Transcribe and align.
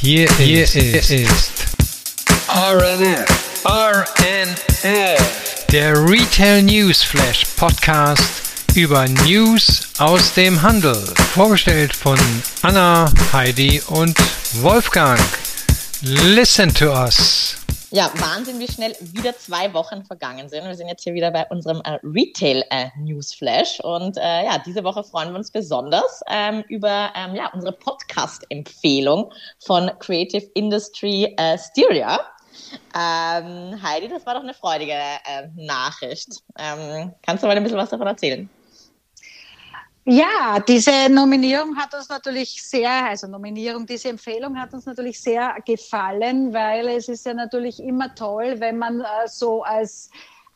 Hier, 0.00 0.28
hier 0.38 0.62
ist, 0.62 0.76
ist 0.76 1.50
RNF, 2.46 3.26
RNF, 3.64 5.64
der 5.72 5.92
Retail 6.08 6.62
News 6.62 7.02
Flash 7.02 7.44
Podcast 7.56 8.30
über 8.76 9.08
News 9.08 9.88
aus 9.98 10.34
dem 10.34 10.62
Handel. 10.62 11.02
Vorgestellt 11.34 11.96
von 11.96 12.16
Anna, 12.62 13.12
Heidi 13.32 13.82
und 13.88 14.16
Wolfgang. 14.60 15.18
Listen 16.02 16.72
to 16.72 16.92
us. 16.92 17.56
Ja, 17.90 18.10
Wahnsinn, 18.16 18.58
wie 18.58 18.68
schnell 18.68 18.94
wieder 19.00 19.34
zwei 19.34 19.72
Wochen 19.72 20.04
vergangen 20.04 20.50
sind. 20.50 20.66
Wir 20.66 20.74
sind 20.74 20.88
jetzt 20.88 21.04
hier 21.04 21.14
wieder 21.14 21.30
bei 21.30 21.46
unserem 21.46 21.80
äh, 21.84 21.98
Retail 22.02 22.62
äh, 22.68 22.90
und 23.82 24.18
äh, 24.18 24.44
ja, 24.44 24.58
diese 24.58 24.84
Woche 24.84 25.02
freuen 25.02 25.30
wir 25.30 25.36
uns 25.36 25.50
besonders 25.50 26.20
ähm, 26.28 26.62
über 26.68 27.10
ähm, 27.16 27.34
ja, 27.34 27.50
unsere 27.54 27.72
Podcast-Empfehlung 27.72 29.32
von 29.58 29.90
Creative 30.00 30.44
Industry 30.52 31.34
äh, 31.38 31.56
Styria. 31.56 32.20
Ähm, 32.94 33.82
Heidi, 33.82 34.08
das 34.08 34.26
war 34.26 34.34
doch 34.34 34.42
eine 34.42 34.52
freudige 34.52 34.92
äh, 34.92 35.48
Nachricht. 35.56 36.42
Ähm, 36.58 37.14
kannst 37.22 37.42
du 37.42 37.46
mal 37.46 37.56
ein 37.56 37.62
bisschen 37.62 37.78
was 37.78 37.88
davon 37.88 38.06
erzählen? 38.06 38.50
Ja, 40.10 40.58
diese 40.66 41.10
Nominierung 41.10 41.76
hat 41.76 41.92
uns 41.92 42.08
natürlich 42.08 42.62
sehr, 42.62 42.90
also 43.08 43.26
Nominierung, 43.26 43.84
diese 43.84 44.08
Empfehlung 44.08 44.58
hat 44.58 44.72
uns 44.72 44.86
natürlich 44.86 45.20
sehr 45.20 45.54
gefallen, 45.66 46.54
weil 46.54 46.88
es 46.88 47.08
ist 47.08 47.26
ja 47.26 47.34
natürlich 47.34 47.78
immer 47.78 48.14
toll, 48.14 48.58
wenn 48.58 48.78
man 48.78 49.02
äh, 49.02 49.04
so 49.26 49.62
als 49.64 50.08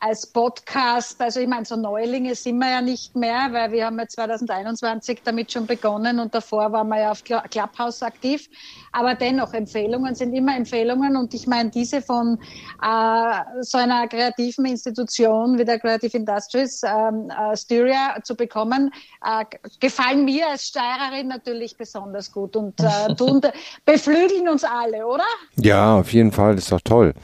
als 0.02 0.26
Podcast, 0.26 1.20
also 1.20 1.38
ich 1.38 1.46
meine, 1.46 1.64
so 1.64 1.76
Neulinge 1.76 2.34
sind 2.34 2.58
wir 2.58 2.70
ja 2.70 2.82
nicht 2.82 3.14
mehr, 3.14 3.48
weil 3.52 3.70
wir 3.70 3.86
haben 3.86 4.00
ja 4.00 4.08
2021 4.08 5.20
damit 5.22 5.52
schon 5.52 5.64
begonnen 5.64 6.18
und 6.18 6.34
davor 6.34 6.72
waren 6.72 6.88
wir 6.88 7.02
ja 7.02 7.12
auf 7.12 7.22
Clubhouse 7.22 8.02
aktiv. 8.02 8.48
Aber 8.90 9.14
dennoch, 9.14 9.54
Empfehlungen 9.54 10.16
sind 10.16 10.34
immer 10.34 10.56
Empfehlungen 10.56 11.16
und 11.16 11.32
ich 11.34 11.46
meine, 11.46 11.70
diese 11.70 12.02
von 12.02 12.36
äh, 12.82 13.60
so 13.60 13.78
einer 13.78 14.08
kreativen 14.08 14.66
Institution 14.66 15.56
wie 15.56 15.64
der 15.64 15.78
Creative 15.78 16.16
Industries, 16.16 16.82
ähm, 16.82 17.30
äh, 17.30 17.56
Styria, 17.56 18.16
zu 18.24 18.34
bekommen, 18.34 18.90
äh, 19.24 19.44
gefallen 19.78 20.24
mir 20.24 20.48
als 20.48 20.64
Steirerin 20.64 21.28
natürlich 21.28 21.76
besonders 21.76 22.32
gut 22.32 22.56
und 22.56 22.74
äh, 22.80 23.14
tun, 23.16 23.40
beflügeln 23.84 24.48
uns 24.48 24.64
alle, 24.64 25.06
oder? 25.06 25.22
Ja, 25.54 26.00
auf 26.00 26.12
jeden 26.12 26.32
Fall, 26.32 26.56
das 26.56 26.64
ist 26.64 26.72
doch 26.72 26.80
toll. 26.80 27.14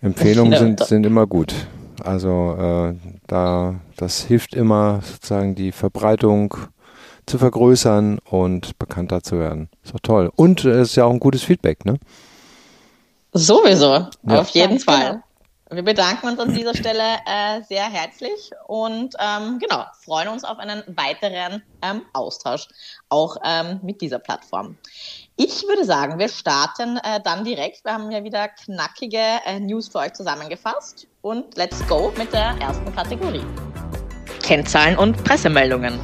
Empfehlungen 0.00 0.58
sind, 0.58 0.84
sind 0.84 1.06
immer 1.06 1.28
gut. 1.28 1.54
Also 2.04 2.56
äh, 2.58 2.94
da 3.26 3.80
das 3.96 4.22
hilft 4.22 4.54
immer 4.54 5.00
sozusagen 5.02 5.54
die 5.54 5.72
Verbreitung 5.72 6.56
zu 7.26 7.38
vergrößern 7.38 8.18
und 8.18 8.78
bekannter 8.78 9.22
zu 9.22 9.38
werden. 9.38 9.68
Ist 9.84 9.94
doch 9.94 10.00
toll. 10.00 10.30
Und 10.34 10.64
es 10.64 10.90
ist 10.90 10.96
ja 10.96 11.04
auch 11.04 11.12
ein 11.12 11.20
gutes 11.20 11.42
Feedback, 11.42 11.84
ne? 11.84 11.98
Sowieso, 13.32 14.08
ja. 14.24 14.40
auf 14.40 14.48
jeden 14.50 14.78
Fall. 14.78 15.10
Genau. 15.12 15.22
Wir 15.70 15.84
bedanken 15.84 16.28
uns 16.28 16.38
an 16.38 16.52
dieser 16.52 16.74
Stelle 16.74 17.16
äh, 17.24 17.62
sehr 17.62 17.84
herzlich 17.84 18.50
und 18.66 19.14
ähm, 19.18 19.58
genau, 19.58 19.86
freuen 20.04 20.28
uns 20.28 20.44
auf 20.44 20.58
einen 20.58 20.82
weiteren 20.86 21.62
ähm, 21.80 22.02
Austausch, 22.12 22.68
auch 23.08 23.38
ähm, 23.42 23.80
mit 23.82 24.02
dieser 24.02 24.18
Plattform. 24.18 24.76
Ich 25.36 25.62
würde 25.62 25.86
sagen, 25.86 26.18
wir 26.18 26.28
starten 26.28 26.98
äh, 26.98 27.22
dann 27.24 27.44
direkt. 27.44 27.86
Wir 27.86 27.94
haben 27.94 28.10
ja 28.10 28.22
wieder 28.22 28.48
knackige 28.48 29.40
äh, 29.46 29.60
News 29.60 29.88
für 29.88 30.00
euch 30.00 30.12
zusammengefasst 30.12 31.06
und 31.22 31.56
let's 31.56 31.86
go 31.86 32.12
mit 32.18 32.32
der 32.32 32.54
ersten 32.60 32.94
Kategorie. 32.94 33.44
Kennzahlen 34.42 34.98
und 34.98 35.22
Pressemeldungen. 35.24 35.94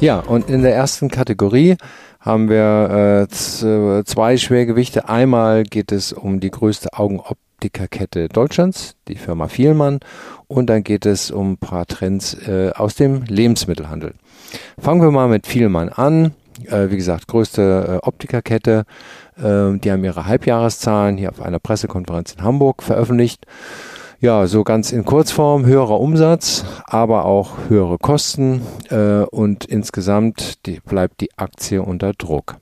Ja, 0.00 0.20
und 0.20 0.48
in 0.48 0.62
der 0.62 0.74
ersten 0.74 1.10
Kategorie 1.10 1.76
haben 2.20 2.50
wir 2.50 3.26
äh, 3.28 4.04
zwei 4.04 4.36
Schwergewichte. 4.36 5.08
Einmal 5.08 5.64
geht 5.64 5.92
es 5.92 6.12
um 6.12 6.40
die 6.40 6.50
größte 6.50 6.92
Augenoptikerkette 6.92 8.28
Deutschlands, 8.28 8.96
die 9.08 9.16
Firma 9.16 9.48
Vielmann. 9.48 10.00
Und 10.46 10.66
dann 10.66 10.84
geht 10.84 11.06
es 11.06 11.30
um 11.30 11.52
ein 11.52 11.56
paar 11.56 11.86
Trends 11.86 12.34
äh, 12.46 12.72
aus 12.74 12.94
dem 12.94 13.22
Lebensmittelhandel. 13.22 14.14
Fangen 14.78 15.00
wir 15.00 15.10
mal 15.10 15.28
mit 15.28 15.46
Vielmann 15.46 15.88
an. 15.88 16.34
Äh, 16.66 16.90
wie 16.90 16.96
gesagt, 16.96 17.26
größte 17.28 18.00
äh, 18.02 18.06
Optikerkette. 18.06 18.84
Äh, 19.42 19.78
die 19.78 19.90
haben 19.90 20.04
ihre 20.04 20.26
Halbjahreszahlen 20.26 21.16
hier 21.16 21.30
auf 21.30 21.40
einer 21.40 21.58
Pressekonferenz 21.58 22.34
in 22.34 22.42
Hamburg 22.42 22.82
veröffentlicht. 22.82 23.46
Ja, 24.20 24.46
so 24.46 24.64
ganz 24.64 24.92
in 24.92 25.06
Kurzform, 25.06 25.64
höherer 25.64 25.98
Umsatz, 25.98 26.66
aber 26.84 27.24
auch 27.24 27.52
höhere 27.68 27.96
Kosten 27.96 28.60
äh, 28.90 29.22
und 29.22 29.64
insgesamt 29.64 30.66
die, 30.66 30.80
bleibt 30.80 31.22
die 31.22 31.30
Aktie 31.38 31.82
unter 31.82 32.12
Druck. 32.12 32.56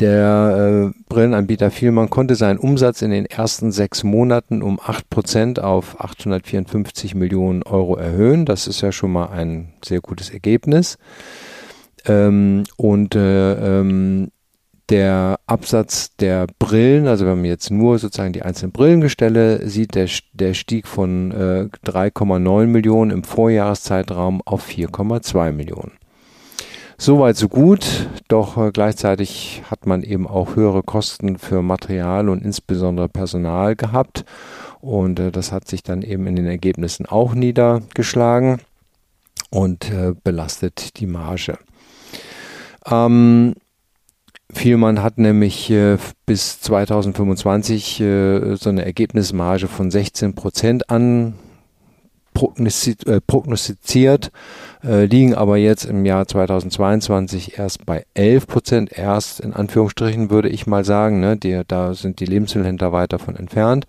Der 0.00 0.92
äh, 0.92 1.02
Brillenanbieter 1.08 1.70
Vielmann 1.70 2.08
konnte 2.08 2.34
seinen 2.34 2.58
Umsatz 2.58 3.02
in 3.02 3.10
den 3.10 3.26
ersten 3.26 3.70
sechs 3.70 4.02
Monaten 4.02 4.62
um 4.62 4.80
acht 4.82 5.08
Prozent 5.10 5.60
auf 5.60 6.00
854 6.00 7.14
Millionen 7.14 7.62
Euro 7.62 7.96
erhöhen. 7.96 8.46
Das 8.46 8.66
ist 8.66 8.80
ja 8.80 8.92
schon 8.92 9.12
mal 9.12 9.26
ein 9.26 9.74
sehr 9.84 10.00
gutes 10.00 10.30
Ergebnis. 10.30 10.96
Ähm, 12.06 12.64
und 12.78 13.14
äh, 13.14 13.80
ähm, 13.80 14.30
der 14.90 15.38
Absatz 15.46 16.16
der 16.16 16.46
Brillen, 16.58 17.06
also 17.06 17.24
wenn 17.24 17.36
man 17.36 17.44
jetzt 17.44 17.70
nur 17.70 17.98
sozusagen 17.98 18.32
die 18.32 18.42
einzelnen 18.42 18.72
Brillengestelle 18.72 19.68
sieht, 19.68 19.94
der, 19.94 20.08
der 20.32 20.54
stieg 20.54 20.88
von 20.88 21.30
äh, 21.30 21.68
3,9 21.88 22.66
Millionen 22.66 23.10
im 23.12 23.24
Vorjahreszeitraum 23.24 24.42
auf 24.44 24.68
4,2 24.68 25.52
Millionen. 25.52 25.92
Soweit 26.98 27.36
so 27.36 27.48
gut, 27.48 28.10
doch 28.28 28.58
äh, 28.58 28.72
gleichzeitig 28.72 29.62
hat 29.70 29.86
man 29.86 30.02
eben 30.02 30.26
auch 30.26 30.56
höhere 30.56 30.82
Kosten 30.82 31.38
für 31.38 31.62
Material 31.62 32.28
und 32.28 32.44
insbesondere 32.44 33.08
Personal 33.08 33.76
gehabt 33.76 34.24
und 34.80 35.20
äh, 35.20 35.30
das 35.30 35.52
hat 35.52 35.68
sich 35.68 35.82
dann 35.82 36.02
eben 36.02 36.26
in 36.26 36.36
den 36.36 36.46
Ergebnissen 36.46 37.06
auch 37.06 37.34
niedergeschlagen 37.34 38.60
und 39.50 39.90
äh, 39.90 40.14
belastet 40.24 40.98
die 40.98 41.06
Marge. 41.06 41.58
Ähm, 42.90 43.54
Vielmann 44.52 45.02
hat 45.02 45.18
nämlich 45.18 45.70
äh, 45.70 45.96
bis 46.26 46.60
2025 46.60 48.00
äh, 48.00 48.56
so 48.56 48.70
eine 48.70 48.84
Ergebnismarge 48.84 49.68
von 49.68 49.90
16 49.90 50.34
Prozent 50.34 50.90
an 50.90 51.34
äh, 52.34 53.20
prognostiziert, 53.26 54.30
äh, 54.82 55.04
liegen 55.04 55.34
aber 55.34 55.56
jetzt 55.56 55.84
im 55.84 56.04
Jahr 56.04 56.26
2022 56.26 57.58
erst 57.58 57.84
bei 57.84 58.04
11 58.14 58.46
Prozent, 58.46 58.96
erst 58.96 59.40
in 59.40 59.52
Anführungsstrichen 59.52 60.30
würde 60.30 60.48
ich 60.48 60.66
mal 60.66 60.84
sagen, 60.84 61.20
ne, 61.20 61.36
die, 61.36 61.60
da 61.66 61.92
sind 61.94 62.20
die 62.20 62.26
Lebensmittelhändler 62.26 62.92
weit 62.92 63.12
davon 63.12 63.36
entfernt. 63.36 63.86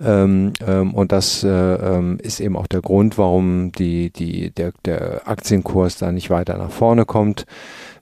Ähm, 0.00 0.52
ähm, 0.66 0.94
und 0.94 1.12
das 1.12 1.42
äh, 1.42 1.48
ähm, 1.48 2.18
ist 2.22 2.40
eben 2.40 2.56
auch 2.56 2.66
der 2.66 2.82
Grund, 2.82 3.18
warum 3.18 3.72
die, 3.72 4.10
die, 4.10 4.50
der, 4.50 4.72
der 4.84 5.22
Aktienkurs 5.26 5.98
da 5.98 6.12
nicht 6.12 6.30
weiter 6.30 6.56
nach 6.56 6.70
vorne 6.70 7.04
kommt. 7.04 7.46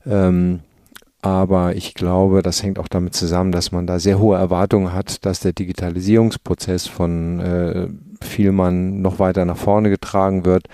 Ähm, 0.05 0.59
aber 1.21 1.75
ich 1.75 1.93
glaube, 1.95 2.41
das 2.41 2.61
hängt 2.61 2.77
auch 2.79 2.87
damit 2.87 3.15
zusammen, 3.15 3.51
dass 3.51 3.71
man 3.71 3.87
da 3.87 3.99
sehr 3.99 4.19
hohe 4.19 4.37
Erwartungen 4.37 4.93
hat, 4.93 5.25
dass 5.25 5.39
der 5.39 5.53
Digitalisierungsprozess 5.53 6.87
von 6.87 7.39
äh, 7.39 7.87
Vielmann 8.21 9.01
noch 9.01 9.19
weiter 9.19 9.45
nach 9.45 9.57
vorne 9.57 9.89
getragen 9.89 10.45
wird, 10.45 10.67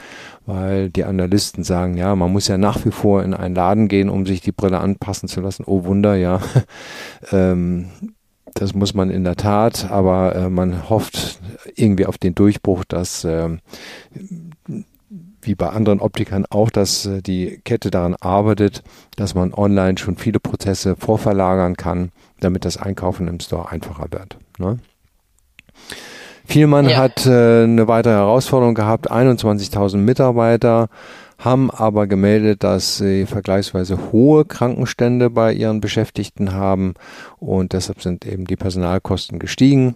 weil 0.45 0.89
die 0.89 1.05
Analysten 1.05 1.63
sagen, 1.63 1.97
ja, 1.97 2.15
man 2.15 2.31
muss 2.31 2.47
ja 2.47 2.57
nach 2.57 2.85
wie 2.85 2.91
vor 2.91 3.23
in 3.23 3.33
einen 3.33 3.55
Laden 3.55 3.87
gehen, 3.87 4.09
um 4.09 4.25
sich 4.25 4.41
die 4.41 4.51
Brille 4.51 4.79
anpassen 4.79 5.29
zu 5.29 5.41
lassen. 5.41 5.63
Oh 5.65 5.85
Wunder, 5.85 6.15
ja. 6.15 6.41
ähm, 7.31 7.89
das 8.53 8.75
muss 8.75 8.93
man 8.93 9.09
in 9.09 9.23
der 9.23 9.35
Tat, 9.35 9.89
aber 9.89 10.35
äh, 10.35 10.49
man 10.49 10.89
hofft 10.89 11.39
irgendwie 11.75 12.05
auf 12.05 12.17
den 12.17 12.35
Durchbruch, 12.35 12.83
dass 12.83 13.23
äh, 13.23 13.49
wie 15.45 15.55
bei 15.55 15.69
anderen 15.69 15.99
Optikern 15.99 16.45
auch, 16.49 16.69
dass 16.69 17.05
äh, 17.05 17.21
die 17.21 17.61
Kette 17.63 17.91
daran 17.91 18.15
arbeitet, 18.19 18.83
dass 19.15 19.35
man 19.35 19.53
online 19.53 19.97
schon 19.97 20.17
viele 20.17 20.39
Prozesse 20.39 20.95
vorverlagern 20.95 21.75
kann, 21.75 22.11
damit 22.39 22.65
das 22.65 22.77
Einkaufen 22.77 23.27
im 23.27 23.39
Store 23.39 23.69
einfacher 23.69 24.07
wird. 24.11 24.37
Ne? 24.57 24.79
Vielmann 26.45 26.89
ja. 26.89 26.97
hat 26.97 27.25
äh, 27.25 27.63
eine 27.63 27.87
weitere 27.87 28.13
Herausforderung 28.13 28.75
gehabt, 28.75 29.11
21.000 29.11 29.97
Mitarbeiter 29.97 30.89
haben 31.43 31.71
aber 31.71 32.07
gemeldet, 32.07 32.63
dass 32.63 32.97
sie 32.97 33.25
vergleichsweise 33.25 34.11
hohe 34.11 34.45
Krankenstände 34.45 35.29
bei 35.29 35.51
ihren 35.51 35.81
Beschäftigten 35.81 36.53
haben 36.53 36.93
und 37.37 37.73
deshalb 37.73 38.01
sind 38.01 38.25
eben 38.25 38.45
die 38.45 38.55
Personalkosten 38.55 39.39
gestiegen 39.39 39.95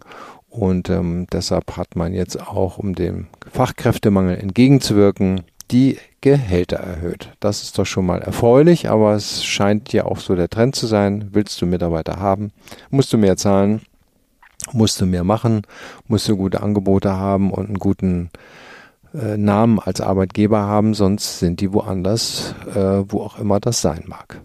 und 0.58 0.90
ähm, 0.90 1.28
deshalb 1.32 1.78
hat 1.78 1.96
man 1.96 2.14
jetzt 2.14 2.42
auch, 2.48 2.78
um 2.78 2.96
dem 2.96 3.28
Fachkräftemangel 3.52 4.38
entgegenzuwirken, 4.38 5.42
die 5.72 5.98
Gehälter 6.22 6.78
erhöht. 6.78 7.34
Das 7.40 7.62
ist 7.62 7.78
doch 7.78 7.86
schon 7.86 8.06
mal 8.06 8.22
erfreulich, 8.22 8.90
aber 8.90 9.14
es 9.14 9.44
scheint 9.44 9.94
ja 9.94 10.06
auch 10.06 10.20
so 10.20 10.36
der 10.36 10.50
Trend 10.50 10.76
zu 10.76 10.88
sein. 10.88 11.30
Willst 11.32 11.62
du 11.62 11.66
Mitarbeiter 11.66 12.20
haben, 12.20 12.52
musst 12.90 13.14
du 13.14 13.18
mehr 13.18 13.38
zahlen, 13.38 13.82
musst 14.72 15.00
du 15.00 15.06
mehr 15.06 15.24
machen, 15.24 15.62
musst 16.08 16.28
du 16.28 16.36
gute 16.36 16.64
Angebote 16.64 17.14
haben 17.14 17.52
und 17.52 17.68
einen 17.68 17.80
guten 17.80 18.30
äh, 19.14 19.38
Namen 19.38 19.80
als 19.80 20.02
Arbeitgeber 20.02 20.62
haben, 20.62 20.94
sonst 20.94 21.40
sind 21.40 21.62
die 21.62 21.72
woanders, 21.72 22.56
äh, 22.74 23.04
wo 23.08 23.22
auch 23.22 23.38
immer 23.40 23.60
das 23.60 23.82
sein 23.82 24.06
mag. 24.08 24.42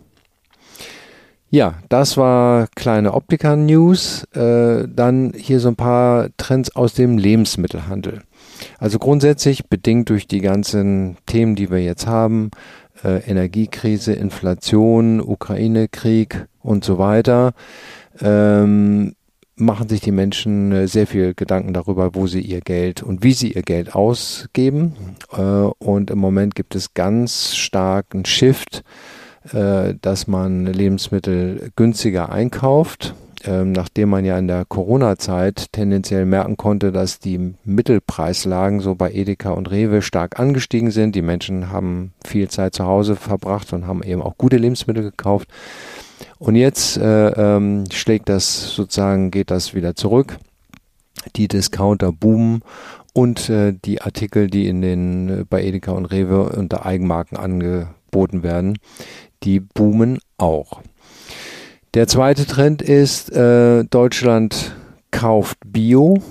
Ja, 1.53 1.75
das 1.91 2.17
war 2.17 2.67
kleine 2.77 3.13
Optiker-News. 3.13 4.25
Äh, 4.33 4.89
dann 4.89 5.35
hier 5.37 5.61
so 5.61 5.69
ein 5.69 5.77
paar 5.77 6.31
Trends 6.39 6.75
aus 6.75 6.95
dem 6.95 7.19
Lebensmittelhandel. 7.19 8.23
Also 8.79 8.99
grundsätzlich 8.99 9.67
bedingt 9.69 10.09
durch 10.09 10.27
die 10.27 10.41
ganzen 10.41 11.19
Themen, 11.27 11.55
die 11.55 11.71
wir 11.71 11.83
jetzt 11.85 12.07
haben, 12.07 12.53
äh, 13.05 13.19
Energiekrise, 13.29 14.15
Inflation, 14.15 15.21
Ukraine-Krieg 15.21 16.47
und 16.63 16.85
so 16.85 16.97
weiter, 16.97 17.53
ähm, 18.23 19.15
machen 19.55 19.91
sich 19.91 20.01
die 20.01 20.11
Menschen 20.11 20.73
äh, 20.73 20.89
sehr 20.89 21.07
viel 21.07 21.35
Gedanken 21.35 21.75
darüber, 21.75 22.15
wo 22.15 22.27
sie 22.27 22.41
ihr 22.41 22.63
Geld 22.63 23.03
und 23.03 23.23
wie 23.23 23.35
sie 23.35 23.53
ihr 23.53 23.63
Geld 23.63 23.95
ausgeben. 23.95 24.95
Äh, 25.37 25.43
und 25.43 26.11
im 26.11 26.19
Moment 26.19 26.55
gibt 26.55 26.75
es 26.75 26.95
ganz 26.95 27.55
starken 27.55 28.25
Shift, 28.25 28.85
dass 29.45 30.27
man 30.27 30.67
Lebensmittel 30.67 31.71
günstiger 31.75 32.31
einkauft. 32.31 33.15
Ähm, 33.45 33.73
nachdem 33.73 34.11
man 34.11 34.25
ja 34.25 34.39
in 34.39 34.47
der 34.47 34.65
Corona-Zeit 34.65 35.73
tendenziell 35.73 36.27
merken 36.27 36.57
konnte, 36.57 36.93
dass 36.93 37.19
die 37.19 37.55
Mittelpreislagen 37.65 38.79
so 38.79 38.95
bei 38.95 39.11
Edeka 39.11 39.51
und 39.51 39.69
Rewe 39.69 40.01
stark 40.01 40.39
angestiegen 40.39 40.93
sind. 40.93 41.17
Die 41.17 41.23
Menschen 41.23 41.73
haben 41.73 42.13
viel 42.25 42.49
Zeit 42.49 42.73
zu 42.73 42.85
Hause 42.85 43.17
verbracht 43.17 43.73
und 43.73 43.89
haben 43.89 44.05
eben 44.05 44.23
auch 44.23 44.39
gute 44.39 44.59
Lebensmittel 44.59 45.03
gekauft 45.03 45.49
und 46.39 46.57
jetzt 46.57 46.97
äh, 46.97 47.29
ähm, 47.29 47.85
schlägt 47.93 48.29
das 48.29 48.75
sozusagen, 48.75 49.31
geht 49.31 49.51
das 49.51 49.75
wieder 49.75 49.95
zurück. 49.95 50.39
Die 51.37 51.47
Discounter 51.47 52.11
boomen 52.11 52.63
und 53.13 53.49
äh, 53.49 53.75
die 53.85 54.03
Artikel, 54.03 54.49
die 54.49 54.67
in 54.67 54.83
den 54.83 55.29
äh, 55.29 55.45
bei 55.49 55.63
Edeka 55.63 55.93
und 55.93 56.07
Rewe 56.07 56.49
unter 56.49 56.85
Eigenmarken 56.85 57.37
angeboten 57.37 58.43
werden, 58.43 58.79
die 59.43 59.61
boomen 59.61 60.19
auch. 60.39 60.83
Der 61.95 62.09
zweite 62.09 62.47
Trend 62.47 62.81
ist, 62.81 63.31
äh, 63.33 63.85
Deutschland 63.85 64.75
kauft 65.11 65.59
Bio, 65.67 66.23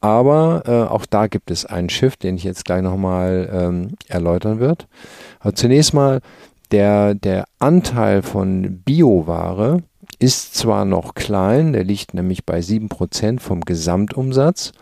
aber 0.00 0.62
äh, 0.66 0.92
auch 0.92 1.06
da 1.06 1.28
gibt 1.28 1.50
es 1.50 1.64
einen 1.64 1.88
Shift, 1.88 2.24
den 2.24 2.36
ich 2.36 2.44
jetzt 2.44 2.64
gleich 2.64 2.82
nochmal 2.82 3.48
ähm, 3.52 3.88
erläutern 4.08 4.58
wird. 4.58 4.88
Also 5.38 5.54
zunächst 5.54 5.94
mal 5.94 6.20
der, 6.72 7.14
der 7.14 7.44
Anteil 7.58 8.22
von 8.22 8.82
Bioware 8.84 9.78
ist 10.18 10.54
zwar 10.54 10.84
noch 10.84 11.14
klein, 11.14 11.72
der 11.72 11.84
liegt 11.84 12.14
nämlich 12.14 12.44
bei 12.44 12.58
7% 12.58 13.40
vom 13.40 13.60
Gesamtumsatz, 13.60 14.72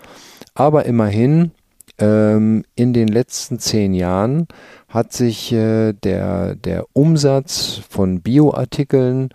aber 0.54 0.86
immerhin 0.86 1.52
in 1.98 2.92
den 2.92 3.08
letzten 3.08 3.58
zehn 3.58 3.94
Jahren 3.94 4.48
hat 4.88 5.12
sich 5.12 5.52
äh, 5.52 5.92
der, 5.92 6.56
der 6.56 6.86
Umsatz 6.92 7.80
von 7.88 8.20
Bioartikeln 8.20 9.30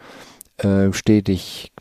äh, 0.58 0.92
stetig 0.92 1.72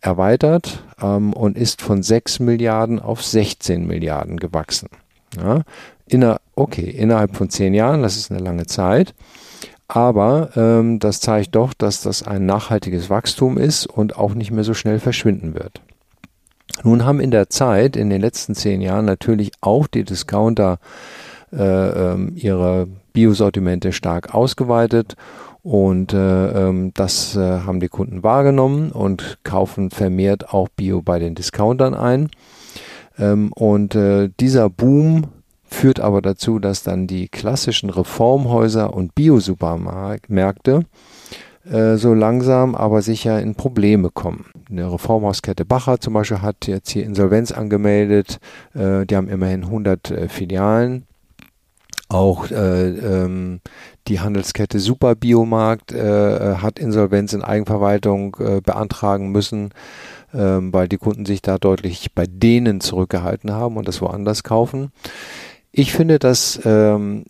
erweitert 0.00 0.82
ähm, 1.02 1.32
und 1.32 1.56
ist 1.56 1.82
von 1.82 2.02
6 2.02 2.40
Milliarden 2.40 2.98
auf 2.98 3.24
16 3.24 3.86
Milliarden 3.86 4.38
gewachsen. 4.38 4.88
Ja, 5.36 5.62
inner, 6.06 6.40
okay, 6.54 6.88
innerhalb 6.90 7.36
von 7.36 7.50
zehn 7.50 7.74
Jahren, 7.74 8.02
das 8.02 8.16
ist 8.16 8.30
eine 8.30 8.40
lange 8.40 8.66
Zeit. 8.66 9.14
Aber 9.88 10.50
ähm, 10.56 11.00
das 11.00 11.20
zeigt 11.20 11.54
doch, 11.56 11.74
dass 11.74 12.02
das 12.02 12.22
ein 12.22 12.46
nachhaltiges 12.46 13.10
Wachstum 13.10 13.58
ist 13.58 13.86
und 13.86 14.16
auch 14.16 14.34
nicht 14.34 14.52
mehr 14.52 14.64
so 14.64 14.74
schnell 14.74 15.00
verschwinden 15.00 15.54
wird. 15.54 15.82
Nun 16.82 17.04
haben 17.04 17.20
in 17.20 17.30
der 17.30 17.50
Zeit, 17.50 17.96
in 17.96 18.10
den 18.10 18.20
letzten 18.20 18.54
zehn 18.54 18.80
Jahren, 18.80 19.04
natürlich 19.04 19.52
auch 19.60 19.86
die 19.86 20.04
Discounter 20.04 20.78
äh, 21.52 21.62
ähm, 21.62 22.32
ihre 22.36 22.86
Biosortimente 23.12 23.92
stark 23.92 24.34
ausgeweitet 24.34 25.16
und 25.62 26.14
äh, 26.14 26.68
ähm, 26.68 26.92
das 26.94 27.36
äh, 27.36 27.40
haben 27.40 27.80
die 27.80 27.88
Kunden 27.88 28.22
wahrgenommen 28.22 28.92
und 28.92 29.38
kaufen 29.44 29.90
vermehrt 29.90 30.54
auch 30.54 30.68
Bio 30.68 31.02
bei 31.02 31.18
den 31.18 31.34
Discountern 31.34 31.94
ein. 31.94 32.30
Ähm, 33.18 33.52
und 33.52 33.94
äh, 33.94 34.30
dieser 34.40 34.70
Boom 34.70 35.24
führt 35.64 36.00
aber 36.00 36.22
dazu, 36.22 36.58
dass 36.58 36.82
dann 36.82 37.06
die 37.06 37.28
klassischen 37.28 37.90
Reformhäuser 37.90 38.94
und 38.94 39.14
Biosupermärkte 39.14 40.84
äh, 41.64 41.96
so 41.96 42.14
langsam 42.14 42.74
aber 42.74 43.02
sicher 43.02 43.40
in 43.40 43.54
Probleme 43.54 44.10
kommen. 44.10 44.46
Eine 44.70 44.92
Reformhauskette 44.92 45.64
Bacher 45.64 46.00
zum 46.00 46.14
Beispiel 46.14 46.42
hat 46.42 46.66
jetzt 46.66 46.90
hier 46.90 47.04
Insolvenz 47.04 47.52
angemeldet. 47.52 48.38
Äh, 48.74 49.06
die 49.06 49.16
haben 49.16 49.28
immerhin 49.28 49.64
100 49.64 50.10
äh, 50.10 50.28
Filialen. 50.28 51.06
Auch 52.08 52.50
äh, 52.50 52.88
ähm, 52.88 53.60
die 54.08 54.18
Handelskette 54.18 54.80
Superbiomarkt 54.80 55.92
äh, 55.92 56.56
hat 56.56 56.80
Insolvenz 56.80 57.32
in 57.34 57.42
Eigenverwaltung 57.42 58.36
äh, 58.40 58.60
beantragen 58.60 59.30
müssen, 59.30 59.70
ähm, 60.34 60.72
weil 60.72 60.88
die 60.88 60.96
Kunden 60.96 61.24
sich 61.24 61.40
da 61.40 61.58
deutlich 61.58 62.12
bei 62.12 62.24
denen 62.26 62.80
zurückgehalten 62.80 63.52
haben 63.52 63.76
und 63.76 63.86
das 63.86 64.00
woanders 64.00 64.42
kaufen. 64.42 64.90
Ich 65.70 65.92
finde 65.92 66.18
das 66.18 66.58
ähm, 66.64 67.26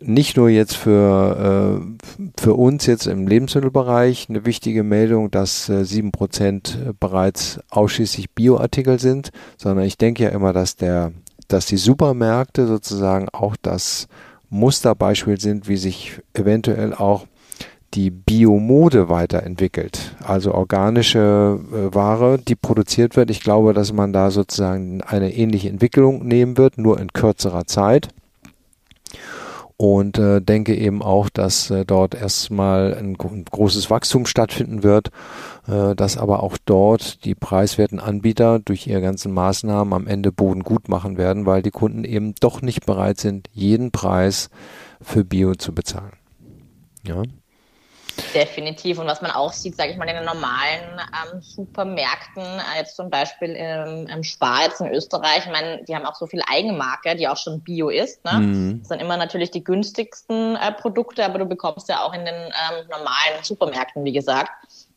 nicht 0.00 0.36
nur 0.36 0.48
jetzt 0.48 0.76
für, 0.76 1.80
äh, 1.80 2.40
für 2.40 2.54
uns 2.54 2.86
jetzt 2.86 3.06
im 3.06 3.26
Lebensmittelbereich 3.26 4.26
eine 4.28 4.46
wichtige 4.46 4.84
Meldung, 4.84 5.30
dass 5.30 5.68
äh, 5.68 5.84
sieben 5.84 6.12
Prozent 6.12 6.78
bereits 7.00 7.60
ausschließlich 7.70 8.30
Bioartikel 8.30 8.98
sind, 8.98 9.30
sondern 9.56 9.84
ich 9.84 9.98
denke 9.98 10.24
ja 10.24 10.30
immer, 10.30 10.52
dass 10.52 10.76
der, 10.76 11.12
dass 11.48 11.66
die 11.66 11.76
Supermärkte 11.76 12.66
sozusagen 12.66 13.28
auch 13.30 13.56
das 13.60 14.06
Musterbeispiel 14.50 15.40
sind, 15.40 15.68
wie 15.68 15.76
sich 15.76 16.20
eventuell 16.32 16.94
auch 16.94 17.26
die 17.94 18.10
Biomode 18.10 19.08
weiterentwickelt. 19.08 20.14
Also 20.22 20.54
organische 20.54 21.58
äh, 21.72 21.94
Ware, 21.94 22.38
die 22.38 22.54
produziert 22.54 23.16
wird. 23.16 23.30
Ich 23.30 23.40
glaube, 23.40 23.72
dass 23.72 23.92
man 23.92 24.12
da 24.12 24.30
sozusagen 24.30 25.02
eine 25.02 25.34
ähnliche 25.34 25.70
Entwicklung 25.70 26.26
nehmen 26.26 26.56
wird, 26.58 26.78
nur 26.78 27.00
in 27.00 27.12
kürzerer 27.12 27.64
Zeit. 27.64 28.08
Und 29.80 30.18
äh, 30.18 30.40
denke 30.42 30.74
eben 30.74 31.02
auch, 31.02 31.28
dass 31.28 31.70
äh, 31.70 31.84
dort 31.84 32.16
erstmal 32.16 32.94
ein, 32.94 33.16
ein, 33.16 33.44
großes 33.44 33.90
Wachstum 33.90 34.26
stattfinden 34.26 34.82
wird, 34.82 35.10
äh, 35.68 35.94
dass 35.94 36.16
aber 36.16 36.42
auch 36.42 36.58
dort 36.64 37.24
die 37.24 37.36
preiswerten 37.36 38.00
Anbieter 38.00 38.58
durch 38.58 38.88
ihre 38.88 39.00
ganzen 39.00 39.32
Maßnahmen 39.32 39.94
am 39.94 40.08
Ende 40.08 40.32
Boden 40.32 40.64
gut 40.64 40.88
machen 40.88 41.16
werden, 41.16 41.46
weil 41.46 41.62
die 41.62 41.70
Kunden 41.70 42.02
eben 42.02 42.34
doch 42.40 42.60
nicht 42.60 42.86
bereit 42.86 43.20
sind, 43.20 43.48
jeden 43.52 43.92
Preis 43.92 44.50
für 45.00 45.24
Bio 45.24 45.54
zu 45.54 45.72
bezahlen. 45.72 46.16
Ja. 47.06 47.22
Definitiv. 48.34 48.98
Und 48.98 49.06
was 49.06 49.22
man 49.22 49.30
auch 49.30 49.52
sieht, 49.52 49.76
sage 49.76 49.92
ich 49.92 49.96
mal, 49.96 50.08
in 50.08 50.16
den 50.16 50.24
normalen 50.24 51.00
ähm, 51.00 51.40
Supermärkten, 51.40 52.42
äh, 52.42 52.78
jetzt 52.78 52.96
zum 52.96 53.10
Beispiel 53.10 53.50
im, 53.50 54.06
im 54.06 54.22
Spar 54.22 54.64
jetzt 54.64 54.80
in 54.80 54.88
Österreich, 54.88 55.46
ich 55.46 55.52
meine, 55.52 55.82
die 55.84 55.94
haben 55.94 56.04
auch 56.04 56.14
so 56.14 56.26
viel 56.26 56.42
Eigenmarke, 56.48 57.16
die 57.16 57.28
auch 57.28 57.36
schon 57.36 57.60
Bio 57.60 57.88
ist. 57.88 58.24
Ne? 58.24 58.32
Mhm. 58.32 58.78
Das 58.80 58.88
sind 58.88 59.00
immer 59.00 59.16
natürlich 59.16 59.50
die 59.50 59.64
günstigsten 59.64 60.56
äh, 60.56 60.72
Produkte, 60.72 61.24
aber 61.24 61.38
du 61.38 61.46
bekommst 61.46 61.88
ja 61.88 62.02
auch 62.02 62.12
in 62.12 62.24
den 62.24 62.34
ähm, 62.34 62.86
normalen 62.90 63.42
Supermärkten, 63.42 64.04
wie 64.04 64.12
gesagt, 64.12 64.50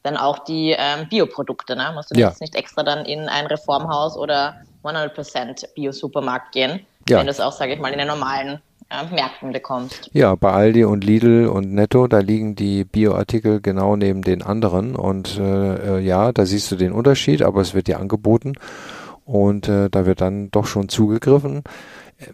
dann 0.03 0.17
auch 0.17 0.39
die 0.39 0.75
ähm, 0.77 1.07
Bioprodukte. 1.09 1.75
Ne? 1.75 1.91
Musst 1.93 2.11
du 2.11 2.19
ja. 2.19 2.29
jetzt 2.29 2.41
nicht 2.41 2.55
extra 2.55 2.83
dann 2.83 3.05
in 3.05 3.29
ein 3.29 3.45
Reformhaus 3.45 4.17
oder 4.17 4.61
100% 4.83 5.73
Bio-Supermarkt 5.75 6.51
gehen, 6.53 6.85
ja. 7.07 7.19
wenn 7.19 7.27
du 7.27 7.31
es 7.31 7.39
auch, 7.39 7.51
sage 7.51 7.73
ich 7.73 7.79
mal, 7.79 7.91
in 7.91 7.99
den 7.99 8.07
normalen 8.07 8.61
äh, 8.91 9.15
Märkten 9.15 9.51
bekommst. 9.51 10.09
Ja, 10.13 10.35
bei 10.35 10.51
Aldi 10.51 10.83
und 10.83 11.03
Lidl 11.03 11.47
und 11.47 11.73
Netto, 11.73 12.07
da 12.07 12.19
liegen 12.19 12.55
die 12.55 12.83
Bioartikel 12.83 13.61
genau 13.61 13.95
neben 13.95 14.21
den 14.21 14.41
anderen 14.41 14.95
und 14.95 15.37
äh, 15.39 15.97
äh, 15.97 15.99
ja, 15.99 16.31
da 16.31 16.45
siehst 16.45 16.71
du 16.71 16.75
den 16.75 16.91
Unterschied, 16.91 17.41
aber 17.41 17.61
es 17.61 17.73
wird 17.73 17.87
dir 17.87 17.99
angeboten 17.99 18.53
und 19.25 19.69
äh, 19.69 19.89
da 19.89 20.05
wird 20.05 20.19
dann 20.21 20.51
doch 20.51 20.65
schon 20.65 20.89
zugegriffen. 20.89 21.63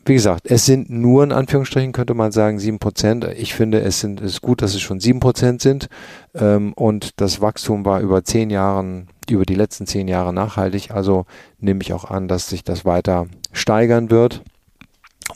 Wie 0.03 0.15
gesagt, 0.15 0.51
es 0.51 0.65
sind 0.65 0.89
nur 0.89 1.23
in 1.23 1.31
Anführungsstrichen, 1.31 1.93
könnte 1.93 2.13
man 2.13 2.33
sagen, 2.33 2.59
sieben 2.59 2.79
Prozent. 2.79 3.25
Ich 3.37 3.53
finde, 3.53 3.79
es 3.79 4.01
sind, 4.01 4.19
es 4.19 4.33
ist 4.33 4.41
gut, 4.41 4.61
dass 4.61 4.73
es 4.73 4.81
schon 4.81 4.99
sieben 4.99 5.21
Prozent 5.21 5.61
sind. 5.61 5.87
Ähm, 6.35 6.73
und 6.73 7.21
das 7.21 7.39
Wachstum 7.39 7.85
war 7.85 8.01
über 8.01 8.25
zehn 8.25 8.49
Jahren, 8.49 9.07
über 9.29 9.45
die 9.45 9.55
letzten 9.55 9.87
zehn 9.87 10.09
Jahre 10.09 10.33
nachhaltig. 10.33 10.91
Also 10.91 11.25
nehme 11.59 11.81
ich 11.83 11.93
auch 11.93 12.03
an, 12.03 12.27
dass 12.27 12.49
sich 12.49 12.65
das 12.65 12.83
weiter 12.83 13.27
steigern 13.53 14.09
wird 14.09 14.41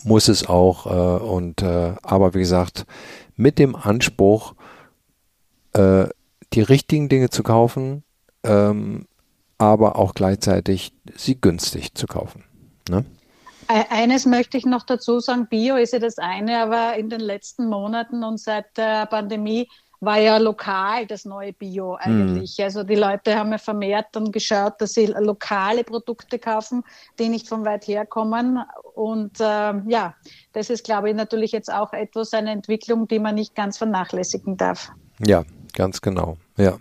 muss 0.03 0.27
es 0.27 0.47
auch. 0.47 0.85
Äh, 0.85 1.23
und 1.23 1.61
äh, 1.61 1.95
aber 2.01 2.33
wie 2.33 2.39
gesagt, 2.39 2.85
mit 3.35 3.59
dem 3.59 3.75
Anspruch, 3.75 4.53
äh, 5.73 6.05
die 6.53 6.61
richtigen 6.61 7.09
Dinge 7.09 7.29
zu 7.29 7.43
kaufen, 7.43 8.03
ähm, 8.43 9.07
aber 9.57 9.95
auch 9.97 10.13
gleichzeitig 10.13 10.93
sie 11.15 11.39
günstig 11.39 11.93
zu 11.93 12.07
kaufen. 12.07 12.43
Ne? 12.89 13.05
Eines 13.67 14.25
möchte 14.25 14.57
ich 14.57 14.65
noch 14.65 14.83
dazu 14.83 15.21
sagen, 15.21 15.47
Bio 15.47 15.77
ist 15.77 15.93
ja 15.93 15.99
das 15.99 16.17
eine, 16.17 16.57
aber 16.57 16.97
in 16.97 17.09
den 17.09 17.21
letzten 17.21 17.67
Monaten 17.67 18.23
und 18.23 18.37
seit 18.37 18.75
der 18.75 19.05
Pandemie 19.05 19.69
war 20.01 20.19
ja 20.19 20.37
lokal 20.37 21.05
das 21.05 21.25
neue 21.25 21.53
Bio 21.53 21.95
eigentlich. 21.95 22.57
Mhm. 22.57 22.63
Also 22.65 22.83
die 22.83 22.95
Leute 22.95 23.37
haben 23.37 23.51
ja 23.51 23.59
vermehrt 23.59 24.07
dann 24.13 24.31
geschaut, 24.31 24.73
dass 24.79 24.93
sie 24.93 25.05
lokale 25.05 25.83
Produkte 25.83 26.39
kaufen, 26.39 26.83
die 27.19 27.29
nicht 27.29 27.47
von 27.47 27.63
weit 27.65 27.87
her 27.87 28.05
kommen. 28.07 28.59
Und 28.95 29.39
äh, 29.39 29.43
ja, 29.87 30.15
das 30.53 30.71
ist, 30.71 30.83
glaube 30.83 31.11
ich, 31.11 31.15
natürlich 31.15 31.51
jetzt 31.51 31.71
auch 31.71 31.93
etwas, 31.93 32.33
eine 32.33 32.51
Entwicklung, 32.51 33.07
die 33.07 33.19
man 33.19 33.35
nicht 33.35 33.53
ganz 33.55 33.77
vernachlässigen 33.77 34.57
darf. 34.57 34.91
Ja, 35.25 35.43
ganz 35.73 36.01
genau. 36.01 36.37
Ja. 36.57 36.77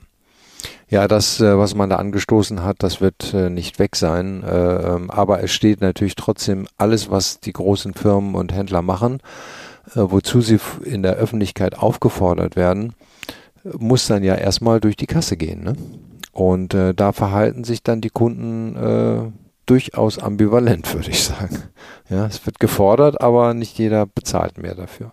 Ja, 0.89 1.07
das, 1.07 1.41
äh, 1.41 1.57
was 1.57 1.75
man 1.75 1.91
da 1.91 1.97
angestoßen 1.97 2.65
hat, 2.65 2.77
das 2.81 3.01
wird 3.01 3.33
äh, 3.33 3.49
nicht 3.49 3.79
weg 3.79 3.97
sein. 3.97 4.43
Äh, 4.43 4.95
ähm, 4.95 5.11
aber 5.11 5.43
es 5.43 5.53
steht 5.53 5.81
natürlich 5.83 6.17
trotzdem 6.17 6.67
alles, 6.79 7.11
was 7.11 7.39
die 7.39 7.53
großen 7.53 7.95
Firmen 7.95 8.35
und 8.35 8.53
Händler 8.53 8.83
machen, 8.83 9.23
wozu 9.95 10.41
sie 10.41 10.59
in 10.85 11.03
der 11.03 11.15
Öffentlichkeit 11.15 11.79
aufgefordert 11.79 12.55
werden, 12.55 12.95
muss 13.79 14.07
dann 14.07 14.23
ja 14.23 14.35
erstmal 14.35 14.81
durch 14.81 14.97
die 14.97 15.07
Kasse 15.07 15.37
gehen. 15.37 15.63
Ne? 15.63 15.75
Und 16.33 16.75
äh, 16.75 16.95
da 16.95 17.13
verhalten 17.13 17.65
sich 17.65 17.83
dann 17.83 18.01
die 18.01 18.11
Kunden 18.11 18.77
äh, 18.77 19.31
durchaus 19.67 20.19
ambivalent, 20.19 20.93
würde 20.95 21.11
ich 21.11 21.23
sagen. 21.23 21.63
Ja, 22.09 22.27
es 22.27 22.45
wird 22.47 22.61
gefordert, 22.61 23.21
aber 23.21 23.55
nicht 23.55 23.79
jeder 23.79 24.07
bezahlt 24.07 24.59
mehr 24.59 24.75
dafür. 24.75 25.13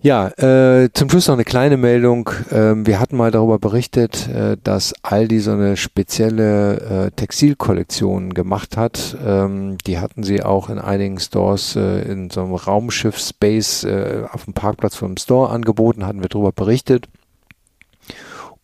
Ja, 0.00 0.28
äh, 0.38 0.90
zum 0.92 1.10
Schluss 1.10 1.26
noch 1.26 1.34
eine 1.34 1.44
kleine 1.44 1.76
Meldung. 1.76 2.30
Ähm, 2.52 2.86
wir 2.86 3.00
hatten 3.00 3.16
mal 3.16 3.32
darüber 3.32 3.58
berichtet, 3.58 4.28
äh, 4.28 4.56
dass 4.62 4.94
Aldi 5.02 5.40
so 5.40 5.50
eine 5.50 5.76
spezielle 5.76 7.06
äh, 7.06 7.10
Textilkollektion 7.10 8.32
gemacht 8.32 8.76
hat. 8.76 9.16
Ähm, 9.26 9.76
die 9.88 9.98
hatten 9.98 10.22
sie 10.22 10.44
auch 10.44 10.70
in 10.70 10.78
einigen 10.78 11.18
Stores 11.18 11.74
äh, 11.74 12.02
in 12.02 12.30
so 12.30 12.42
einem 12.42 12.54
Raumschiff-Space 12.54 13.84
äh, 13.84 14.22
auf 14.30 14.44
dem 14.44 14.54
Parkplatz 14.54 14.94
vom 14.94 15.16
Store 15.16 15.50
angeboten, 15.50 16.06
hatten 16.06 16.22
wir 16.22 16.28
darüber 16.28 16.52
berichtet. 16.52 17.08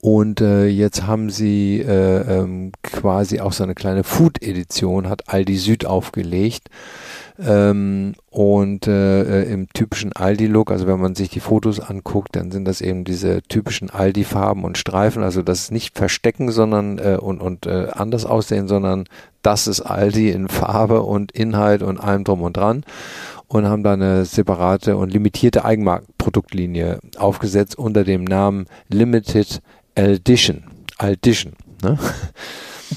Und 0.04 0.42
äh, 0.42 0.66
jetzt 0.66 1.06
haben 1.06 1.30
sie 1.30 1.80
äh, 1.80 2.40
ähm, 2.40 2.72
quasi 2.82 3.40
auch 3.40 3.54
so 3.54 3.64
eine 3.64 3.74
kleine 3.74 4.04
Food-Edition, 4.04 5.08
hat 5.08 5.30
Aldi 5.30 5.56
Süd 5.56 5.86
aufgelegt. 5.86 6.68
Ähm, 7.38 8.12
und 8.28 8.86
äh, 8.86 9.22
äh, 9.22 9.50
im 9.50 9.66
typischen 9.72 10.12
Aldi-Look, 10.12 10.70
also 10.70 10.86
wenn 10.86 11.00
man 11.00 11.14
sich 11.14 11.30
die 11.30 11.40
Fotos 11.40 11.80
anguckt, 11.80 12.36
dann 12.36 12.50
sind 12.50 12.66
das 12.66 12.82
eben 12.82 13.04
diese 13.04 13.40
typischen 13.44 13.88
Aldi-Farben 13.88 14.64
und 14.64 14.76
Streifen. 14.76 15.22
Also 15.22 15.40
das 15.40 15.60
ist 15.60 15.72
nicht 15.72 15.96
verstecken, 15.96 16.50
sondern 16.52 16.98
äh, 16.98 17.16
und, 17.18 17.40
und 17.40 17.64
äh, 17.64 17.88
anders 17.94 18.26
aussehen, 18.26 18.68
sondern 18.68 19.04
das 19.40 19.66
ist 19.66 19.80
Aldi 19.80 20.28
in 20.32 20.48
Farbe 20.48 21.00
und 21.00 21.32
Inhalt 21.32 21.82
und 21.82 21.98
allem 21.98 22.24
drum 22.24 22.42
und 22.42 22.58
dran 22.58 22.84
und 23.48 23.66
haben 23.66 23.82
da 23.82 23.94
eine 23.94 24.26
separate 24.26 24.98
und 24.98 25.14
limitierte 25.14 25.64
Eigenmarktproduktlinie 25.64 26.98
aufgesetzt 27.16 27.78
unter 27.78 28.04
dem 28.04 28.24
Namen 28.24 28.66
Limited 28.90 29.62
Edition. 29.94 30.64
Edition. 30.98 31.54
Ne? 31.82 31.98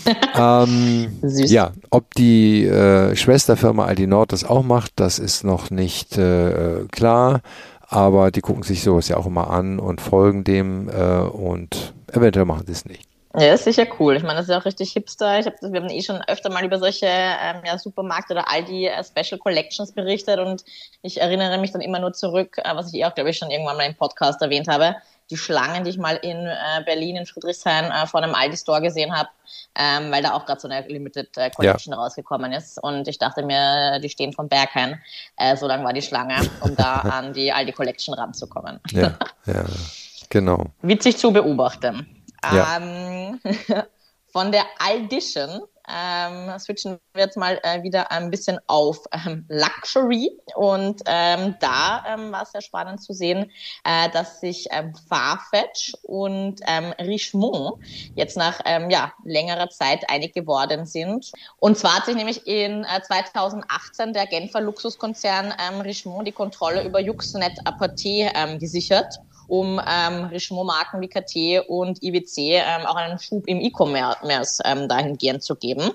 ähm, 0.35 1.19
ja, 1.23 1.71
ob 1.89 2.13
die 2.15 2.65
äh, 2.65 3.15
Schwesterfirma 3.15 3.85
Aldi 3.85 4.07
Nord 4.07 4.31
das 4.31 4.43
auch 4.43 4.63
macht, 4.63 4.93
das 4.95 5.19
ist 5.19 5.43
noch 5.43 5.69
nicht 5.69 6.17
äh, 6.17 6.85
klar. 6.91 7.41
Aber 7.89 8.31
die 8.31 8.41
gucken 8.41 8.63
sich 8.63 8.83
sowas 8.83 9.07
ja 9.07 9.15
auch 9.15 9.25
immer 9.25 9.49
an 9.49 9.79
und 9.79 10.01
folgen 10.01 10.43
dem 10.43 10.89
äh, 10.89 11.19
und 11.19 11.93
eventuell 12.11 12.45
machen 12.45 12.65
sie 12.65 12.73
es 12.73 12.85
nicht. 12.85 13.07
Ja, 13.39 13.53
ist 13.53 13.65
sicher 13.65 13.85
cool. 13.99 14.15
Ich 14.17 14.23
meine, 14.23 14.35
das 14.35 14.45
ist 14.45 14.51
ja 14.51 14.59
auch 14.59 14.65
richtig 14.65 14.91
hipster. 14.93 15.39
Ich 15.39 15.45
hab, 15.45 15.61
wir 15.61 15.79
haben 15.79 15.89
eh 15.89 16.01
schon 16.01 16.21
öfter 16.27 16.49
mal 16.49 16.65
über 16.65 16.79
solche 16.79 17.05
ähm, 17.05 17.57
ja, 17.63 17.77
Supermarkt- 17.77 18.31
oder 18.31 18.49
Aldi 18.49 18.87
äh, 18.87 19.03
Special 19.03 19.39
Collections 19.39 19.91
berichtet 19.91 20.39
und 20.39 20.65
ich 21.01 21.21
erinnere 21.21 21.59
mich 21.59 21.71
dann 21.71 21.81
immer 21.81 21.99
nur 21.99 22.13
zurück, 22.13 22.57
äh, 22.57 22.75
was 22.75 22.91
ich 22.91 22.99
eh 22.99 23.05
auch, 23.05 23.13
glaube 23.13 23.29
ich, 23.29 23.37
schon 23.37 23.51
irgendwann 23.51 23.77
mal 23.77 23.85
im 23.85 23.95
Podcast 23.95 24.41
erwähnt 24.41 24.67
habe, 24.67 24.95
die 25.29 25.37
Schlangen, 25.37 25.83
die 25.83 25.89
ich 25.89 25.97
mal 25.97 26.15
in 26.15 26.45
äh, 26.45 26.83
Berlin, 26.85 27.17
in 27.17 27.25
Friedrichshain 27.25 27.85
äh, 27.91 28.07
vor 28.07 28.23
einem 28.23 28.33
Aldi-Store 28.33 28.81
gesehen 28.81 29.15
habe, 29.15 29.29
ähm, 29.75 30.11
weil 30.11 30.23
da 30.23 30.33
auch 30.33 30.45
gerade 30.45 30.59
so 30.59 30.67
eine 30.67 30.87
Limited 30.87 31.37
äh, 31.37 31.49
Collection 31.49 31.93
ja. 31.93 31.99
rausgekommen 31.99 32.53
ist. 32.53 32.81
Und 32.81 33.07
ich 33.07 33.17
dachte 33.17 33.43
mir, 33.43 33.99
die 33.99 34.09
stehen 34.09 34.33
vom 34.33 34.47
Berghain. 34.47 35.01
Äh, 35.35 35.57
so 35.57 35.67
lang 35.67 35.83
war 35.83 35.93
die 35.93 36.01
Schlange, 36.01 36.35
um 36.61 36.75
da 36.75 36.95
an 36.99 37.33
die 37.33 37.51
Aldi 37.51 37.73
Collection 37.73 38.13
ranzukommen. 38.13 38.79
Ja, 38.91 39.17
ja 39.45 39.65
genau. 40.29 40.67
Witzig 40.81 41.17
zu 41.17 41.31
beobachten. 41.31 42.23
Ja. 42.43 42.77
Ähm, 42.77 43.39
von 44.31 44.51
der 44.51 44.65
Aldition 44.79 45.61
ähm, 45.87 46.57
switchen 46.59 46.99
wir 47.13 47.23
jetzt 47.23 47.37
mal 47.37 47.59
äh, 47.63 47.83
wieder 47.83 48.11
ein 48.11 48.29
bisschen 48.29 48.59
auf 48.67 48.99
ähm, 49.11 49.45
Luxury. 49.49 50.31
Und 50.55 51.01
ähm, 51.05 51.55
da 51.59 52.03
ähm, 52.07 52.31
war 52.31 52.43
es 52.43 52.51
sehr 52.51 52.61
spannend 52.61 53.01
zu 53.01 53.13
sehen, 53.13 53.51
äh, 53.83 54.09
dass 54.09 54.39
sich 54.39 54.67
ähm, 54.71 54.93
Farfetch 55.07 55.93
und 56.03 56.59
ähm, 56.67 56.93
Richemont 56.99 57.83
jetzt 58.15 58.37
nach 58.37 58.59
ja, 58.89 59.13
längerer 59.23 59.69
Zeit 59.69 60.09
einig 60.09 60.33
geworden 60.33 60.85
sind. 60.85 61.31
Und 61.57 61.77
zwar 61.77 61.97
hat 61.97 62.05
sich 62.05 62.15
nämlich 62.15 62.45
in 62.47 62.83
äh, 62.83 63.01
2018 63.01 64.13
der 64.13 64.27
Genfer 64.27 64.61
Luxuskonzern 64.61 65.53
Richemont 65.81 66.27
die 66.27 66.31
Kontrolle 66.31 66.83
über 66.83 66.99
Yuxnet 66.99 67.59
Apporté 67.65 68.31
ähm, 68.35 68.59
gesichert 68.59 69.19
um 69.47 69.81
ähm, 69.85 70.25
Richemont-Marken 70.25 71.01
wie 71.01 71.07
KT 71.07 71.67
und 71.69 72.03
IWC 72.03 72.37
ähm, 72.37 72.85
auch 72.85 72.95
einen 72.95 73.19
Schub 73.19 73.47
im 73.47 73.59
E-Commerce 73.61 74.61
ähm, 74.65 74.87
dahingehend 74.87 75.43
zu 75.43 75.55
geben. 75.55 75.91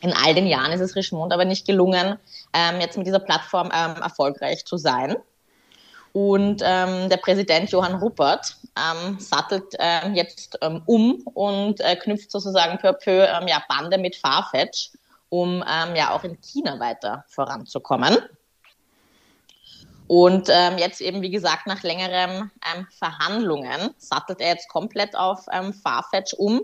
In 0.00 0.12
all 0.12 0.34
den 0.34 0.46
Jahren 0.46 0.72
ist 0.72 0.80
es 0.80 0.96
Richemont 0.96 1.32
aber 1.32 1.44
nicht 1.44 1.66
gelungen, 1.66 2.18
ähm, 2.52 2.80
jetzt 2.80 2.98
mit 2.98 3.06
dieser 3.06 3.20
Plattform 3.20 3.70
ähm, 3.72 4.02
erfolgreich 4.02 4.64
zu 4.66 4.76
sein. 4.76 5.16
Und 6.12 6.62
ähm, 6.64 7.08
der 7.08 7.16
Präsident 7.16 7.70
Johann 7.70 7.96
Ruppert 7.96 8.56
ähm, 8.76 9.18
sattelt 9.18 9.74
ähm, 9.78 10.14
jetzt 10.14 10.58
ähm, 10.60 10.82
um 10.86 11.22
und 11.34 11.80
äh, 11.80 11.96
knüpft 11.96 12.30
sozusagen 12.30 12.78
peu 12.78 12.90
à 12.90 12.92
peu 12.92 13.26
ähm, 13.26 13.48
ja, 13.48 13.62
Bande 13.68 13.98
mit 13.98 14.14
Farfetch, 14.14 14.92
um 15.28 15.64
ähm, 15.66 15.96
ja 15.96 16.10
auch 16.12 16.22
in 16.22 16.40
China 16.40 16.78
weiter 16.78 17.24
voranzukommen. 17.28 18.18
Und 20.06 20.48
ähm, 20.50 20.76
jetzt 20.78 21.00
eben, 21.00 21.22
wie 21.22 21.30
gesagt, 21.30 21.66
nach 21.66 21.82
längeren 21.82 22.50
ähm, 22.74 22.86
Verhandlungen 22.98 23.94
sattelt 23.96 24.40
er 24.40 24.48
jetzt 24.48 24.68
komplett 24.68 25.16
auf 25.16 25.46
ähm, 25.50 25.72
Farfetch 25.72 26.34
um 26.34 26.60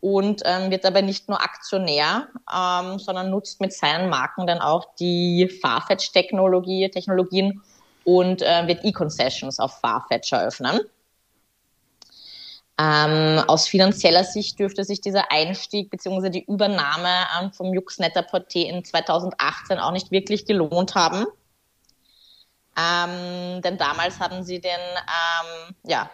und 0.00 0.42
ähm, 0.44 0.70
wird 0.70 0.84
dabei 0.84 1.02
nicht 1.02 1.28
nur 1.28 1.42
Aktionär, 1.42 2.28
ähm, 2.54 2.98
sondern 2.98 3.30
nutzt 3.30 3.60
mit 3.60 3.72
seinen 3.72 4.08
Marken 4.08 4.46
dann 4.46 4.60
auch 4.60 4.94
die 4.98 5.48
Farfetch-Technologie, 5.62 6.90
Technologien 6.90 7.62
und 8.04 8.42
äh, 8.42 8.66
wird 8.66 8.84
E-Concessions 8.84 9.58
auf 9.58 9.80
Farfetch 9.80 10.32
eröffnen. 10.32 10.80
Ähm, 12.76 13.42
aus 13.46 13.68
finanzieller 13.68 14.24
Sicht 14.24 14.58
dürfte 14.58 14.84
sich 14.84 15.00
dieser 15.00 15.30
Einstieg 15.30 15.90
bzw. 15.90 16.28
die 16.30 16.44
Übernahme 16.44 17.08
ähm, 17.40 17.52
vom 17.52 17.72
Yuxnetter 17.72 18.22
Porté 18.22 18.64
in 18.64 18.84
2018 18.84 19.78
auch 19.78 19.92
nicht 19.92 20.10
wirklich 20.10 20.44
gelohnt 20.44 20.94
haben. 20.94 21.26
Ähm, 22.76 23.62
denn 23.62 23.78
damals 23.78 24.18
haben 24.18 24.42
sie 24.42 24.60
den, 24.60 24.72
ähm, 24.72 25.74
ja, 25.84 26.10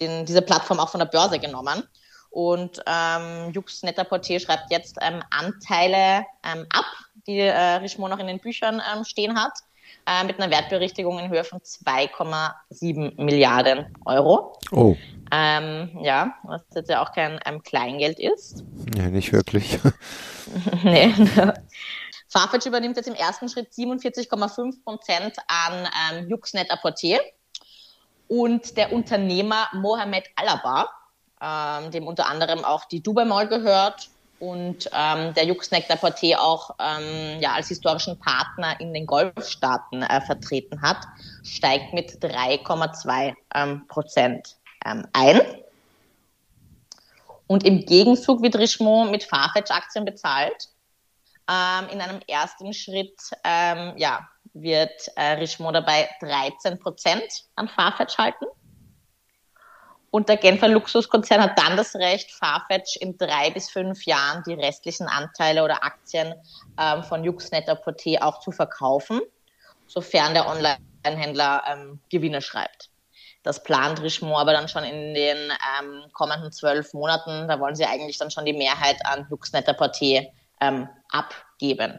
den, 0.00 0.24
diese 0.24 0.42
Plattform 0.42 0.80
auch 0.80 0.88
von 0.88 1.00
der 1.00 1.06
Börse 1.06 1.38
genommen. 1.38 1.82
Und 2.30 2.82
ähm, 2.86 3.50
Jux 3.52 3.82
Nettaportier 3.82 4.40
schreibt 4.40 4.70
jetzt 4.70 4.96
ähm, 5.02 5.22
Anteile 5.30 6.24
ähm, 6.42 6.66
ab, 6.70 6.86
die 7.26 7.40
äh, 7.40 7.74
Richemont 7.74 8.10
noch 8.10 8.18
in 8.18 8.26
den 8.26 8.38
Büchern 8.38 8.80
ähm, 8.90 9.04
stehen 9.04 9.38
hat, 9.38 9.52
äh, 10.06 10.24
mit 10.24 10.40
einer 10.40 10.50
Wertberichtigung 10.50 11.18
in 11.18 11.28
Höhe 11.28 11.44
von 11.44 11.60
2,7 11.60 13.22
Milliarden 13.22 13.94
Euro. 14.06 14.58
Oh. 14.70 14.96
Ähm, 15.30 15.90
ja, 16.00 16.34
was 16.44 16.62
jetzt 16.74 16.88
ja 16.88 17.02
auch 17.02 17.12
kein 17.12 17.38
Kleingeld 17.64 18.18
ist. 18.18 18.64
Ja, 18.96 19.08
nicht 19.08 19.32
wirklich. 19.32 19.78
nee. 20.82 21.12
Farfetch 22.32 22.66
übernimmt 22.66 22.96
jetzt 22.96 23.08
im 23.08 23.14
ersten 23.14 23.48
Schritt 23.48 23.72
47,5 23.72 24.82
Prozent 24.82 25.36
an 25.48 25.86
ähm, 26.10 26.30
Yuxnet 26.30 26.70
Apportier. 26.70 27.20
Und 28.26 28.78
der 28.78 28.92
Unternehmer 28.92 29.68
Mohamed 29.74 30.24
Alaba, 30.36 30.88
ähm, 31.42 31.90
dem 31.90 32.06
unter 32.06 32.28
anderem 32.28 32.64
auch 32.64 32.86
die 32.86 33.02
Dubai 33.02 33.26
Mall 33.26 33.48
gehört 33.48 34.08
und 34.38 34.88
ähm, 34.92 35.34
der 35.34 35.44
Yuxnet 35.44 35.90
Apportier 35.90 36.42
auch 36.42 36.74
ähm, 36.80 37.38
ja, 37.40 37.52
als 37.52 37.68
historischen 37.68 38.18
Partner 38.18 38.80
in 38.80 38.94
den 38.94 39.06
Golfstaaten 39.06 40.02
äh, 40.02 40.20
vertreten 40.22 40.80
hat, 40.80 41.04
steigt 41.44 41.92
mit 41.92 42.12
3,2 42.24 43.34
ähm, 43.54 43.86
Prozent 43.88 44.56
ähm, 44.86 45.06
ein. 45.12 45.42
Und 47.46 47.64
im 47.64 47.84
Gegenzug 47.84 48.40
wird 48.40 48.56
Richemont 48.56 49.10
mit 49.10 49.24
Farfetch-Aktien 49.24 50.06
bezahlt. 50.06 50.71
Ähm, 51.52 51.88
in 51.90 52.00
einem 52.00 52.20
ersten 52.26 52.72
Schritt 52.72 53.18
ähm, 53.44 53.92
ja, 53.96 54.26
wird 54.54 55.08
äh, 55.16 55.32
Richemont 55.32 55.76
dabei 55.76 56.08
13 56.20 56.78
Prozent 56.78 57.44
an 57.56 57.68
Farfetch 57.68 58.16
halten. 58.16 58.46
Und 60.10 60.28
der 60.28 60.36
Genfer 60.36 60.68
Luxuskonzern 60.68 61.42
hat 61.42 61.58
dann 61.58 61.76
das 61.76 61.94
Recht, 61.94 62.30
Farfetch 62.32 62.96
in 62.96 63.16
drei 63.16 63.50
bis 63.50 63.70
fünf 63.70 64.04
Jahren 64.04 64.42
die 64.46 64.54
restlichen 64.54 65.08
Anteile 65.08 65.64
oder 65.64 65.84
Aktien 65.84 66.34
ähm, 66.78 67.02
von 67.02 67.24
Yuxnetter 67.24 67.74
Porté 67.74 68.20
auch 68.22 68.40
zu 68.40 68.50
verkaufen, 68.50 69.20
sofern 69.86 70.34
der 70.34 70.48
Online-Händler 70.48 71.64
ähm, 71.66 72.00
Gewinne 72.10 72.40
schreibt. 72.40 72.90
Das 73.42 73.62
plant 73.62 74.00
Richemont 74.00 74.38
aber 74.38 74.52
dann 74.52 74.68
schon 74.68 74.84
in 74.84 75.14
den 75.14 75.38
ähm, 75.80 76.04
kommenden 76.12 76.52
zwölf 76.52 76.92
Monaten. 76.94 77.48
Da 77.48 77.58
wollen 77.58 77.74
sie 77.74 77.84
eigentlich 77.84 78.18
dann 78.18 78.30
schon 78.30 78.44
die 78.44 78.52
Mehrheit 78.52 79.04
an 79.04 79.26
Yuxnetter 79.30 79.72
Porté 79.72 80.30
ähm, 80.62 80.88
abgeben. 81.10 81.98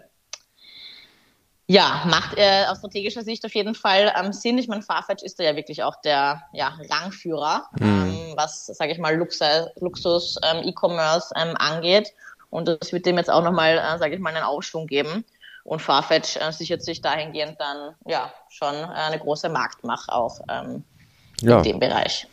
Ja, 1.65 2.03
macht 2.05 2.37
äh, 2.37 2.65
aus 2.67 2.79
strategischer 2.79 3.23
Sicht 3.23 3.45
auf 3.45 3.55
jeden 3.55 3.73
Fall 3.73 4.11
ähm, 4.19 4.33
Sinn. 4.33 4.57
Ich 4.57 4.67
meine, 4.67 4.81
Farfetch 4.81 5.23
ist 5.23 5.39
da 5.39 5.43
ja 5.43 5.55
wirklich 5.55 5.81
auch 5.81 5.95
der 6.01 6.43
ja, 6.51 6.77
Rangführer, 6.89 7.69
mhm. 7.79 7.85
ähm, 7.85 8.33
was, 8.35 8.65
sage 8.65 8.91
ich 8.91 8.99
mal, 8.99 9.15
Luxus, 9.15 10.37
ähm, 10.43 10.67
E-Commerce 10.67 11.33
ähm, 11.37 11.55
angeht. 11.57 12.13
Und 12.49 12.67
das 12.67 12.91
wird 12.91 13.05
dem 13.05 13.17
jetzt 13.17 13.31
auch 13.31 13.43
nochmal, 13.43 13.77
äh, 13.77 13.97
sage 13.97 14.13
ich 14.13 14.19
mal, 14.19 14.35
einen 14.35 14.43
Aufschwung 14.43 14.87
geben. 14.87 15.23
Und 15.63 15.81
Farfetch 15.81 16.35
äh, 16.35 16.51
sichert 16.51 16.83
sich 16.83 17.01
dahingehend 17.01 17.59
dann 17.59 17.95
ja 18.05 18.31
schon 18.49 18.75
äh, 18.75 18.87
eine 18.93 19.19
große 19.19 19.47
Marktmacht 19.47 20.09
auch 20.09 20.41
ähm, 20.49 20.83
ja. 21.41 21.57
in 21.57 21.63
dem 21.63 21.79
Bereich. 21.79 22.27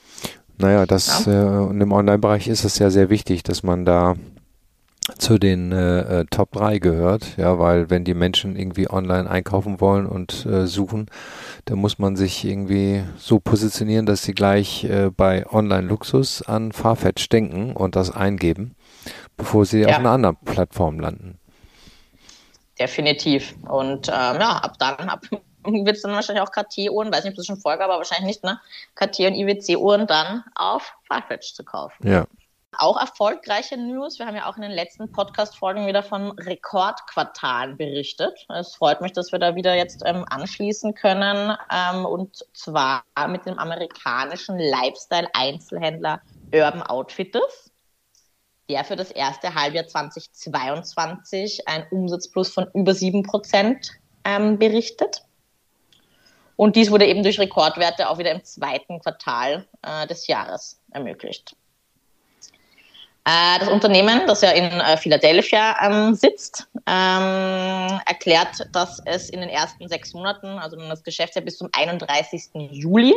Naja, 0.58 0.84
das 0.86 1.24
ja. 1.24 1.32
äh, 1.32 1.66
und 1.66 1.80
im 1.80 1.92
Online-Bereich 1.92 2.48
ist 2.48 2.64
es 2.64 2.78
ja 2.80 2.90
sehr 2.90 3.08
wichtig, 3.08 3.44
dass 3.44 3.62
man 3.62 3.84
da 3.84 4.16
zu 5.18 5.38
den 5.38 5.72
äh, 5.72 6.20
äh 6.20 6.24
Top 6.30 6.52
3 6.52 6.78
gehört, 6.78 7.36
ja, 7.36 7.58
weil 7.58 7.90
wenn 7.90 8.04
die 8.04 8.14
Menschen 8.14 8.56
irgendwie 8.56 8.88
online 8.88 9.28
einkaufen 9.28 9.80
wollen 9.80 10.06
und 10.06 10.46
äh, 10.46 10.66
suchen, 10.66 11.06
dann 11.64 11.78
muss 11.78 11.98
man 11.98 12.16
sich 12.16 12.44
irgendwie 12.44 13.02
so 13.16 13.40
positionieren, 13.40 14.06
dass 14.06 14.22
sie 14.22 14.32
gleich 14.32 14.84
äh, 14.84 15.10
bei 15.10 15.46
Online-Luxus 15.46 16.42
an 16.42 16.72
Farfetch 16.72 17.28
denken 17.28 17.74
und 17.74 17.96
das 17.96 18.10
eingeben, 18.10 18.74
bevor 19.36 19.64
sie 19.64 19.80
ja. 19.80 19.88
auf 19.88 19.96
einer 19.96 20.10
anderen 20.10 20.36
Plattform 20.44 21.00
landen. 21.00 21.38
Definitiv. 22.78 23.54
Und 23.68 24.08
ähm, 24.08 24.40
ja, 24.40 24.56
ab 24.56 24.78
dann, 24.78 25.08
ab 25.08 25.26
wird 25.64 25.96
es 25.96 26.02
dann 26.02 26.12
wahrscheinlich 26.12 26.42
auch 26.42 26.50
KT-Uhren, 26.50 27.12
weiß 27.12 27.24
nicht, 27.24 27.32
ob 27.32 27.36
das 27.36 27.46
schon 27.46 27.60
vorgab, 27.60 27.88
aber 27.88 27.98
wahrscheinlich 27.98 28.26
nicht, 28.26 28.44
ne? 28.44 28.58
KT- 28.96 29.26
und 29.26 29.34
IWC-Uhren 29.34 30.06
dann 30.06 30.44
auf 30.54 30.94
Farfetch 31.06 31.54
zu 31.54 31.64
kaufen. 31.64 32.06
Ja. 32.06 32.26
Auch 32.78 33.00
erfolgreiche 33.00 33.76
News. 33.76 34.20
Wir 34.20 34.26
haben 34.26 34.36
ja 34.36 34.48
auch 34.48 34.54
in 34.54 34.62
den 34.62 34.70
letzten 34.70 35.10
Podcast-Folgen 35.10 35.88
wieder 35.88 36.04
von 36.04 36.30
Rekordquartalen 36.38 37.76
berichtet. 37.76 38.46
Es 38.48 38.76
freut 38.76 39.00
mich, 39.00 39.12
dass 39.12 39.32
wir 39.32 39.40
da 39.40 39.56
wieder 39.56 39.74
jetzt 39.74 40.02
ähm, 40.06 40.24
anschließen 40.30 40.94
können. 40.94 41.56
Ähm, 41.70 42.06
und 42.06 42.46
zwar 42.54 43.02
mit 43.28 43.44
dem 43.44 43.58
amerikanischen 43.58 44.56
Lifestyle-Einzelhändler 44.58 46.20
Urban 46.54 46.82
Outfitters, 46.84 47.72
der 48.68 48.84
für 48.84 48.96
das 48.96 49.10
erste 49.10 49.52
Halbjahr 49.52 49.88
2022 49.88 51.66
ein 51.66 51.86
Umsatzplus 51.90 52.52
von 52.52 52.68
über 52.72 52.92
7% 52.92 53.90
ähm, 54.24 54.58
berichtet. 54.60 55.24
Und 56.54 56.76
dies 56.76 56.92
wurde 56.92 57.06
eben 57.06 57.24
durch 57.24 57.40
Rekordwerte 57.40 58.08
auch 58.08 58.18
wieder 58.18 58.30
im 58.30 58.44
zweiten 58.44 59.00
Quartal 59.00 59.66
äh, 59.82 60.06
des 60.06 60.28
Jahres 60.28 60.80
ermöglicht. 60.92 61.56
Äh, 63.30 63.60
das 63.60 63.68
Unternehmen, 63.68 64.26
das 64.26 64.40
ja 64.40 64.50
in 64.50 64.64
äh, 64.64 64.96
Philadelphia 64.96 65.76
ähm, 65.82 66.14
sitzt, 66.14 66.68
ähm, 66.86 68.00
erklärt, 68.06 68.66
dass 68.72 69.00
es 69.04 69.30
in 69.30 69.40
den 69.40 69.48
ersten 69.48 69.86
sechs 69.88 70.12
Monaten, 70.14 70.46
also 70.58 70.76
das 70.76 71.04
Geschäftsjahr 71.04 71.44
bis 71.44 71.58
zum 71.58 71.68
31. 71.70 72.50
Juli, 72.72 73.14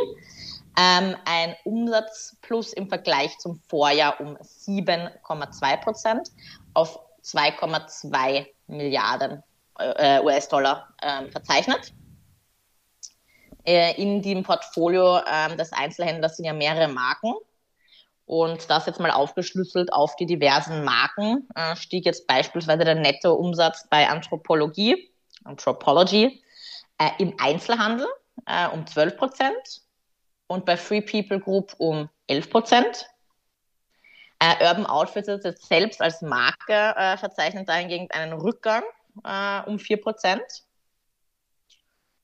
ähm, 0.78 1.16
ein 1.24 1.56
Umsatzplus 1.64 2.74
im 2.74 2.88
Vergleich 2.88 3.36
zum 3.38 3.60
Vorjahr 3.68 4.20
um 4.20 4.36
7,2 4.36 5.76
Prozent 5.78 6.30
auf 6.74 7.00
2,2 7.24 8.46
Milliarden 8.68 9.42
äh, 9.78 10.20
US-Dollar 10.20 10.88
verzeichnet. 11.32 11.92
In 13.64 14.20
dem 14.20 14.42
Portfolio 14.42 15.20
des 15.58 15.72
Einzelhändlers 15.72 16.36
sind 16.36 16.44
ja 16.44 16.52
mehrere 16.52 16.86
Marken. 16.86 17.32
Und 18.26 18.70
das 18.70 18.86
jetzt 18.86 19.00
mal 19.00 19.10
aufgeschlüsselt 19.10 19.92
auf 19.92 20.16
die 20.16 20.26
diversen 20.26 20.82
Marken, 20.84 21.46
äh, 21.54 21.76
stieg 21.76 22.06
jetzt 22.06 22.26
beispielsweise 22.26 22.84
der 22.84 22.94
Nettoumsatz 22.94 23.86
bei 23.90 24.08
Anthropologie, 24.08 25.10
Anthropology, 25.44 26.42
äh, 26.98 27.10
im 27.18 27.34
Einzelhandel 27.38 28.06
äh, 28.46 28.68
um 28.68 28.86
12 28.86 29.16
Prozent 29.16 29.82
und 30.46 30.64
bei 30.64 30.76
Free 30.76 31.02
People 31.02 31.40
Group 31.40 31.74
um 31.78 32.08
11 32.28 32.50
Prozent. 32.50 33.06
Äh, 34.38 34.66
Urban 34.66 34.86
Outfitters 34.86 35.42
selbst 35.60 36.00
als 36.00 36.22
Marke 36.22 36.72
äh, 36.96 37.16
verzeichnet 37.16 37.68
dahingegen 37.68 38.10
einen 38.10 38.32
Rückgang 38.32 38.82
äh, 39.22 39.60
um 39.66 39.78
4 39.78 40.00
Prozent. 40.00 40.42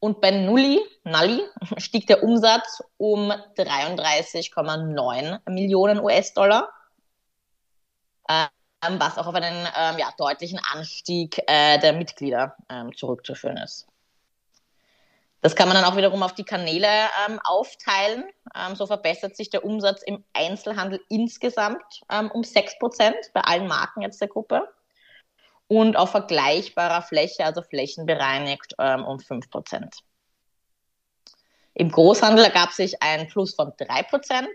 Und 0.01 0.21
bei 0.23 0.31
Nulli, 0.31 0.81
Nulli 1.05 1.43
stieg 1.77 2.07
der 2.07 2.23
Umsatz 2.23 2.83
um 2.97 3.31
33,9 3.31 5.51
Millionen 5.51 6.01
US-Dollar, 6.01 6.71
ähm, 8.29 8.49
was 8.99 9.19
auch 9.19 9.27
auf 9.27 9.35
einen 9.35 9.69
ähm, 9.77 9.99
ja, 9.99 10.11
deutlichen 10.17 10.59
Anstieg 10.73 11.43
äh, 11.47 11.79
der 11.79 11.93
Mitglieder 11.93 12.57
ähm, 12.71 12.97
zurückzuführen 12.97 13.59
ist. 13.59 13.87
Das 15.43 15.55
kann 15.55 15.69
man 15.69 15.77
dann 15.77 15.85
auch 15.85 15.97
wiederum 15.97 16.23
auf 16.23 16.35
die 16.35 16.45
Kanäle 16.45 16.89
ähm, 17.27 17.41
aufteilen. 17.43 18.25
Ähm, 18.55 18.77
so 18.77 18.87
verbessert 18.87 19.37
sich 19.37 19.51
der 19.51 19.65
Umsatz 19.65 20.03
im 20.03 20.25
Einzelhandel 20.33 21.03
insgesamt 21.09 21.83
ähm, 22.11 22.31
um 22.31 22.43
6% 22.43 23.13
bei 23.33 23.41
allen 23.43 23.67
Marken 23.67 24.03
jetzt 24.03 24.21
der 24.21 24.29
Gruppe 24.29 24.69
und 25.71 25.97
auf 25.97 26.11
vergleichbarer 26.11 27.01
Fläche, 27.01 27.45
also 27.45 27.63
flächenbereinigt, 27.63 28.75
ähm, 28.81 29.05
um 29.05 29.19
5%. 29.19 30.01
Im 31.75 31.93
Großhandel 31.93 32.45
ergab 32.45 32.73
sich 32.73 33.01
ein 33.01 33.29
Plus 33.29 33.55
von 33.55 33.71
3%, 33.75 34.47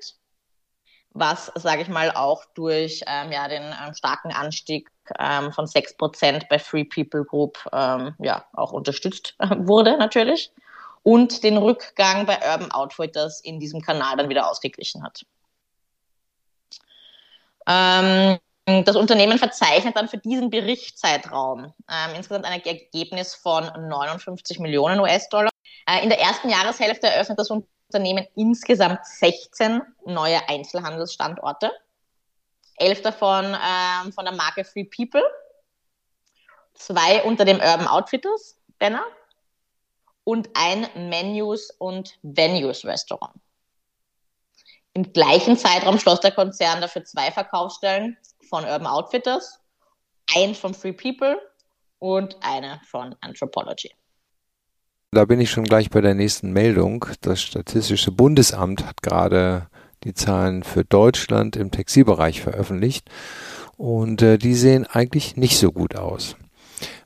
was, 1.11 1.53
sage 1.55 1.83
ich 1.83 1.87
mal, 1.87 2.11
auch 2.11 2.43
durch 2.53 3.01
ähm, 3.07 3.31
ja, 3.31 3.47
den 3.47 3.63
ähm, 3.63 3.93
starken 3.93 4.33
Anstieg 4.33 4.91
ähm, 5.17 5.53
von 5.53 5.67
6% 5.67 6.49
bei 6.49 6.59
Free 6.59 6.83
People 6.83 7.23
Group 7.23 7.65
ähm, 7.71 8.13
ja, 8.19 8.43
auch 8.51 8.73
unterstützt 8.73 9.35
äh, 9.39 9.55
wurde 9.57 9.97
natürlich 9.97 10.51
und 11.01 11.43
den 11.43 11.55
Rückgang 11.55 12.25
bei 12.25 12.37
Urban 12.45 12.71
Outfitters 12.71 13.39
in 13.39 13.61
diesem 13.61 13.79
Kanal 13.79 14.17
dann 14.17 14.27
wieder 14.27 14.51
ausgeglichen 14.51 15.01
hat. 15.01 15.25
Ähm, 17.67 18.37
das 18.65 18.95
Unternehmen 18.95 19.37
verzeichnet 19.37 19.95
dann 19.95 20.07
für 20.07 20.17
diesen 20.17 20.49
Berichtszeitraum 20.49 21.65
ähm, 21.89 22.15
insgesamt 22.15 22.45
ein 22.45 22.59
Ergebnis 22.63 23.35
von 23.35 23.63
59 23.63 24.59
Millionen 24.59 24.99
US-Dollar. 24.99 25.51
Äh, 25.87 26.01
in 26.03 26.09
der 26.09 26.19
ersten 26.19 26.49
Jahreshälfte 26.49 27.07
eröffnet 27.07 27.37
das 27.37 27.51
Unternehmen 27.51 28.25
insgesamt 28.35 29.05
16 29.05 29.83
neue 30.05 30.49
Einzelhandelsstandorte. 30.49 31.71
Elf 32.77 33.03
davon 33.03 33.45
ähm, 33.45 34.11
von 34.11 34.25
der 34.25 34.33
Marke 34.33 34.65
Free 34.65 34.85
People, 34.85 35.23
zwei 36.73 37.23
unter 37.23 37.45
dem 37.45 37.57
Urban 37.57 37.87
Outfitters 37.87 38.59
Banner 38.79 39.05
und 40.23 40.49
ein 40.55 40.87
Menus 41.09 41.69
und 41.69 42.17
Venues 42.23 42.83
Restaurant. 42.83 43.33
Im 44.95 45.11
gleichen 45.11 45.57
Zeitraum 45.57 45.99
schloss 45.99 46.21
der 46.21 46.31
Konzern 46.31 46.79
dafür 46.79 47.03
zwei 47.03 47.29
Verkaufsstellen 47.29 48.17
von 48.49 48.63
Urban 48.63 48.87
Outfitters, 48.87 49.59
ein 50.33 50.55
von 50.55 50.73
Free 50.73 50.93
People 50.93 51.37
und 51.99 52.37
eine 52.41 52.79
von 52.89 53.13
Anthropology. 53.19 53.91
Da 55.11 55.25
bin 55.25 55.41
ich 55.41 55.51
schon 55.51 55.65
gleich 55.65 55.89
bei 55.89 55.99
der 55.99 56.13
nächsten 56.13 56.51
Meldung. 56.51 57.05
Das 57.19 57.41
Statistische 57.41 58.11
Bundesamt 58.11 58.85
hat 58.85 59.01
gerade 59.01 59.67
die 60.05 60.13
Zahlen 60.13 60.63
für 60.63 60.85
Deutschland 60.85 61.57
im 61.57 61.71
Textilbereich 61.71 62.41
veröffentlicht 62.41 63.09
und 63.75 64.21
äh, 64.21 64.37
die 64.37 64.55
sehen 64.55 64.87
eigentlich 64.87 65.35
nicht 65.35 65.57
so 65.57 65.73
gut 65.73 65.97
aus. 65.97 66.37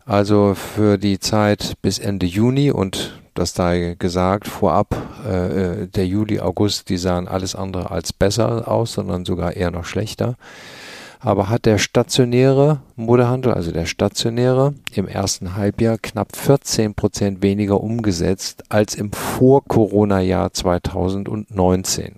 Also 0.05 0.53
für 0.53 0.99
die 0.99 1.19
Zeit 1.19 1.73
bis 1.81 1.97
Ende 1.97 2.27
Juni 2.27 2.69
und 2.69 3.19
das 3.39 3.53
da 3.53 3.95
gesagt, 3.95 4.47
vorab, 4.47 4.95
äh, 5.25 5.83
äh, 5.83 5.87
der 5.87 6.05
Juli, 6.05 6.39
August, 6.39 6.89
die 6.89 6.97
sahen 6.97 7.27
alles 7.27 7.55
andere 7.55 7.89
als 7.89 8.13
besser 8.13 8.67
aus, 8.67 8.93
sondern 8.93 9.25
sogar 9.25 9.55
eher 9.55 9.71
noch 9.71 9.85
schlechter. 9.85 10.35
Aber 11.21 11.49
hat 11.49 11.65
der 11.65 11.77
stationäre 11.79 12.81
Modehandel, 12.95 13.53
also 13.53 13.71
der 13.71 13.85
stationäre, 13.85 14.73
im 14.93 15.07
ersten 15.07 15.55
Halbjahr 15.55 15.97
knapp 15.97 16.35
14 16.35 16.93
Prozent 16.93 17.41
weniger 17.41 17.81
umgesetzt 17.81 18.63
als 18.69 18.95
im 18.95 19.11
Vor-Corona-Jahr 19.11 20.53
2019. 20.53 22.15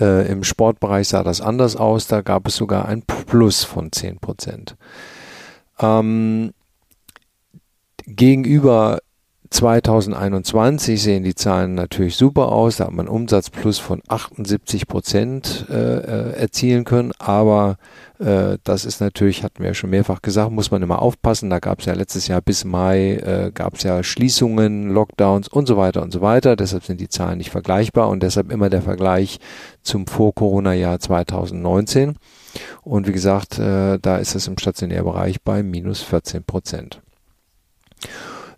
Äh, 0.00 0.30
Im 0.30 0.44
Sportbereich 0.44 1.08
sah 1.08 1.24
das 1.24 1.40
anders 1.40 1.74
aus, 1.74 2.06
da 2.06 2.20
gab 2.20 2.46
es 2.46 2.56
sogar 2.56 2.86
ein 2.86 3.02
Plus 3.02 3.64
von 3.64 3.90
10 3.90 4.18
Prozent. 4.18 4.76
Ähm, 5.80 6.52
gegenüber 8.06 8.98
2021 9.56 11.02
sehen 11.02 11.24
die 11.24 11.34
Zahlen 11.34 11.74
natürlich 11.74 12.16
super 12.16 12.52
aus. 12.52 12.76
Da 12.76 12.84
hat 12.84 12.92
man 12.92 13.08
Umsatzplus 13.08 13.78
von 13.78 14.02
78 14.06 14.86
Prozent 14.86 15.64
äh, 15.70 15.74
äh, 15.74 16.32
erzielen 16.36 16.84
können. 16.84 17.12
Aber 17.18 17.78
äh, 18.18 18.58
das 18.64 18.84
ist 18.84 19.00
natürlich, 19.00 19.42
hatten 19.42 19.60
wir 19.60 19.68
ja 19.68 19.74
schon 19.74 19.88
mehrfach 19.88 20.20
gesagt, 20.20 20.50
muss 20.52 20.70
man 20.70 20.82
immer 20.82 21.00
aufpassen. 21.00 21.48
Da 21.48 21.58
gab 21.58 21.80
es 21.80 21.86
ja 21.86 21.94
letztes 21.94 22.28
Jahr 22.28 22.42
bis 22.42 22.66
Mai, 22.66 23.14
äh, 23.14 23.50
gab 23.50 23.76
es 23.76 23.82
ja 23.82 24.02
Schließungen, 24.02 24.90
Lockdowns 24.90 25.48
und 25.48 25.64
so 25.66 25.78
weiter 25.78 26.02
und 26.02 26.12
so 26.12 26.20
weiter. 26.20 26.54
Deshalb 26.54 26.84
sind 26.84 27.00
die 27.00 27.08
Zahlen 27.08 27.38
nicht 27.38 27.50
vergleichbar 27.50 28.10
und 28.10 28.22
deshalb 28.22 28.52
immer 28.52 28.68
der 28.68 28.82
Vergleich 28.82 29.38
zum 29.82 30.06
Vor-Corona-Jahr 30.06 31.00
2019. 31.00 32.16
Und 32.82 33.06
wie 33.06 33.12
gesagt, 33.12 33.58
äh, 33.58 33.98
da 34.02 34.18
ist 34.18 34.34
es 34.34 34.48
im 34.48 34.58
Stationärbereich 34.58 35.40
bei 35.40 35.62
minus 35.62 36.02
14 36.02 36.44
Prozent. 36.44 37.00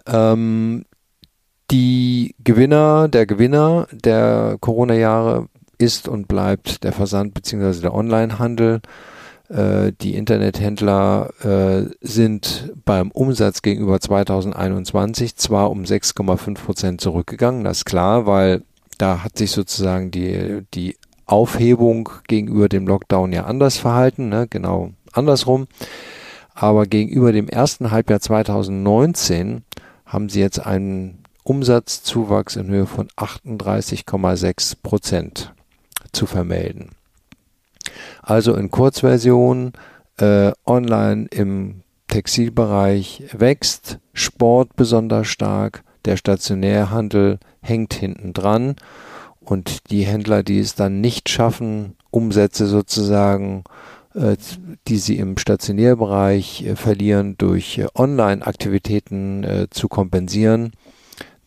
Ähm, 0.09 0.85
die 1.71 2.35
Gewinner, 2.43 3.09
der 3.09 3.27
Gewinner 3.27 3.87
der 3.93 4.57
Corona-Jahre 4.61 5.49
ist 5.79 6.09
und 6.09 6.29
bleibt 6.29 6.83
der 6.85 6.93
Versand 6.93 7.35
bzw. 7.35 7.81
der 7.81 7.95
Onlinehandel. 7.95 8.81
Äh, 9.49 9.93
die 10.01 10.15
Internethändler 10.15 11.31
äh, 11.43 11.91
sind 12.01 12.73
beim 12.85 13.11
Umsatz 13.11 13.63
gegenüber 13.63 14.01
2021 14.01 15.37
zwar 15.37 15.71
um 15.71 15.85
6,5 15.85 16.55
Prozent 16.55 17.01
zurückgegangen, 17.01 17.65
das 17.65 17.79
ist 17.79 17.85
klar, 17.85 18.27
weil 18.27 18.63
da 18.99 19.23
hat 19.23 19.39
sich 19.39 19.53
sozusagen 19.53 20.11
die, 20.11 20.63
die 20.75 20.97
Aufhebung 21.25 22.11
gegenüber 22.27 22.69
dem 22.69 22.87
Lockdown 22.87 23.33
ja 23.33 23.45
anders 23.45 23.79
verhalten, 23.79 24.29
ne? 24.29 24.47
genau 24.51 24.91
andersrum. 25.13 25.67
Aber 26.55 26.87
gegenüber 26.87 27.33
dem 27.33 27.49
ersten 27.49 27.91
Halbjahr 27.91 28.21
2019 28.21 29.63
haben 30.05 30.29
sie 30.29 30.41
jetzt 30.41 30.59
einen 30.59 31.23
Umsatzzuwachs 31.49 32.57
in 32.57 32.69
Höhe 32.69 32.85
von 32.85 33.09
38,6 33.17 34.77
Prozent 34.83 35.55
zu 36.13 36.27
vermelden. 36.27 36.91
Also 38.21 38.55
in 38.55 38.71
Kurzversion, 38.71 39.73
äh, 40.19 40.53
online 40.67 41.27
im 41.31 41.81
Textilbereich 42.09 43.25
wächst, 43.33 43.99
Sport 44.13 44.77
besonders 44.77 45.29
stark, 45.29 45.85
der 46.05 46.19
Stationärhandel 46.19 47.39
hängt 47.63 47.95
hinten 47.95 48.35
dran 48.35 48.77
und 49.41 49.91
die 49.91 50.03
Händler, 50.03 50.43
die 50.43 50.59
es 50.59 50.75
dann 50.75 51.01
nicht 51.01 51.31
schaffen, 51.31 51.97
Umsätze 52.11 52.67
sozusagen, 52.67 53.65
äh, 54.15 54.37
die 54.87 54.99
sie 54.99 55.17
im 55.17 55.39
Stationärbereich 55.39 56.67
äh, 56.67 56.77
verlieren, 56.77 57.37
durch 57.39 57.79
äh, 57.79 57.87
Online-Aktivitäten 57.95 59.45
äh, 59.45 59.67
zu 59.71 59.89
kompensieren, 59.89 60.73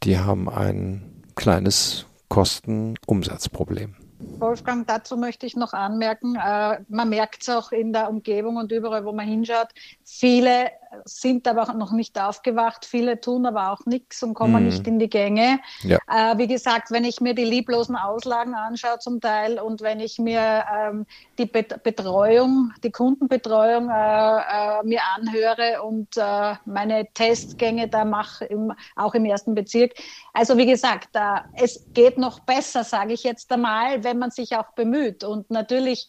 die 0.04 0.18
haben 0.18 0.50
ein 0.50 1.24
kleines 1.36 2.06
Kosten-Umsatzproblem. 2.30 3.96
Wolfgang, 4.38 4.88
dazu 4.88 5.18
möchte 5.18 5.46
ich 5.46 5.56
noch 5.56 5.74
anmerken, 5.74 6.36
äh, 6.36 6.80
man 6.88 7.10
merkt 7.10 7.42
es 7.42 7.50
auch 7.50 7.72
in 7.72 7.92
der 7.92 8.10
Umgebung 8.10 8.58
und 8.58 8.72
überall, 8.72 9.06
wo 9.06 9.12
man 9.12 9.28
hinschaut, 9.28 9.70
viele 10.04 10.72
sind 11.06 11.48
aber 11.48 11.74
noch 11.74 11.92
nicht 11.92 12.20
aufgewacht. 12.20 12.86
Viele 12.86 13.20
tun 13.22 13.46
aber 13.46 13.72
auch 13.72 13.86
nichts 13.86 14.22
und 14.24 14.34
kommen 14.34 14.64
mm. 14.64 14.66
nicht 14.66 14.88
in 14.88 15.00
die 15.00 15.10
Gänge. 15.10 15.60
Ja. 15.84 15.98
Äh, 16.08 16.38
wie 16.38 16.48
gesagt, 16.48 16.92
wenn 16.92 17.04
ich 17.04 17.22
mir 17.22 17.34
die 17.34 17.46
lieblosen 17.46 17.96
Auslagen 17.96 18.54
anschaue 18.54 19.00
zum 19.00 19.22
Teil 19.22 19.60
und 19.60 19.82
wenn 19.82 20.00
ich 20.00 20.20
mir 20.20 20.64
ähm, 20.74 21.06
die 21.38 21.46
Bet 21.46 21.84
Betreuung, 21.84 22.72
die 22.84 22.92
Kundenbetreuung 22.92 23.90
äh, 23.90 24.38
äh, 24.38 24.84
mir 24.84 25.02
anhöre 25.16 25.82
und 25.84 26.18
äh, 26.18 26.56
meine 26.66 27.08
Testgänge 27.14 27.88
da 27.88 28.06
mache, 28.06 28.46
im, 28.46 28.74
auch 28.96 29.14
im 29.14 29.26
ersten 29.26 29.56
Bezirk. 29.56 29.94
Also 30.34 30.58
wie 30.58 30.66
gesagt, 30.66 31.10
es 31.54 31.86
geht 31.94 32.18
noch 32.18 32.40
besser, 32.42 32.84
sage 32.84 33.14
ich 33.14 33.24
jetzt 33.24 33.52
einmal, 33.52 34.04
wenn 34.04 34.20
man 34.20 34.32
sich 34.32 34.56
auch 34.56 34.72
bemüht. 34.74 35.24
Und 35.24 35.50
natürlich 35.50 36.08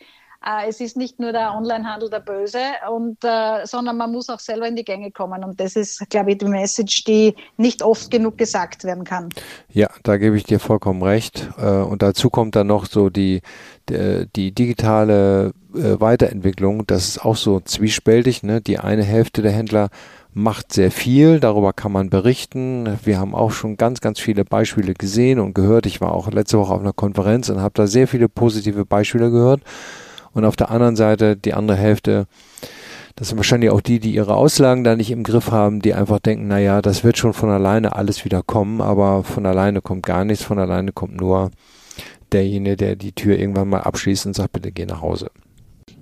es 0.67 0.81
ist 0.81 0.97
nicht 0.97 1.21
nur 1.21 1.33
der 1.33 1.55
Onlinehandel 1.55 2.11
der 2.11 2.21
Böse, 2.21 2.59
und, 2.91 3.19
äh, 3.23 3.65
sondern 3.65 3.97
man 3.97 4.11
muss 4.11 4.29
auch 4.29 4.41
selber 4.41 4.67
in 4.67 4.77
die 4.77 4.85
Gänge 4.85 5.11
kommen. 5.11 5.45
Und 5.45 5.61
das 5.61 5.77
ist, 5.77 6.09
glaube 6.11 6.33
ich, 6.33 6.39
die 6.39 6.47
Message, 6.47 7.05
die 7.05 7.35
nicht 7.57 7.83
oft 7.83 8.11
genug 8.11 8.39
gesagt 8.39 8.85
werden 8.85 9.05
kann. 9.05 9.29
Ja, 9.69 9.89
da 10.03 10.17
gebe 10.17 10.37
ich 10.37 10.45
dir 10.45 10.59
vollkommen 10.59 11.03
recht. 11.03 11.49
Äh, 11.59 11.67
und 11.67 12.03
dazu 12.03 12.31
kommt 12.31 12.57
dann 12.57 12.67
noch 12.67 12.87
so 12.87 13.11
die, 13.11 13.43
die, 13.89 14.29
die 14.35 14.53
digitale 14.53 15.53
äh, 15.75 16.01
Weiterentwicklung. 16.01 16.87
Das 16.87 17.09
ist 17.09 17.25
auch 17.25 17.37
so 17.37 17.61
zwiespältig. 17.61 18.43
Ne? 18.43 18.61
Die 18.61 18.79
eine 18.79 19.05
Hälfte 19.05 19.43
der 19.43 19.53
Händler 19.53 19.91
macht 20.35 20.73
sehr 20.73 20.91
viel, 20.91 21.41
darüber 21.41 21.73
kann 21.73 21.93
man 21.93 22.09
berichten. 22.09 22.99
Wir 23.05 23.19
haben 23.19 23.35
auch 23.35 23.51
schon 23.51 23.77
ganz, 23.77 24.01
ganz 24.01 24.19
viele 24.19 24.45
Beispiele 24.45 24.95
gesehen 24.95 25.39
und 25.39 25.55
gehört. 25.55 25.85
Ich 25.87 26.01
war 26.01 26.13
auch 26.13 26.31
letzte 26.31 26.59
Woche 26.59 26.73
auf 26.73 26.81
einer 26.81 26.95
Konferenz 26.95 27.51
und 27.51 27.61
habe 27.61 27.75
da 27.75 27.87
sehr 27.87 28.09
viele 28.09 28.29
positive 28.29 28.87
Beispiele 28.87 29.31
gehört. 29.31 29.61
Und 30.35 30.45
auf 30.45 30.57
der 30.57 30.71
anderen 30.71 30.97
Seite 30.97 31.37
die 31.37 31.55
andere 31.55 31.77
Hälfte, 31.77 32.27
das 33.17 33.29
sind 33.29 33.37
wahrscheinlich 33.37 33.71
auch 33.71 33.81
die, 33.81 34.01
die 34.01 34.15
ihre 34.15 34.35
Auslagen 34.35 34.85
da 34.85 34.97
nicht 34.97 35.11
im 35.11 35.23
Griff 35.23 35.51
haben, 35.51 35.83
die 35.83 35.95
einfach 35.95 36.19
denken, 36.19 36.49
na 36.49 36.59
ja, 36.59 36.81
das 36.81 37.05
wird 37.05 37.19
schon 37.19 37.35
von 37.35 37.51
alleine 37.51 37.95
alles 37.95 38.25
wieder 38.25 38.43
kommen, 38.43 38.81
aber 38.81 39.25
von 39.25 39.45
alleine 39.45 39.83
kommt 39.83 40.05
gar 40.05 40.25
nichts, 40.25 40.45
von 40.45 40.59
alleine 40.59 40.93
kommt 40.93 41.21
nur 41.21 41.51
derjenige, 42.33 42.77
der 42.77 42.97
die 42.97 43.13
Tür 43.13 43.39
irgendwann 43.39 43.69
mal 43.69 43.83
abschließt 43.83 44.27
und 44.27 44.35
sagt, 44.35 44.53
bitte 44.53 44.73
geh 44.73 44.87
nach 44.87 45.03
Hause. 45.03 45.31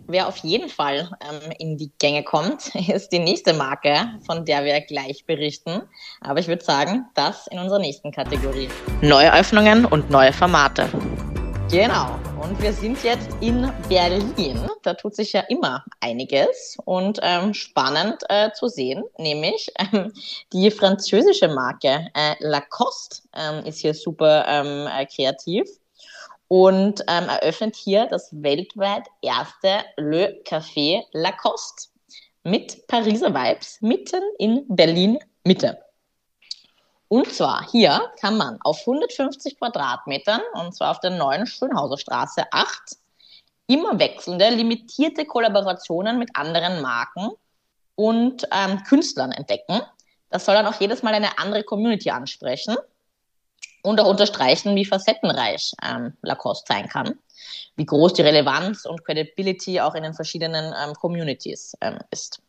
Wer 0.06 0.26
auf 0.26 0.38
jeden 0.38 0.68
Fall 0.68 1.08
ähm, 1.20 1.52
in 1.58 1.76
die 1.76 1.92
Gänge 2.00 2.24
kommt, 2.24 2.74
ist 2.88 3.10
die 3.10 3.20
nächste 3.20 3.54
Marke, 3.54 4.08
von 4.26 4.44
der 4.44 4.64
wir 4.64 4.80
gleich 4.80 5.24
berichten. 5.24 5.82
Aber 6.20 6.40
ich 6.40 6.48
würde 6.48 6.64
sagen, 6.64 7.06
das 7.14 7.46
in 7.46 7.58
unserer 7.58 7.78
nächsten 7.78 8.10
Kategorie. 8.10 8.68
Neue 9.02 9.32
Öffnungen 9.32 9.84
und 9.84 10.10
neue 10.10 10.32
Formate. 10.32 10.88
Genau. 11.70 12.18
Und 12.42 12.60
wir 12.60 12.72
sind 12.72 13.00
jetzt 13.04 13.28
in 13.40 13.70
Berlin. 13.88 14.68
Da 14.82 14.94
tut 14.94 15.14
sich 15.14 15.32
ja 15.32 15.42
immer 15.42 15.84
einiges 16.00 16.76
und 16.84 17.20
ähm, 17.22 17.54
spannend 17.54 18.24
äh, 18.28 18.50
zu 18.52 18.66
sehen, 18.66 19.04
nämlich 19.18 19.72
ähm, 19.78 20.12
die 20.52 20.72
französische 20.72 21.46
Marke 21.46 22.08
äh, 22.14 22.34
Lacoste 22.40 23.22
ähm, 23.36 23.64
ist 23.64 23.78
hier 23.78 23.94
super 23.94 24.44
ähm, 24.48 24.88
äh, 24.88 25.06
kreativ 25.06 25.68
und 26.48 27.04
ähm, 27.06 27.28
eröffnet 27.28 27.76
hier 27.76 28.06
das 28.06 28.30
weltweit 28.32 29.06
erste 29.22 29.84
Le 29.96 30.42
Café 30.44 31.04
Lacoste 31.12 31.88
mit 32.42 32.84
Pariser 32.88 33.32
Vibes 33.32 33.80
mitten 33.80 34.22
in 34.38 34.64
Berlin 34.68 35.20
Mitte. 35.44 35.78
Und 37.12 37.32
zwar 37.32 37.68
hier 37.68 38.12
kann 38.20 38.36
man 38.36 38.60
auf 38.62 38.86
150 38.86 39.58
Quadratmetern, 39.58 40.40
und 40.54 40.76
zwar 40.76 40.92
auf 40.92 41.00
der 41.00 41.10
neuen 41.10 41.44
Schönhauser 41.44 41.98
Straße 41.98 42.44
8, 42.52 42.70
immer 43.66 43.98
wechselnde, 43.98 44.48
limitierte 44.50 45.24
Kollaborationen 45.24 46.20
mit 46.20 46.30
anderen 46.34 46.80
Marken 46.80 47.30
und 47.96 48.46
ähm, 48.52 48.84
Künstlern 48.84 49.32
entdecken. 49.32 49.82
Das 50.28 50.44
soll 50.44 50.54
dann 50.54 50.68
auch 50.68 50.80
jedes 50.80 51.02
Mal 51.02 51.12
eine 51.12 51.36
andere 51.36 51.64
Community 51.64 52.10
ansprechen 52.10 52.76
und 53.82 54.00
auch 54.00 54.06
unterstreichen, 54.08 54.76
wie 54.76 54.84
facettenreich 54.84 55.72
ähm, 55.82 56.16
Lacoste 56.22 56.72
sein 56.72 56.88
kann, 56.88 57.18
wie 57.74 57.86
groß 57.86 58.12
die 58.12 58.22
Relevanz 58.22 58.84
und 58.84 59.04
Credibility 59.04 59.80
auch 59.80 59.96
in 59.96 60.04
den 60.04 60.14
verschiedenen 60.14 60.72
ähm, 60.80 60.94
Communities 60.94 61.76
ähm, 61.80 61.98
ist. 62.12 62.40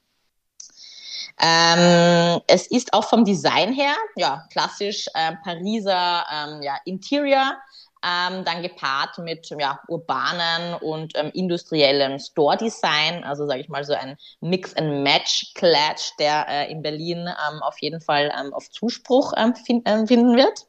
Ähm, 1.41 2.39
es 2.47 2.67
ist 2.67 2.93
auch 2.93 3.05
vom 3.05 3.25
Design 3.25 3.73
her, 3.73 3.95
ja, 4.15 4.43
klassisch 4.51 5.07
äh, 5.15 5.33
Pariser 5.43 6.23
ähm, 6.31 6.61
ja, 6.61 6.77
Interior, 6.85 7.53
ähm, 8.03 8.45
dann 8.45 8.61
gepaart 8.61 9.17
mit 9.19 9.49
ja, 9.59 9.79
urbanen 9.87 10.75
und 10.81 11.13
ähm, 11.15 11.31
industriellem 11.33 12.19
Store-Design, 12.19 13.23
also 13.23 13.47
sage 13.47 13.61
ich 13.61 13.69
mal 13.69 13.83
so 13.83 13.93
ein 13.93 14.17
Mix-and-Match-Clash, 14.41 16.15
der 16.19 16.47
äh, 16.47 16.71
in 16.71 16.81
Berlin 16.81 17.27
ähm, 17.27 17.61
auf 17.61 17.79
jeden 17.79 18.01
Fall 18.01 18.31
ähm, 18.39 18.53
auf 18.53 18.69
Zuspruch 18.69 19.33
ähm, 19.35 19.55
find, 19.55 19.87
äh, 19.87 20.05
finden 20.05 20.35
wird. 20.37 20.67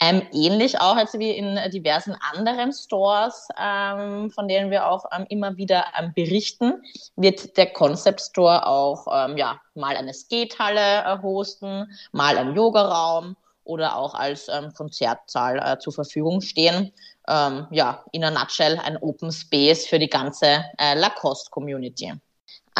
Ähm, 0.00 0.22
ähnlich 0.32 0.80
auch 0.80 0.96
als 0.96 1.18
wie 1.18 1.30
in 1.30 1.58
diversen 1.72 2.16
anderen 2.32 2.72
Stores, 2.72 3.48
ähm, 3.60 4.30
von 4.30 4.46
denen 4.46 4.70
wir 4.70 4.88
auch 4.88 5.04
ähm, 5.12 5.26
immer 5.28 5.56
wieder 5.56 5.86
ähm, 5.98 6.12
berichten, 6.14 6.82
wird 7.16 7.56
der 7.56 7.72
Concept 7.72 8.20
Store 8.20 8.64
auch 8.64 9.06
ähm, 9.12 9.36
ja, 9.36 9.60
mal 9.74 9.96
eine 9.96 10.14
Skatehalle 10.14 11.04
äh, 11.04 11.22
hosten, 11.22 11.90
mal 12.12 12.38
ein 12.38 12.54
Yogaraum 12.54 13.36
oder 13.64 13.96
auch 13.96 14.14
als 14.14 14.48
ähm, 14.48 14.72
Konzertsaal 14.72 15.58
äh, 15.58 15.78
zur 15.78 15.92
Verfügung 15.92 16.40
stehen. 16.40 16.92
ja, 17.28 18.04
in 18.12 18.24
a 18.24 18.30
nutshell 18.30 18.78
ein 18.78 18.96
Open 19.02 19.30
Space 19.30 19.86
für 19.86 19.98
die 19.98 20.08
ganze 20.08 20.64
äh, 20.78 20.94
Lacoste 20.94 21.50
Community. 21.50 22.14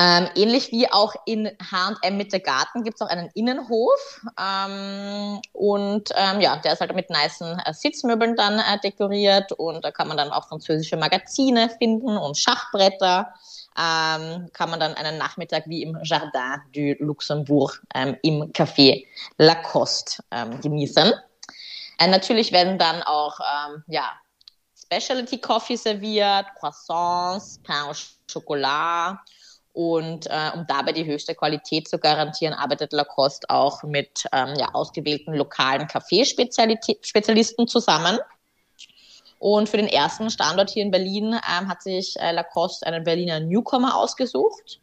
Ähm, 0.00 0.28
ähnlich 0.36 0.70
wie 0.70 0.88
auch 0.92 1.12
in 1.26 1.50
H&M 1.60 2.16
mit 2.16 2.32
der 2.32 2.38
Garten 2.38 2.84
gibt 2.84 3.00
es 3.00 3.00
auch 3.00 3.10
einen 3.10 3.30
Innenhof 3.34 4.20
ähm, 4.38 5.40
und 5.52 6.10
ähm, 6.14 6.40
ja, 6.40 6.56
der 6.56 6.74
ist 6.74 6.80
halt 6.80 6.94
mit 6.94 7.10
nicen 7.10 7.60
äh, 7.64 7.74
Sitzmöbeln 7.74 8.36
dann 8.36 8.60
äh, 8.60 8.78
dekoriert 8.78 9.50
und 9.50 9.84
da 9.84 9.90
kann 9.90 10.06
man 10.06 10.16
dann 10.16 10.30
auch 10.30 10.46
französische 10.46 10.96
Magazine 10.96 11.68
finden 11.68 12.16
und 12.16 12.38
Schachbretter. 12.38 13.34
Ähm, 13.76 14.50
kann 14.52 14.70
man 14.70 14.78
dann 14.78 14.94
einen 14.94 15.18
Nachmittag 15.18 15.64
wie 15.66 15.82
im 15.82 15.98
Jardin 16.04 16.60
du 16.72 17.04
Luxembourg 17.04 17.82
ähm, 17.92 18.16
im 18.22 18.52
Café 18.52 19.04
Lacoste 19.36 20.22
ähm, 20.30 20.60
genießen. 20.60 21.12
Äh, 21.98 22.06
natürlich 22.06 22.52
werden 22.52 22.78
dann 22.78 23.02
auch 23.02 23.40
ja, 23.88 24.12
Specialty 24.80 25.38
Coffee 25.38 25.76
serviert, 25.76 26.46
Croissants, 26.60 27.60
Pain 27.64 27.82
au 27.82 27.92
Chocolat 28.32 29.18
und 29.78 30.26
äh, 30.26 30.50
um 30.56 30.66
dabei 30.66 30.90
die 30.90 31.06
höchste 31.06 31.36
Qualität 31.36 31.86
zu 31.86 32.00
garantieren, 32.00 32.52
arbeitet 32.52 32.92
Lacoste 32.92 33.48
auch 33.48 33.84
mit 33.84 34.24
ähm, 34.32 34.56
ja, 34.58 34.74
ausgewählten 34.74 35.34
lokalen 35.34 35.86
Kaffeespezialisten 35.86 37.68
zusammen. 37.68 38.18
Und 39.38 39.68
für 39.68 39.76
den 39.76 39.86
ersten 39.86 40.30
Standort 40.30 40.70
hier 40.70 40.82
in 40.82 40.90
Berlin 40.90 41.26
ähm, 41.32 41.68
hat 41.68 41.84
sich 41.84 42.16
äh, 42.18 42.32
Lacoste 42.32 42.88
einen 42.88 43.04
Berliner 43.04 43.38
Newcomer 43.38 43.96
ausgesucht. 43.96 44.80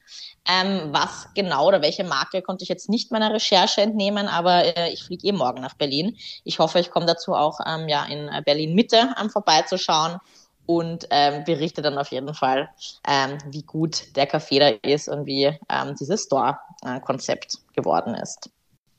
Ähm, 0.47 0.93
was 0.93 1.27
genau 1.35 1.67
oder 1.67 1.81
welche 1.81 2.05
Marke 2.05 2.41
konnte 2.41 2.63
ich 2.63 2.69
jetzt 2.69 2.87
nicht 2.87 3.11
meiner 3.11 3.33
Recherche 3.33 3.81
entnehmen, 3.81 4.29
aber 4.29 4.77
äh, 4.77 4.93
ich 4.93 5.03
fliege 5.03 5.27
eh 5.27 5.33
morgen 5.33 5.59
nach 5.59 5.73
Berlin. 5.73 6.15
Ich 6.45 6.59
hoffe, 6.59 6.79
ich 6.79 6.89
komme 6.89 7.05
dazu 7.05 7.33
auch 7.33 7.59
ähm, 7.67 7.89
ja, 7.89 8.05
in 8.05 8.29
äh, 8.29 8.41
Berlin 8.45 8.73
Mitte 8.73 9.13
ähm, 9.19 9.29
vorbeizuschauen 9.29 10.21
und 10.65 11.07
ähm, 11.11 11.43
berichte 11.43 11.81
dann 11.81 11.97
auf 11.97 12.09
jeden 12.09 12.33
Fall, 12.33 12.69
ähm, 13.07 13.37
wie 13.47 13.63
gut 13.63 14.15
der 14.15 14.29
Café 14.29 14.59
da 14.59 14.89
ist 14.89 15.09
und 15.09 15.25
wie 15.25 15.45
ähm, 15.45 15.95
dieses 15.99 16.23
Store-Konzept 16.23 17.59
geworden 17.75 18.15
ist. 18.15 18.49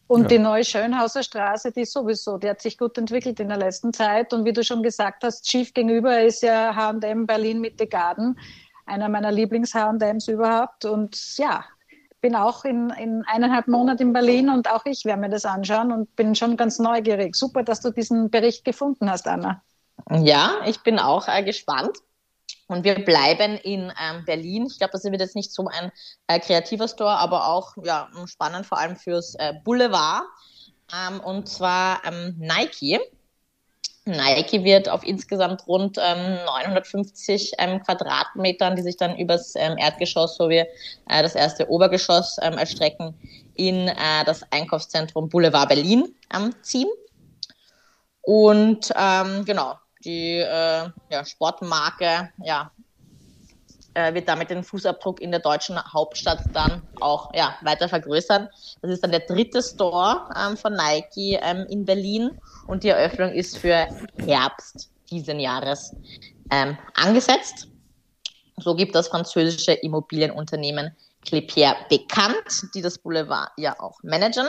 Und 0.08 0.22
ja. 0.22 0.28
die 0.28 0.38
neue 0.38 0.64
Schönhauser 0.64 1.22
Straße, 1.22 1.72
die 1.72 1.84
sowieso, 1.84 2.38
die 2.38 2.48
hat 2.48 2.62
sich 2.62 2.78
gut 2.78 2.96
entwickelt 2.96 3.40
in 3.40 3.48
der 3.48 3.58
letzten 3.58 3.92
Zeit. 3.92 4.32
Und 4.32 4.44
wie 4.44 4.52
du 4.52 4.62
schon 4.62 4.82
gesagt 4.82 5.24
hast, 5.24 5.50
schief 5.50 5.74
gegenüber 5.74 6.20
ist 6.20 6.42
ja 6.42 6.76
H&M 6.76 7.26
Berlin 7.26 7.60
Mitte 7.60 7.88
Garden, 7.88 8.38
einer 8.86 9.08
meiner 9.08 9.32
Lieblings-H&Ms 9.32 10.28
überhaupt. 10.28 10.84
Und 10.84 11.36
ja, 11.38 11.64
bin 12.20 12.36
auch 12.36 12.64
in, 12.64 12.90
in 12.90 13.24
eineinhalb 13.26 13.66
Monaten 13.66 14.02
in 14.02 14.12
Berlin 14.12 14.48
und 14.48 14.70
auch 14.70 14.84
ich 14.86 15.04
werde 15.04 15.20
mir 15.20 15.28
das 15.28 15.44
anschauen 15.44 15.90
und 15.90 16.14
bin 16.14 16.36
schon 16.36 16.56
ganz 16.56 16.78
neugierig. 16.78 17.34
Super, 17.34 17.64
dass 17.64 17.80
du 17.80 17.90
diesen 17.90 18.30
Bericht 18.30 18.64
gefunden 18.64 19.10
hast, 19.10 19.26
Anna. 19.26 19.62
Ja, 20.10 20.60
ich 20.66 20.82
bin 20.82 20.98
auch 20.98 21.28
äh, 21.28 21.42
gespannt. 21.42 21.98
Und 22.68 22.82
wir 22.82 22.96
bleiben 22.96 23.56
in 23.58 23.92
ähm, 24.00 24.24
Berlin. 24.24 24.66
Ich 24.66 24.78
glaube, 24.78 24.92
das 24.92 25.04
wird 25.04 25.20
jetzt 25.20 25.36
nicht 25.36 25.52
so 25.52 25.68
ein 25.68 25.92
äh, 26.26 26.40
kreativer 26.40 26.88
Store, 26.88 27.16
aber 27.16 27.46
auch 27.46 27.74
ja, 27.82 28.08
spannend, 28.26 28.66
vor 28.66 28.78
allem 28.78 28.96
fürs 28.96 29.36
äh, 29.36 29.54
Boulevard. 29.64 30.24
Ähm, 30.92 31.20
und 31.20 31.48
zwar 31.48 32.04
ähm, 32.04 32.34
Nike. 32.38 33.00
Nike 34.04 34.62
wird 34.62 34.88
auf 34.88 35.02
insgesamt 35.04 35.66
rund 35.66 35.96
950 35.96 37.52
ähm, 37.58 37.70
ähm, 37.70 37.82
Quadratmetern, 37.82 38.76
die 38.76 38.82
sich 38.82 38.96
dann 38.96 39.16
übers 39.16 39.54
ähm, 39.56 39.76
Erdgeschoss 39.78 40.36
sowie 40.36 40.58
äh, 40.58 41.22
das 41.22 41.34
erste 41.34 41.68
Obergeschoss 41.68 42.38
erstrecken, 42.38 43.14
in 43.54 43.88
äh, 43.88 44.24
das 44.24 44.42
Einkaufszentrum 44.52 45.28
Boulevard 45.28 45.68
Berlin 45.68 46.14
ziehen. 46.62 46.88
Und 48.22 48.92
genau, 49.44 49.74
die 50.06 50.38
äh, 50.38 50.88
ja, 51.10 51.24
Sportmarke 51.24 52.30
ja, 52.42 52.70
äh, 53.94 54.14
wird 54.14 54.28
damit 54.28 54.50
den 54.50 54.62
Fußabdruck 54.62 55.20
in 55.20 55.30
der 55.30 55.40
deutschen 55.40 55.76
Hauptstadt 55.92 56.44
dann 56.52 56.82
auch 57.00 57.34
ja, 57.34 57.56
weiter 57.62 57.88
vergrößern. 57.88 58.48
Das 58.82 58.90
ist 58.90 59.02
dann 59.02 59.10
der 59.10 59.20
dritte 59.20 59.62
Store 59.62 60.28
ähm, 60.36 60.56
von 60.56 60.74
Nike 60.74 61.38
ähm, 61.42 61.66
in 61.68 61.84
Berlin 61.84 62.38
und 62.66 62.84
die 62.84 62.88
Eröffnung 62.88 63.32
ist 63.32 63.58
für 63.58 63.88
Herbst 64.18 64.90
diesen 65.10 65.40
Jahres 65.40 65.94
ähm, 66.50 66.76
angesetzt. 66.94 67.68
So 68.58 68.74
gibt 68.74 68.94
das 68.94 69.08
französische 69.08 69.72
Immobilienunternehmen 69.72 70.96
Clépier 71.26 71.74
bekannt, 71.88 72.68
die 72.74 72.82
das 72.82 72.98
Boulevard 72.98 73.50
ja 73.56 73.78
auch 73.80 73.98
managen. 74.02 74.46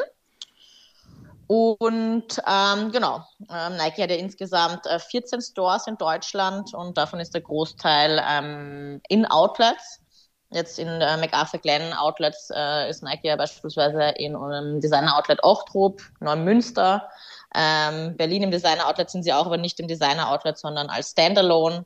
Und 1.47 2.41
ähm, 2.45 2.91
genau, 2.91 3.23
ähm, 3.49 3.77
Nike 3.77 4.03
hat 4.03 4.09
ja 4.09 4.17
insgesamt 4.17 4.85
äh, 4.85 4.99
14 4.99 5.41
Stores 5.41 5.87
in 5.87 5.97
Deutschland 5.97 6.73
und 6.73 6.97
davon 6.97 7.21
ist 7.21 7.33
der 7.33 7.41
Großteil 7.41 8.21
ähm, 8.29 9.01
in 9.07 9.25
Outlets. 9.25 10.01
Jetzt 10.49 10.77
in 10.77 10.87
äh, 10.87 11.17
MacArthur 11.17 11.59
Glen 11.59 11.93
Outlets 11.93 12.49
äh, 12.53 12.89
ist 12.89 13.01
Nike 13.01 13.27
ja 13.27 13.35
beispielsweise 13.37 14.09
in 14.17 14.35
einem 14.35 14.81
Designer 14.81 15.17
Outlet 15.17 15.41
Ochtrup, 15.43 16.01
Neumünster. 16.19 17.09
Ähm, 17.55 18.15
Berlin 18.17 18.43
im 18.43 18.51
Designer 18.51 18.87
Outlet 18.87 19.09
sind 19.09 19.23
sie 19.23 19.33
auch, 19.33 19.45
aber 19.45 19.57
nicht 19.57 19.79
im 19.79 19.87
Designer 19.87 20.29
Outlet, 20.29 20.57
sondern 20.57 20.89
als 20.89 21.11
Standalone. 21.11 21.85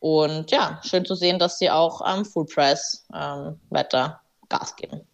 Und 0.00 0.50
ja, 0.50 0.80
schön 0.82 1.04
zu 1.04 1.14
sehen, 1.14 1.38
dass 1.38 1.58
sie 1.58 1.70
auch 1.70 2.00
am 2.00 2.24
Full 2.24 2.46
Price 2.46 3.06
ähm, 3.14 3.60
weiter 3.70 4.20
Gas 4.48 4.76
geben. 4.76 5.06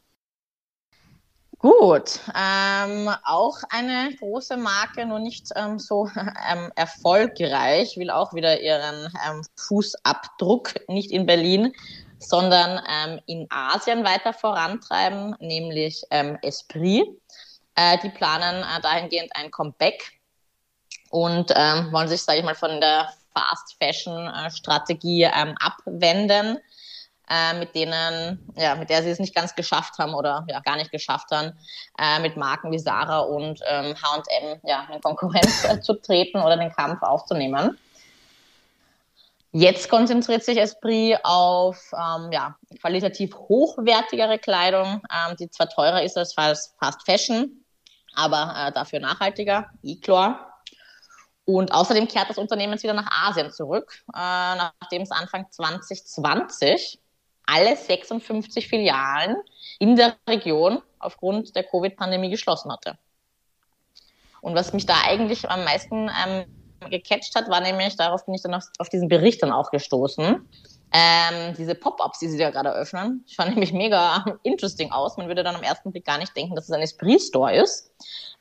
Gut, 1.60 2.20
ähm, 2.34 3.10
auch 3.22 3.58
eine 3.68 4.16
große 4.16 4.56
Marke, 4.56 5.04
nur 5.04 5.18
nicht 5.18 5.48
ähm, 5.56 5.78
so 5.78 6.08
ähm, 6.50 6.72
erfolgreich, 6.74 7.98
will 7.98 8.10
auch 8.10 8.32
wieder 8.32 8.62
ihren 8.62 9.12
ähm, 9.28 9.42
Fußabdruck 9.56 10.88
nicht 10.88 11.10
in 11.10 11.26
Berlin, 11.26 11.74
sondern 12.18 12.80
ähm, 12.88 13.20
in 13.26 13.46
Asien 13.50 14.04
weiter 14.04 14.32
vorantreiben, 14.32 15.36
nämlich 15.38 16.02
ähm, 16.10 16.38
Esprit. 16.40 17.06
Äh, 17.74 17.98
die 17.98 18.08
planen 18.08 18.62
äh, 18.62 18.80
dahingehend 18.80 19.30
ein 19.34 19.50
Comeback 19.50 20.18
und 21.10 21.50
wollen 21.50 22.08
sich, 22.08 22.22
sage 22.22 22.38
ich 22.38 22.44
mal, 22.44 22.54
von 22.54 22.80
der 22.80 23.12
Fast 23.34 23.76
Fashion 23.78 24.28
äh, 24.28 25.54
abwenden 25.60 26.58
äh, 27.30 27.54
mit 27.54 27.74
denen, 27.76 28.52
ja, 28.56 28.74
mit 28.74 28.90
der 28.90 29.02
sie 29.02 29.10
es 29.10 29.20
nicht 29.20 29.34
ganz 29.34 29.54
geschafft 29.54 29.98
haben 29.98 30.14
oder 30.14 30.44
ja 30.48 30.58
gar 30.60 30.76
nicht 30.76 30.90
geschafft 30.90 31.30
haben, 31.30 31.56
äh, 31.96 32.18
mit 32.18 32.36
Marken 32.36 32.72
wie 32.72 32.78
Sarah 32.78 33.20
und 33.20 33.60
ähm, 33.68 33.94
H&M 33.94 34.60
ja 34.64 34.88
in 34.92 35.00
Konkurrenz 35.00 35.64
äh, 35.64 35.80
zu 35.80 35.94
treten 35.94 36.40
oder 36.40 36.56
den 36.56 36.72
Kampf 36.72 37.02
aufzunehmen. 37.02 37.78
Jetzt 39.52 39.88
konzentriert 39.88 40.44
sich 40.44 40.58
Esprit 40.58 41.18
auf 41.22 41.92
ähm, 41.92 42.30
ja, 42.32 42.56
qualitativ 42.80 43.34
hochwertigere 43.34 44.38
Kleidung, 44.38 45.02
ähm, 45.10 45.36
die 45.36 45.50
zwar 45.50 45.68
teurer 45.68 46.02
ist 46.02 46.16
als 46.16 46.34
Fast 46.34 47.04
Fashion, 47.04 47.64
aber 48.14 48.54
äh, 48.56 48.72
dafür 48.72 49.00
nachhaltiger, 49.00 49.66
Eclor. 49.84 50.46
Und 51.44 51.72
außerdem 51.72 52.06
kehrt 52.06 52.30
das 52.30 52.38
Unternehmen 52.38 52.74
jetzt 52.74 52.84
wieder 52.84 52.94
nach 52.94 53.10
Asien 53.10 53.50
zurück, 53.50 53.92
äh, 54.14 54.18
nachdem 54.18 55.02
es 55.02 55.10
Anfang 55.10 55.46
2020 55.50 57.00
alle 57.52 57.76
56 57.76 58.68
Filialen 58.68 59.36
in 59.78 59.96
der 59.96 60.16
Region 60.28 60.82
aufgrund 60.98 61.56
der 61.56 61.64
Covid-Pandemie 61.64 62.30
geschlossen 62.30 62.70
hatte. 62.72 62.98
Und 64.40 64.54
was 64.54 64.72
mich 64.72 64.86
da 64.86 64.94
eigentlich 65.04 65.48
am 65.50 65.64
meisten 65.64 66.10
ähm, 66.24 66.44
gecatcht 66.90 67.34
hat, 67.34 67.48
war 67.48 67.60
nämlich, 67.60 67.96
darauf 67.96 68.24
bin 68.24 68.34
ich 68.34 68.42
dann 68.42 68.54
auf, 68.54 68.64
auf 68.78 68.88
diesen 68.88 69.08
Bericht 69.08 69.42
dann 69.42 69.52
auch 69.52 69.70
gestoßen, 69.70 70.46
ähm, 70.92 71.54
diese 71.56 71.74
Pop-ups, 71.74 72.18
die 72.18 72.28
sie 72.28 72.38
da 72.38 72.50
gerade 72.50 72.70
eröffnen, 72.70 73.24
schauen 73.28 73.50
nämlich 73.50 73.72
mega 73.72 74.24
interesting 74.42 74.90
aus. 74.90 75.16
Man 75.16 75.28
würde 75.28 75.44
dann 75.44 75.54
am 75.54 75.62
ersten 75.62 75.92
Blick 75.92 76.04
gar 76.04 76.18
nicht 76.18 76.36
denken, 76.36 76.54
dass 76.54 76.64
es 76.64 76.72
ein 76.72 76.80
Esprit-Store 76.80 77.54
ist. 77.54 77.92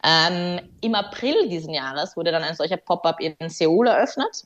Ähm, 0.03 0.59
Im 0.81 0.95
April 0.95 1.49
diesen 1.49 1.73
Jahres 1.73 2.15
wurde 2.15 2.31
dann 2.31 2.43
ein 2.43 2.55
solcher 2.55 2.77
Pop-up 2.77 3.19
in 3.19 3.35
Seoul 3.49 3.87
eröffnet. 3.87 4.45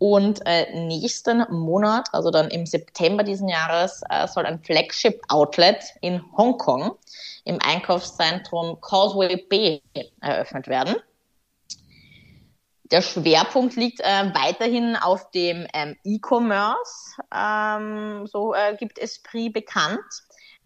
Und 0.00 0.40
äh, 0.46 0.86
nächsten 0.86 1.44
Monat, 1.50 2.08
also 2.12 2.30
dann 2.30 2.48
im 2.48 2.64
September 2.64 3.22
diesen 3.22 3.50
Jahres, 3.50 4.00
äh, 4.08 4.26
soll 4.26 4.46
ein 4.46 4.58
Flagship-Outlet 4.64 5.76
in 6.00 6.24
Hongkong 6.38 6.96
im 7.44 7.58
Einkaufszentrum 7.60 8.80
Causeway 8.80 9.36
Bay 9.36 9.82
eröffnet 10.22 10.68
werden. 10.68 10.96
Der 12.90 13.02
Schwerpunkt 13.02 13.76
liegt 13.76 14.00
äh, 14.00 14.32
weiterhin 14.32 14.96
auf 14.96 15.30
dem 15.32 15.66
ähm, 15.74 15.96
E-Commerce, 16.02 17.20
ähm, 17.32 18.26
so 18.26 18.54
äh, 18.54 18.76
gibt 18.76 18.98
Esprit 18.98 19.52
bekannt. 19.52 20.00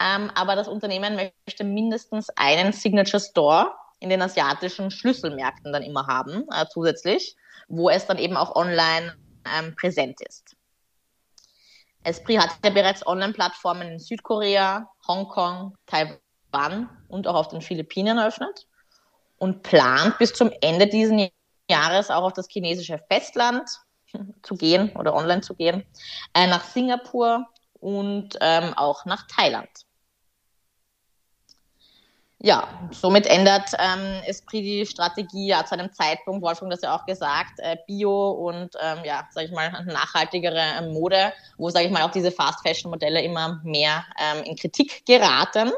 Ähm, 0.01 0.31
aber 0.37 0.55
das 0.55 0.69
Unternehmen 0.69 1.33
möchte 1.47 1.65
mindestens 1.65 2.29
einen 2.37 2.73
Signature 2.73 3.21
Store 3.21 3.73
in 3.99 4.11
den 4.11 4.23
asiatischen 4.23 4.93
Schlüsselmärkten 4.93 5.73
dann 5.73 5.83
immer 5.83 6.07
haben, 6.07 6.47
äh, 6.53 6.67
zusätzlich, 6.71 7.35
wo 7.67 7.91
es 7.91 8.07
dann 8.07 8.19
eben 8.19 8.37
auch 8.37 8.55
online 8.55 9.17
ähm, 9.47 9.75
präsent 9.77 10.21
ist. 10.21 10.57
Esprit 12.05 12.39
hat 12.39 12.51
ja 12.63 12.71
bereits 12.71 13.07
Online-Plattformen 13.07 13.93
in 13.93 13.99
Südkorea, 13.99 14.91
Hongkong, 15.09 15.77
Taiwan 15.87 16.91
und 17.09 17.27
auch 17.27 17.35
auf 17.35 17.49
den 17.49 17.63
Philippinen 17.63 18.19
eröffnet 18.19 18.67
und 19.39 19.63
plant 19.63 20.19
bis 20.19 20.33
zum 20.33 20.53
Ende 20.61 20.87
dieses 20.87 21.31
Jahres 21.69 22.11
auch 22.11 22.25
auf 22.25 22.33
das 22.35 22.49
chinesische 22.49 23.01
Festland 23.11 23.69
zu 24.43 24.55
gehen 24.55 24.95
oder 24.97 25.15
online 25.15 25.41
zu 25.41 25.55
gehen, 25.55 25.85
äh, 26.35 26.47
nach 26.47 26.65
Singapur 26.65 27.47
und 27.81 28.37
ähm, 28.41 28.75
auch 28.75 29.05
nach 29.07 29.27
Thailand. 29.27 29.69
Ja, 32.45 32.69
somit 32.91 33.27
ändert 33.27 33.71
ähm, 33.79 34.21
Esprit 34.27 34.63
die 34.63 34.85
Strategie 34.85 35.47
ja 35.47 35.65
zu 35.65 35.79
einem 35.79 35.91
Zeitpunkt, 35.95 36.43
Wolfgang 36.43 36.71
das 36.71 36.83
ja 36.83 36.95
auch 36.95 37.07
gesagt, 37.07 37.59
äh, 37.61 37.79
Bio 37.87 38.33
und 38.33 38.77
ähm, 38.83 38.99
ja, 39.03 39.27
sage 39.31 39.47
ich 39.47 39.53
mal, 39.53 39.71
nachhaltigere 39.87 40.63
ähm, 40.79 40.93
Mode, 40.93 41.33
wo, 41.57 41.71
sage 41.71 41.87
ich 41.87 41.91
mal, 41.91 42.03
auch 42.03 42.11
diese 42.11 42.31
Fast-Fashion-Modelle 42.31 43.23
immer 43.23 43.63
mehr 43.65 44.05
ähm, 44.21 44.45
in 44.45 44.57
Kritik 44.57 45.07
geraten. 45.07 45.73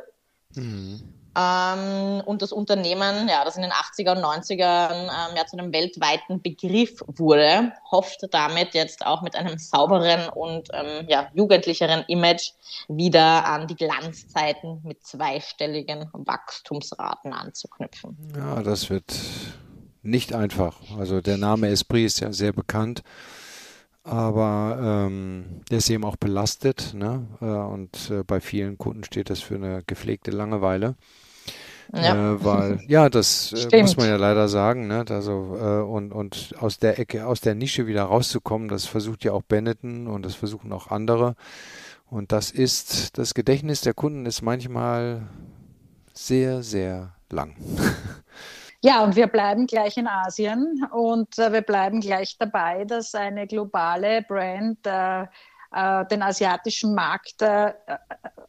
Mhm. 0.56 1.15
Ähm, 1.36 2.22
und 2.24 2.40
das 2.40 2.52
Unternehmen, 2.52 3.28
ja, 3.28 3.44
das 3.44 3.56
in 3.56 3.62
den 3.62 3.70
80er 3.70 4.12
und 4.12 4.24
90er 4.24 4.90
ähm, 4.90 5.36
ja 5.36 5.44
zu 5.46 5.58
einem 5.58 5.72
weltweiten 5.72 6.40
Begriff 6.40 7.02
wurde, 7.06 7.72
hofft 7.90 8.26
damit 8.30 8.72
jetzt 8.72 9.04
auch 9.04 9.20
mit 9.20 9.36
einem 9.36 9.58
sauberen 9.58 10.28
und 10.30 10.68
ähm, 10.72 11.06
ja, 11.08 11.28
jugendlicheren 11.34 12.04
Image 12.08 12.52
wieder 12.88 13.44
an 13.44 13.66
die 13.66 13.76
Glanzzeiten 13.76 14.80
mit 14.82 15.04
zweistelligen 15.04 16.08
Wachstumsraten 16.12 17.34
anzuknüpfen. 17.34 18.16
Ja, 18.34 18.62
das 18.62 18.88
wird 18.88 19.14
nicht 20.02 20.32
einfach. 20.32 20.76
Also 20.98 21.20
der 21.20 21.36
Name 21.36 21.68
Esprit 21.68 22.06
ist 22.06 22.20
ja 22.20 22.32
sehr 22.32 22.52
bekannt 22.54 23.02
aber 24.06 24.78
ähm, 24.80 25.62
der 25.68 25.78
ist 25.78 25.90
eben 25.90 26.04
auch 26.04 26.14
belastet 26.14 26.94
ne? 26.94 27.26
Äh, 27.40 27.44
und 27.46 28.08
äh, 28.10 28.22
bei 28.22 28.38
vielen 28.40 28.78
Kunden 28.78 29.02
steht 29.02 29.30
das 29.30 29.40
für 29.40 29.56
eine 29.56 29.82
gepflegte 29.84 30.30
Langeweile. 30.30 30.94
Ja. 31.92 32.34
Äh, 32.34 32.44
weil, 32.44 32.80
ja, 32.88 33.08
das 33.08 33.52
äh, 33.52 33.80
muss 33.80 33.96
man 33.96 34.08
ja 34.08 34.16
leider 34.16 34.48
sagen, 34.48 34.86
ne? 34.86 35.04
Also, 35.08 35.56
äh, 35.60 35.82
und, 35.82 36.12
und 36.12 36.54
aus 36.58 36.78
der 36.78 36.98
Ecke, 36.98 37.26
aus 37.26 37.40
der 37.40 37.54
Nische 37.54 37.86
wieder 37.86 38.04
rauszukommen, 38.04 38.68
das 38.68 38.86
versucht 38.86 39.24
ja 39.24 39.32
auch 39.32 39.42
Benetton 39.42 40.06
und 40.06 40.24
das 40.24 40.34
versuchen 40.34 40.72
auch 40.72 40.88
andere. 40.88 41.36
Und 42.08 42.32
das 42.32 42.50
ist, 42.50 43.18
das 43.18 43.34
Gedächtnis 43.34 43.80
der 43.80 43.94
Kunden 43.94 44.26
ist 44.26 44.42
manchmal 44.42 45.22
sehr, 46.12 46.62
sehr 46.62 47.14
lang. 47.30 47.56
Ja, 48.82 49.02
und 49.02 49.16
wir 49.16 49.26
bleiben 49.26 49.66
gleich 49.66 49.96
in 49.96 50.06
Asien 50.06 50.86
und 50.92 51.38
äh, 51.40 51.52
wir 51.52 51.62
bleiben 51.62 52.00
gleich 52.00 52.36
dabei, 52.38 52.84
dass 52.84 53.16
eine 53.16 53.48
globale 53.48 54.22
Brand 54.22 54.78
äh, 54.86 55.26
den 55.72 56.22
asiatischen 56.22 56.94
Markt 56.94 57.42
äh, 57.42 57.72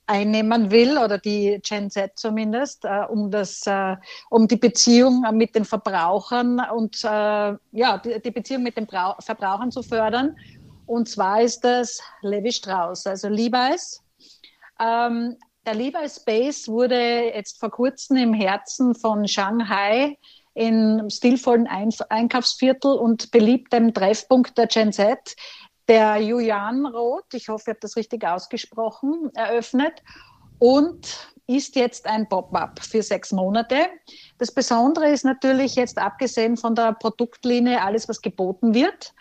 einnehmen 0.05 0.71
will 0.71 0.97
oder 0.97 1.17
die 1.17 1.59
Gen 1.63 1.89
Z 1.89 2.17
zumindest, 2.17 2.85
äh, 2.85 3.03
um 3.09 3.31
das, 3.31 3.65
äh, 3.65 3.95
um 4.29 4.47
die 4.47 4.55
Beziehung 4.55 5.25
mit 5.33 5.55
den 5.55 5.65
Verbrauchern 5.65 6.61
und 6.73 7.01
ja 7.01 7.57
die, 7.97 8.31
Beziehung 8.31 8.63
mit 8.63 8.77
den 8.77 8.85
Brau 8.85 9.15
Verbrauchern 9.19 9.71
zu 9.71 9.81
fördern. 9.81 10.35
Und 10.85 11.09
zwar 11.09 11.41
ist 11.41 11.61
das 11.61 11.99
Levi 12.21 12.51
Strauss, 12.51 13.05
also 13.05 13.27
Levi's. 13.27 14.01
Ähm, 14.79 15.35
der 15.65 15.75
Levi 15.75 16.07
Space 16.07 16.69
wurde 16.69 17.33
jetzt 17.35 17.59
vor 17.59 17.71
kurzem 17.71 18.15
im 18.15 18.33
Herzen 18.33 18.95
von 18.95 19.27
Shanghai 19.27 20.17
in 20.53 21.09
stilvollen 21.09 21.67
Einkaufsviertel 21.67 22.93
und 22.93 23.31
beliebtem 23.31 23.93
Treffpunkt 23.93 24.57
der 24.57 24.67
Gen 24.67 24.91
Z, 24.93 25.35
der 25.87 26.17
Julian 26.17 26.85
Roth, 26.85 27.33
ich 27.33 27.49
hoffe, 27.49 27.63
ich 27.65 27.69
habe 27.69 27.79
das 27.81 27.95
richtig 27.95 28.25
ausgesprochen, 28.25 29.31
eröffnet 29.35 30.03
und 30.59 31.31
ist 31.47 31.75
jetzt 31.75 32.05
ein 32.05 32.27
Pop-up 32.27 32.79
für 32.81 33.01
sechs 33.01 33.31
Monate. 33.31 33.87
Das 34.37 34.51
Besondere 34.51 35.09
ist 35.09 35.23
natürlich 35.23 35.75
jetzt 35.75 35.97
abgesehen 35.97 36.57
von 36.57 36.75
der 36.75 36.93
Produktlinie 36.93 37.81
alles, 37.81 38.09
was 38.09 38.21
geboten 38.21 38.73
wird, 38.73 39.13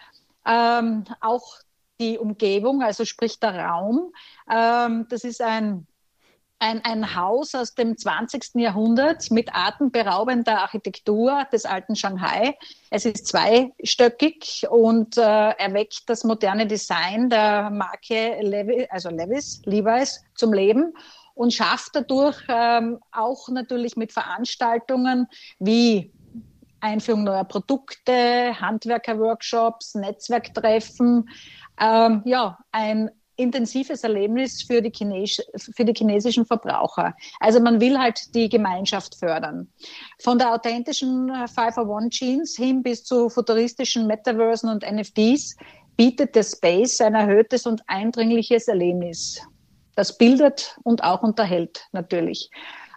ähm, 0.45 1.05
auch 1.21 1.61
die 2.01 2.19
Umgebung, 2.19 2.83
also 2.83 3.05
sprich 3.05 3.39
der 3.41 3.59
Raum. 3.59 4.13
Ähm, 4.51 5.07
das 5.09 5.25
ist 5.25 5.41
ein 5.41 5.87
ein, 6.59 6.85
ein 6.85 7.15
Haus 7.15 7.55
aus 7.55 7.75
dem 7.75 7.97
20. 7.97 8.55
Jahrhundert 8.55 9.31
mit 9.31 9.51
atemberaubender 9.55 10.61
Architektur 10.61 11.47
des 11.53 11.65
alten 11.65 11.97
Shanghai. 11.97 12.57
Es 12.91 13.05
ist 13.05 13.27
zweistöckig 13.27 14.67
und 14.71 15.19
äh, 15.19 15.21
erweckt 15.21 16.09
das 16.09 16.25
moderne 16.25 16.67
Design 16.67 17.29
der 17.29 17.71
Marke 17.71 18.39
Levi, 18.41 18.87
also 18.91 19.11
Levis, 19.11 19.61
Levi's 19.65 20.25
zum 20.35 20.53
Leben 20.53 20.95
und 21.35 21.53
schafft 21.53 21.91
dadurch 21.95 22.43
ähm, 22.49 22.99
auch 23.13 23.49
natürlich 23.49 23.97
mit 23.97 24.13
Veranstaltungen 24.13 25.27
wie 25.59 26.11
Einführung 26.81 27.25
neuer 27.25 27.45
Produkte, 27.45 28.59
Handwerkerworkshops, 28.61 29.95
Netzwerktreffen, 29.95 31.29
ähm, 31.79 32.23
ja, 32.25 32.59
ein 32.73 33.11
intensives 33.37 34.03
Erlebnis 34.03 34.63
für 34.63 34.81
die, 34.83 34.91
Chines 34.91 35.41
für 35.75 35.85
die 35.85 35.95
chinesischen 35.97 36.47
Verbraucher. 36.47 37.15
Also 37.41 37.61
man 37.61 37.81
will 37.81 37.99
halt 37.99 38.35
die 38.35 38.49
Gemeinschaft 38.49 39.15
fördern. 39.17 39.69
Von 40.21 40.39
der 40.39 40.53
authentischen 40.53 41.31
501 41.55 42.17
Jeans 42.17 42.57
hin 42.57 42.83
bis 42.83 43.05
zu 43.05 43.29
futuristischen 43.29 44.07
Metaversen 44.07 44.71
und 44.71 44.85
NFTs 44.91 45.57
bietet 45.97 46.35
der 46.35 46.43
Space 46.43 47.01
ein 47.01 47.15
erhöhtes 47.15 47.67
und 47.67 47.83
eindringliches 47.87 48.69
Erlebnis. 48.69 49.41
Das 49.95 50.17
bildet 50.17 50.77
und 50.85 51.03
auch 51.05 51.23
unterhält 51.23 51.87
natürlich. 51.93 52.51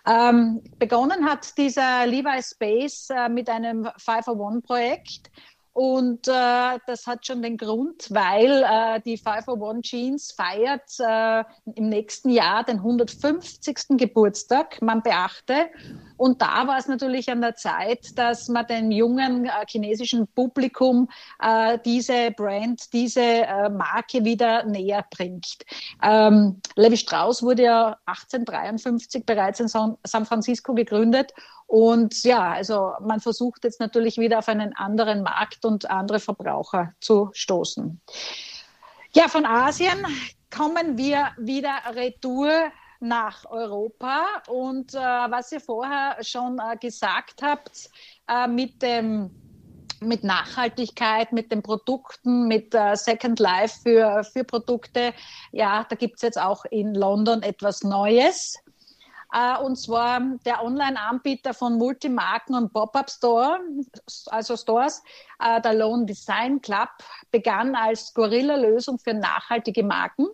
Ähm, 0.05 0.61
begonnen 0.77 1.25
hat 1.25 1.57
dieser 1.57 2.05
Levi 2.05 2.41
Space 2.41 3.09
äh, 3.09 3.29
mit 3.29 3.49
einem 3.49 3.85
501-Projekt 3.85 5.29
und 5.79 6.27
äh, 6.27 6.77
das 6.87 7.07
hat 7.07 7.25
schon 7.25 7.41
den 7.41 7.55
Grund, 7.55 8.07
weil 8.09 8.63
äh, 8.63 8.99
die 8.99 9.15
501 9.15 9.87
Jeans 9.87 10.31
feiert 10.33 10.91
äh, 10.99 11.45
im 11.73 11.87
nächsten 11.87 12.31
Jahr 12.31 12.65
den 12.65 12.79
150. 12.79 13.77
Geburtstag, 13.91 14.81
man 14.81 15.01
beachte. 15.01 15.69
Und 16.17 16.41
da 16.41 16.67
war 16.67 16.79
es 16.79 16.89
natürlich 16.89 17.31
an 17.31 17.39
der 17.39 17.55
Zeit, 17.55 18.17
dass 18.17 18.49
man 18.49 18.67
dem 18.67 18.91
jungen 18.91 19.45
äh, 19.45 19.51
chinesischen 19.69 20.27
Publikum 20.27 21.07
äh, 21.41 21.79
diese 21.85 22.31
Brand, 22.31 22.91
diese 22.91 23.21
äh, 23.21 23.69
Marke 23.69 24.25
wieder 24.25 24.65
näher 24.65 25.05
bringt. 25.09 25.59
Ähm, 26.03 26.59
Levi 26.75 26.97
Strauss 26.97 27.41
wurde 27.41 27.63
ja 27.63 27.97
1853 28.05 29.25
bereits 29.25 29.61
in 29.61 29.69
San, 29.69 29.97
San 30.03 30.25
Francisco 30.25 30.73
gegründet 30.73 31.31
und 31.69 32.23
ja, 32.23 32.53
also 32.53 32.93
man 32.99 33.19
versucht 33.19 33.63
jetzt 33.63 33.79
natürlich 33.79 34.17
wieder 34.17 34.39
auf 34.39 34.47
einen 34.47 34.75
anderen 34.75 35.21
Markt 35.21 35.65
und 35.65 35.87
andere 35.87 36.19
Verbraucher 36.19 36.93
zu 36.99 37.29
stoßen. 37.33 38.01
Ja, 39.13 39.27
von 39.27 39.45
Asien 39.45 40.03
kommen 40.49 40.97
wir 40.97 41.27
wieder 41.37 41.75
retour 41.93 42.49
nach 42.99 43.45
Europa. 43.51 44.25
Und 44.47 44.95
äh, 44.95 44.97
was 44.97 45.51
ihr 45.51 45.61
vorher 45.61 46.17
schon 46.21 46.57
äh, 46.57 46.75
gesagt 46.77 47.43
habt, 47.43 47.91
äh, 48.27 48.47
mit 48.47 48.81
dem 48.81 49.29
mit 50.01 50.23
Nachhaltigkeit, 50.23 51.33
mit 51.33 51.51
den 51.51 51.61
Produkten, 51.61 52.47
mit 52.47 52.73
äh, 52.73 52.95
Second 52.95 53.37
Life 53.37 53.81
für, 53.83 54.23
für 54.23 54.43
Produkte. 54.43 55.13
Ja, 55.51 55.85
da 55.87 55.95
gibt 55.95 56.15
es 56.15 56.21
jetzt 56.23 56.41
auch 56.41 56.65
in 56.65 56.95
London 56.95 57.43
etwas 57.43 57.83
Neues. 57.83 58.55
Äh, 59.31 59.57
und 59.59 59.75
zwar 59.75 60.21
der 60.45 60.63
Online-Anbieter 60.63 61.53
von 61.53 61.77
Multimarken 61.77 62.55
und 62.55 62.73
Pop-Up 62.73 63.09
Store, 63.09 63.59
also 64.27 64.57
Stores, 64.57 65.03
äh, 65.39 65.61
der 65.61 65.75
Lone 65.75 66.05
Design 66.05 66.61
Club, 66.61 66.89
begann 67.31 67.75
als 67.75 68.13
Gorilla-Lösung 68.13 68.97
für 68.99 69.13
nachhaltige 69.13 69.83
Marken. 69.83 70.27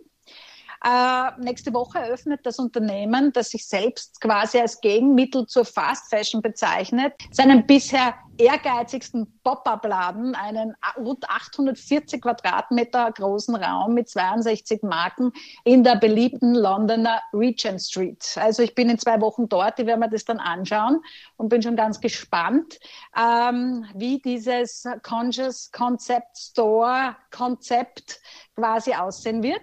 Äh, 0.84 1.30
nächste 1.40 1.72
Woche 1.72 1.98
eröffnet 1.98 2.40
das 2.44 2.58
Unternehmen, 2.58 3.32
das 3.32 3.50
sich 3.50 3.66
selbst 3.66 4.20
quasi 4.20 4.58
als 4.58 4.80
Gegenmittel 4.80 5.46
zur 5.46 5.64
Fast 5.64 6.10
Fashion 6.10 6.42
bezeichnet, 6.42 7.14
seinen 7.32 7.66
bisher 7.66 8.14
ehrgeizigsten 8.38 9.40
Pop-up-Laden, 9.42 10.34
einen 10.34 10.74
rund 10.98 11.28
840 11.28 12.20
Quadratmeter 12.20 13.10
großen 13.12 13.56
Raum 13.56 13.94
mit 13.94 14.08
62 14.08 14.82
Marken 14.82 15.32
in 15.64 15.84
der 15.84 15.96
beliebten 15.96 16.54
Londoner 16.54 17.20
Regent 17.32 17.80
Street. 17.80 18.36
Also 18.36 18.62
ich 18.62 18.74
bin 18.74 18.90
in 18.90 18.98
zwei 18.98 19.20
Wochen 19.20 19.48
dort, 19.48 19.78
die 19.78 19.86
werden 19.86 20.00
wir 20.00 20.08
das 20.08 20.24
dann 20.24 20.38
anschauen 20.38 21.00
und 21.36 21.48
bin 21.48 21.62
schon 21.62 21.76
ganz 21.76 22.00
gespannt, 22.00 22.78
ähm, 23.16 23.86
wie 23.94 24.18
dieses 24.18 24.84
Conscious 25.02 25.70
Concept 25.72 26.36
Store 26.36 27.16
Konzept 27.30 28.20
quasi 28.54 28.94
aussehen 28.94 29.42
wird. 29.42 29.62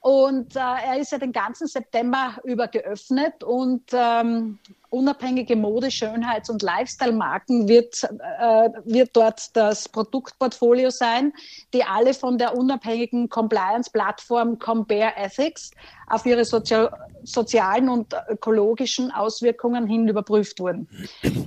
Und 0.00 0.56
äh, 0.56 0.60
er 0.60 0.98
ist 0.98 1.12
ja 1.12 1.18
den 1.18 1.32
ganzen 1.32 1.66
September 1.66 2.38
über 2.44 2.68
geöffnet 2.68 3.44
und 3.44 3.82
ähm, 3.92 4.58
unabhängige 4.88 5.56
Mode-, 5.56 5.90
Schönheits- 5.90 6.48
und 6.48 6.62
Lifestyle-Marken 6.62 7.68
wird, 7.68 8.02
äh, 8.04 8.70
wird 8.84 9.10
dort 9.14 9.54
das 9.54 9.90
Produktportfolio 9.90 10.88
sein, 10.88 11.34
die 11.74 11.84
alle 11.84 12.14
von 12.14 12.38
der 12.38 12.56
unabhängigen 12.56 13.28
Compliance-Plattform 13.28 14.58
Compare 14.58 15.12
Ethics 15.16 15.70
auf 16.06 16.24
ihre 16.24 16.46
Sozi 16.46 16.86
sozialen 17.22 17.90
und 17.90 18.14
ökologischen 18.30 19.10
Auswirkungen 19.10 19.86
hin 19.86 20.08
überprüft 20.08 20.58
wurden. 20.60 20.88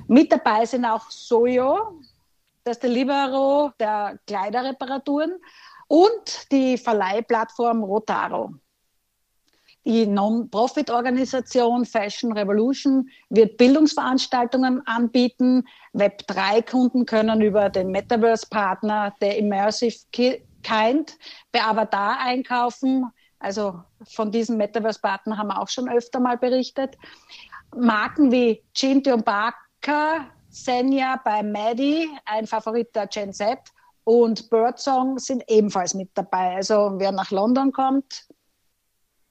Mit 0.08 0.32
dabei 0.32 0.68
sind 0.68 0.86
auch 0.86 1.10
Soyo, 1.10 2.00
das 2.63 2.78
Deliveroo 2.78 3.72
der 3.80 4.20
Kleiderreparaturen 4.28 5.34
und 5.93 6.51
die 6.51 6.75
Verleihplattform 6.79 7.84
Rotaro. 7.84 8.56
Die 9.86 10.08
Non-Profit-Organisation 10.08 11.86
Fashion 11.86 12.32
Revolution 12.32 13.08
wird 13.29 13.58
Bildungsveranstaltungen 13.58 14.82
anbieten. 14.88 15.67
Web3-Kunden 15.93 17.05
können 17.05 17.41
über 17.41 17.70
den 17.70 17.91
Metaverse-Partner 17.91 19.13
der 19.22 19.38
Immersive 19.38 19.95
Kind 20.11 21.15
bei 21.51 21.61
Avatar 21.61 22.18
einkaufen. 22.22 23.11
Also 23.38 23.84
von 24.03 24.32
diesem 24.32 24.57
Metaverse-Partner 24.57 25.38
haben 25.38 25.49
wir 25.49 25.61
auch 25.61 25.70
schon 25.70 25.88
öfter 25.88 26.20
mal 26.20 26.39
berichtet. 26.39 26.97
Marken 27.76 28.32
wie 28.32 28.63
Cinti 28.74 29.11
und 29.11 29.26
Barker, 29.26 30.26
Senja 30.49 31.22
bei 31.24 31.43
Maddie, 31.43 32.09
ein 32.26 32.47
Favorit 32.47 32.95
der 32.95 33.05
Gen 33.05 33.32
Z, 33.32 33.59
und 34.04 34.49
Birdsong 34.49 35.18
sind 35.20 35.43
ebenfalls 35.47 35.93
mit 35.93 36.10
dabei. 36.14 36.56
Also 36.56 36.93
wer 36.95 37.12
nach 37.12 37.32
London 37.32 37.72
kommt, 37.72 38.26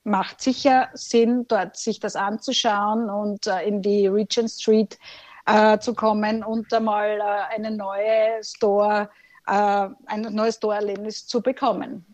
macht 0.04 0.40
sicher 0.40 0.88
Sinn, 0.94 1.46
dort 1.48 1.76
sich 1.76 2.00
das 2.00 2.16
anzuschauen 2.16 3.10
und 3.10 3.46
äh, 3.46 3.62
in 3.66 3.82
die 3.82 4.06
Regent 4.06 4.50
Street 4.50 4.98
äh, 5.46 5.78
zu 5.78 5.94
kommen 5.94 6.42
und 6.42 6.72
einmal 6.72 7.20
äh, 7.20 7.54
eine 7.54 7.70
neue 7.70 8.42
Store, 8.42 9.10
äh, 9.46 9.88
ein 10.06 10.22
neues 10.30 10.56
Store-Erlebnis 10.56 11.26
zu 11.26 11.40
bekommen. 11.40 12.06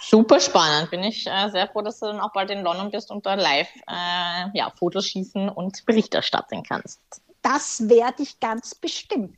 Super 0.00 0.38
spannend. 0.38 0.90
Bin 0.90 1.02
ich 1.02 1.26
äh, 1.26 1.48
sehr 1.50 1.68
froh, 1.68 1.82
dass 1.82 1.98
du 1.98 2.06
dann 2.06 2.20
auch 2.20 2.32
bald 2.32 2.50
in 2.50 2.62
London 2.62 2.90
bist 2.90 3.10
und 3.10 3.26
da 3.26 3.34
live 3.34 3.68
äh, 3.88 4.46
ja, 4.54 4.70
Fotos 4.78 5.06
schießen 5.08 5.48
und 5.48 5.84
Bericht 5.86 6.14
erstatten 6.14 6.62
kannst. 6.62 7.00
Das 7.42 7.88
werde 7.88 8.22
ich 8.22 8.38
ganz 8.38 8.74
bestimmt 8.74 9.36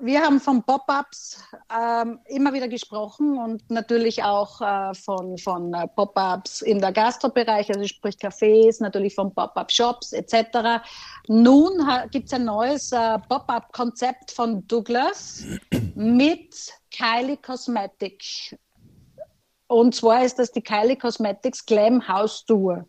wir 0.00 0.22
haben 0.22 0.40
von 0.40 0.62
Pop-ups 0.62 1.42
ähm, 1.70 2.20
immer 2.26 2.52
wieder 2.52 2.68
gesprochen 2.68 3.38
und 3.38 3.70
natürlich 3.70 4.22
auch 4.22 4.60
äh, 4.60 4.94
von, 4.94 5.38
von 5.38 5.74
äh, 5.74 5.88
Pop-ups 5.88 6.62
in 6.62 6.80
der 6.80 6.92
Gastrobereich, 6.92 7.68
also 7.70 7.86
sprich 7.86 8.16
Cafés, 8.16 8.80
natürlich 8.80 9.14
von 9.14 9.34
Pop-up-Shops 9.34 10.12
etc. 10.12 10.82
Nun 11.26 11.86
gibt 12.10 12.26
es 12.26 12.32
ein 12.32 12.44
neues 12.44 12.92
äh, 12.92 13.18
Pop-up-Konzept 13.28 14.30
von 14.30 14.66
Douglas 14.66 15.44
mit 15.94 16.54
Kylie 16.90 17.36
Cosmetics. 17.36 18.54
Und 19.66 19.94
zwar 19.94 20.24
ist 20.24 20.38
das 20.38 20.50
die 20.52 20.62
Kylie 20.62 20.96
Cosmetics 20.96 21.66
Glam 21.66 22.06
House 22.06 22.44
Tour. 22.44 22.86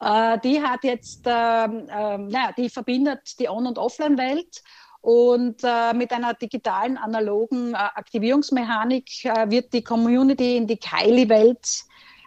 Äh, 0.00 0.38
die 0.40 0.62
hat 0.62 0.84
jetzt, 0.84 1.22
ähm, 1.26 1.88
ähm, 1.90 2.28
naja, 2.28 2.52
die 2.56 2.70
verbindet 2.70 3.38
die 3.38 3.48
On- 3.48 3.66
und 3.66 3.78
Offline-Welt 3.78 4.62
und 5.02 5.64
äh, 5.64 5.94
mit 5.94 6.12
einer 6.12 6.34
digitalen, 6.34 6.98
analogen 6.98 7.72
äh, 7.72 7.76
Aktivierungsmechanik 7.76 9.24
äh, 9.24 9.50
wird 9.50 9.72
die 9.72 9.82
Community 9.82 10.56
in 10.56 10.66
die 10.66 10.76
Kylie-Welt 10.76 11.84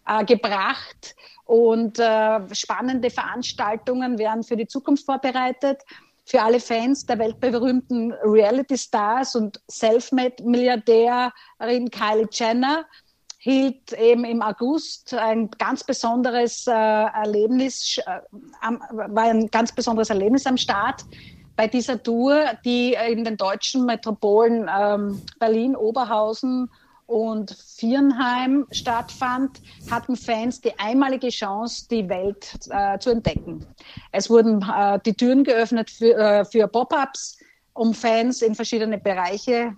äh, 0.07 0.25
gebracht 0.25 1.15
und 1.45 1.99
äh, 1.99 2.39
spannende 2.53 3.11
Veranstaltungen 3.11 4.17
werden 4.17 4.43
für 4.43 4.57
die 4.57 4.67
Zukunft 4.67 5.05
vorbereitet. 5.05 5.81
Für 6.25 6.41
alle 6.41 6.59
Fans 6.59 7.05
der 7.05 7.19
weltberühmten 7.19 8.13
Reality-Stars 8.23 9.35
und 9.35 9.61
Selfmade-Milliardärin 9.67 11.91
Kylie 11.91 12.27
Jenner 12.31 12.85
hielt 13.37 13.91
eben 13.91 14.23
im 14.23 14.41
August 14.41 15.13
ein 15.13 15.51
ganz 15.51 15.83
besonderes 15.83 16.65
äh, 16.65 16.71
Erlebnis, 16.71 17.99
war 18.61 19.23
ein 19.23 19.51
ganz 19.51 19.73
besonderes 19.73 20.09
Erlebnis 20.09 20.47
am 20.47 20.55
Start 20.55 21.03
bei 21.55 21.67
dieser 21.67 22.01
Tour, 22.01 22.45
die 22.65 22.95
in 23.09 23.23
den 23.23 23.37
deutschen 23.37 23.85
Metropolen 23.85 24.69
ähm, 24.75 25.21
Berlin, 25.39 25.75
Oberhausen 25.75 26.69
und 27.05 27.51
Viernheim 27.51 28.65
stattfand, 28.71 29.61
hatten 29.91 30.15
Fans 30.15 30.61
die 30.61 30.77
einmalige 30.79 31.29
Chance, 31.29 31.87
die 31.89 32.07
Welt 32.09 32.57
äh, 32.69 32.97
zu 32.97 33.11
entdecken. 33.11 33.65
Es 34.11 34.29
wurden 34.29 34.63
äh, 34.63 34.99
die 35.05 35.13
Türen 35.13 35.43
geöffnet 35.43 35.89
für, 35.89 36.15
äh, 36.15 36.45
für 36.45 36.67
Pop-ups, 36.67 37.37
um 37.73 37.93
Fans 37.93 38.41
in 38.41 38.55
verschiedene 38.55 38.97
Bereiche 38.97 39.75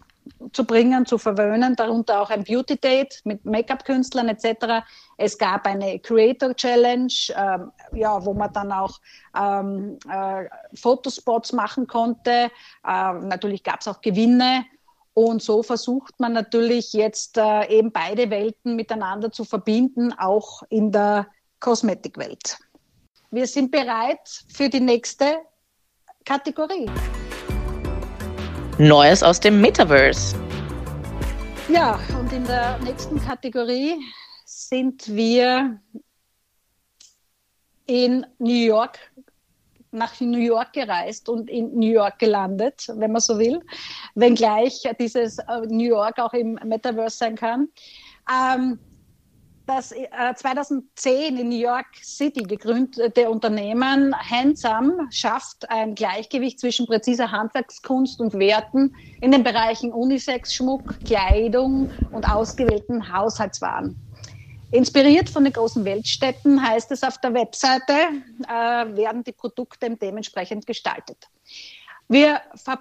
zu 0.52 0.66
bringen, 0.66 1.06
zu 1.06 1.18
verwöhnen, 1.18 1.76
darunter 1.76 2.22
auch 2.22 2.30
ein 2.30 2.44
Beauty 2.44 2.78
Date 2.78 3.22
mit 3.26 3.46
Make-up-Künstlern 3.46 4.30
etc. 4.30 4.86
Es 5.18 5.38
gab 5.38 5.66
eine 5.66 6.00
Creator 6.00 6.56
Challenge, 6.56 7.14
ähm, 7.36 7.72
ja, 7.94 8.24
wo 8.26 8.34
man 8.34 8.52
dann 8.54 8.72
auch 8.72 9.00
ähm, 9.38 9.98
äh, 10.10 10.46
Fotospots 10.76 11.54
machen 11.54 11.88
konnte. 11.88 12.52
Ähm, 12.88 13.28
natürlich 13.28 13.64
gab 13.64 13.82
es 13.82 13.88
auch 13.88 14.02
Gewinne. 14.02 14.66
Und 15.14 15.42
so 15.42 15.64
versucht 15.64 16.20
man 16.20 16.34
natürlich 16.34 16.92
jetzt 16.92 17.38
äh, 17.38 17.68
eben 17.70 17.92
beide 17.92 18.30
Welten 18.30 18.76
miteinander 18.76 19.32
zu 19.32 19.46
verbinden, 19.46 20.14
auch 20.14 20.64
in 20.70 20.92
der 20.92 21.28
Kosmetikwelt. 21.62 22.58
Wir 23.32 23.48
sind 23.48 23.72
bereit 23.72 24.44
für 24.54 24.70
die 24.70 24.82
nächste 24.82 25.38
Kategorie. 26.26 26.90
Neues 28.78 29.24
aus 29.24 29.40
dem 29.40 29.62
Metaverse. 29.62 30.36
Ja, 31.70 31.98
und 32.20 32.34
in 32.34 32.44
der 32.44 32.78
nächsten 32.80 33.22
Kategorie 33.22 33.96
sind 34.44 35.08
wir 35.16 35.80
in 37.86 38.26
New 38.38 38.66
York, 38.66 39.00
nach 39.92 40.20
New 40.20 40.40
York 40.40 40.74
gereist 40.74 41.30
und 41.30 41.50
in 41.50 41.74
New 41.74 41.94
York 41.94 42.20
gelandet, 42.20 42.86
wenn 42.96 43.14
man 43.14 43.22
so 43.22 43.40
will, 43.40 43.62
wenngleich 44.16 44.84
dieses 45.00 45.38
äh, 45.40 45.62
New 45.68 45.88
York 45.88 46.20
auch 46.20 46.34
im 46.34 46.60
Metaverse 46.66 47.18
sein 47.18 47.36
kann. 47.36 47.70
Ähm, 48.30 48.78
das 49.66 49.92
äh, 49.92 50.08
2010 50.36 51.38
in 51.38 51.50
New 51.50 51.58
York 51.58 51.88
City 52.04 52.44
gegründete 52.44 53.30
Unternehmen 53.30 54.16
Handsome 54.16 55.08
schafft 55.12 55.70
ein 55.70 55.96
Gleichgewicht 55.96 56.60
zwischen 56.60 56.86
präziser 56.86 57.32
Handwerkskunst 57.32 58.20
und 58.20 58.34
Werten 58.34 58.96
in 59.22 59.32
den 59.32 59.44
Bereichen 59.44 59.92
Unisex-Schmuck, 59.92 61.00
Kleidung 61.04 61.92
und 62.12 62.30
ausgewählten 62.30 63.12
Haushaltswaren. 63.12 63.98
Inspiriert 64.72 65.30
von 65.30 65.44
den 65.44 65.54
großen 65.54 65.86
Weltstädten 65.86 66.62
heißt 66.62 66.92
es 66.92 67.04
auf 67.04 67.20
der 67.20 67.34
Webseite, 67.34 67.94
äh, 68.48 68.52
werden 68.96 69.24
die 69.24 69.32
Produkte 69.32 69.96
dementsprechend 69.96 70.66
gestaltet. 70.68 71.18
Wir, 72.08 72.40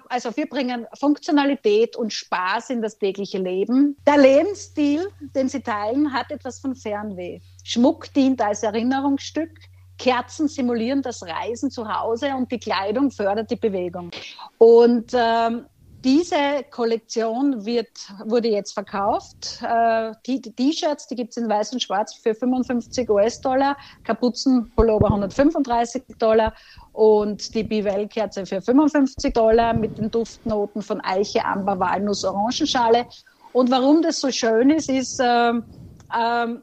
also 0.09 0.35
wir 0.37 0.47
bringen 0.47 0.85
Funktionalität 0.99 1.95
und 1.95 2.13
Spaß 2.13 2.69
in 2.69 2.81
das 2.81 2.97
tägliche 2.99 3.39
Leben. 3.39 3.97
Der 4.05 4.17
Lebensstil, 4.17 5.07
den 5.19 5.49
Sie 5.49 5.61
teilen, 5.61 6.13
hat 6.13 6.31
etwas 6.31 6.59
von 6.59 6.75
Fernweh. 6.75 7.39
Schmuck 7.63 8.13
dient 8.13 8.41
als 8.41 8.61
Erinnerungsstück. 8.61 9.49
Kerzen 9.97 10.47
simulieren 10.47 11.01
das 11.01 11.23
Reisen 11.23 11.71
zu 11.71 11.87
Hause 11.87 12.35
und 12.35 12.51
die 12.51 12.59
Kleidung 12.59 13.11
fördert 13.11 13.49
die 13.49 13.55
Bewegung. 13.55 14.11
Und 14.57 15.11
ähm, 15.13 15.65
diese 16.05 16.63
Kollektion 16.69 17.65
wird, 17.65 17.89
wurde 18.25 18.47
jetzt 18.47 18.73
verkauft. 18.73 19.59
Äh, 19.67 20.11
die 20.27 20.39
T-Shirts, 20.39 21.07
die 21.07 21.15
gibt 21.15 21.31
es 21.31 21.37
in 21.37 21.49
weiß 21.49 21.73
und 21.73 21.81
schwarz 21.81 22.13
für 22.13 22.35
55 22.35 23.09
US-Dollar, 23.09 23.75
Kapuzenpullover 24.03 25.07
135 25.07 26.03
Dollar 26.19 26.53
und 26.93 27.55
die 27.55 27.63
Bivell-Kerze 27.63 28.45
für 28.45 28.61
55 28.61 29.33
Dollar 29.33 29.73
mit 29.73 29.97
den 29.97 30.11
Duftnoten 30.11 30.83
von 30.83 31.01
Eiche, 31.01 31.43
Amber, 31.43 31.79
Walnuss, 31.79 32.23
Orangenschale. 32.23 33.07
Und 33.51 33.71
warum 33.71 34.03
das 34.03 34.19
so 34.19 34.29
schön 34.29 34.69
ist, 34.69 34.91
ist, 34.91 35.19
äh, 35.19 35.49
äh, 35.49 36.55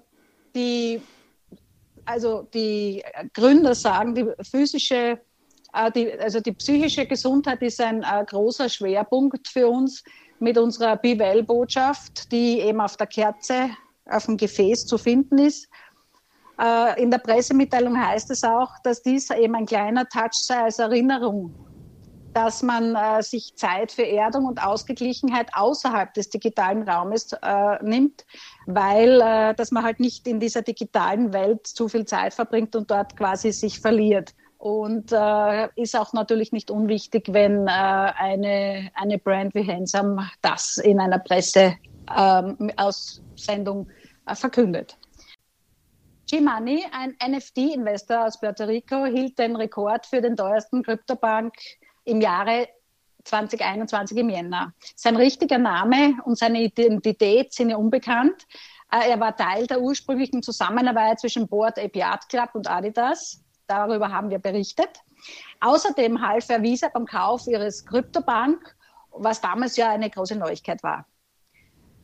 die, 0.55 1.03
also 2.05 2.47
die 2.55 3.03
Gründer 3.34 3.74
sagen, 3.74 4.14
die 4.14 4.24
physische 4.49 5.18
die, 5.94 6.12
also 6.18 6.40
die 6.40 6.52
psychische 6.52 7.06
Gesundheit 7.06 7.62
ist 7.62 7.80
ein 7.80 8.02
äh, 8.02 8.24
großer 8.26 8.68
Schwerpunkt 8.68 9.48
für 9.48 9.68
uns 9.68 10.04
mit 10.38 10.58
unserer 10.58 10.96
Bivell-Botschaft, 10.96 12.30
die 12.32 12.60
eben 12.60 12.80
auf 12.80 12.96
der 12.96 13.06
Kerze, 13.06 13.70
auf 14.06 14.26
dem 14.26 14.36
Gefäß 14.36 14.86
zu 14.86 14.98
finden 14.98 15.38
ist. 15.38 15.68
Äh, 16.60 17.02
in 17.02 17.10
der 17.10 17.18
Pressemitteilung 17.18 17.98
heißt 17.98 18.30
es 18.30 18.44
auch, 18.44 18.70
dass 18.84 19.02
dies 19.02 19.30
eben 19.30 19.54
ein 19.54 19.66
kleiner 19.66 20.08
Touch 20.08 20.34
sei 20.34 20.58
als 20.58 20.78
Erinnerung, 20.78 21.54
dass 22.34 22.62
man 22.62 22.94
äh, 22.94 23.22
sich 23.22 23.54
Zeit 23.56 23.92
für 23.92 24.06
Erdung 24.06 24.46
und 24.46 24.62
Ausgeglichenheit 24.62 25.48
außerhalb 25.54 26.12
des 26.14 26.28
digitalen 26.28 26.88
Raumes 26.88 27.32
äh, 27.32 27.82
nimmt, 27.82 28.26
weil 28.66 29.20
äh, 29.20 29.54
dass 29.54 29.70
man 29.70 29.84
halt 29.84 30.00
nicht 30.00 30.26
in 30.26 30.40
dieser 30.40 30.62
digitalen 30.62 31.32
Welt 31.32 31.66
zu 31.66 31.88
viel 31.88 32.04
Zeit 32.04 32.34
verbringt 32.34 32.76
und 32.76 32.90
dort 32.90 33.16
quasi 33.16 33.52
sich 33.52 33.80
verliert. 33.80 34.34
Und 34.62 35.10
äh, 35.10 35.68
ist 35.74 35.96
auch 35.96 36.12
natürlich 36.12 36.52
nicht 36.52 36.70
unwichtig, 36.70 37.32
wenn 37.32 37.66
äh, 37.66 37.70
eine, 37.70 38.92
eine 38.94 39.18
Brand 39.18 39.56
wie 39.56 39.66
Handsome 39.66 40.30
das 40.40 40.76
in 40.76 41.00
einer 41.00 41.18
Presseaussendung 41.18 43.88
ähm, 43.88 43.92
äh, 44.24 44.36
verkündet. 44.36 44.96
G-Money, 46.30 46.84
ein 46.92 47.16
NFT-Investor 47.28 48.26
aus 48.26 48.38
Puerto 48.38 48.62
Rico, 48.62 49.04
hielt 49.06 49.36
den 49.36 49.56
Rekord 49.56 50.06
für 50.06 50.20
den 50.20 50.36
teuersten 50.36 50.84
Kryptobank 50.84 51.54
im 52.04 52.20
Jahre 52.20 52.68
2021 53.24 54.16
im 54.16 54.30
Jänner. 54.30 54.74
Sein 54.94 55.16
richtiger 55.16 55.58
Name 55.58 56.18
und 56.24 56.38
seine 56.38 56.62
Identität 56.62 57.52
sind 57.52 57.70
ja 57.70 57.78
unbekannt. 57.78 58.46
Äh, 58.92 59.10
er 59.10 59.18
war 59.18 59.34
Teil 59.34 59.66
der 59.66 59.80
ursprünglichen 59.80 60.40
Zusammenarbeit 60.40 61.18
zwischen 61.18 61.48
Board 61.48 61.80
Ape 61.80 61.98
Yacht 61.98 62.28
Club 62.28 62.50
und 62.54 62.70
Adidas 62.70 63.42
Darüber 63.72 64.12
haben 64.12 64.28
wir 64.28 64.38
berichtet. 64.38 65.00
Außerdem 65.60 66.20
half 66.20 66.46
er 66.50 66.62
Visa 66.62 66.88
beim 66.88 67.06
Kauf 67.06 67.46
ihres 67.46 67.86
Kryptobank, 67.86 68.76
was 69.12 69.40
damals 69.40 69.78
ja 69.78 69.88
eine 69.88 70.10
große 70.10 70.36
Neuigkeit 70.36 70.82
war. 70.82 71.06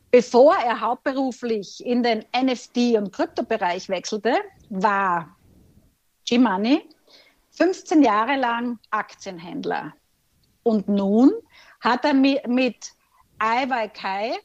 Bevor 0.09 0.55
er 0.55 0.81
hauptberuflich 0.81 1.85
in 1.85 2.01
den 2.01 2.25
NFT- 2.33 2.97
und 2.97 3.13
Kryptobereich 3.13 3.87
wechselte, 3.87 4.33
war 4.71 5.37
G-Money 6.25 6.89
15 7.51 8.01
Jahre 8.01 8.35
lang 8.35 8.79
Aktienhändler. 8.89 9.93
Und 10.63 10.87
nun 10.87 11.31
hat 11.81 12.03
er 12.03 12.15
mit, 12.15 12.93
IYK 13.39 14.41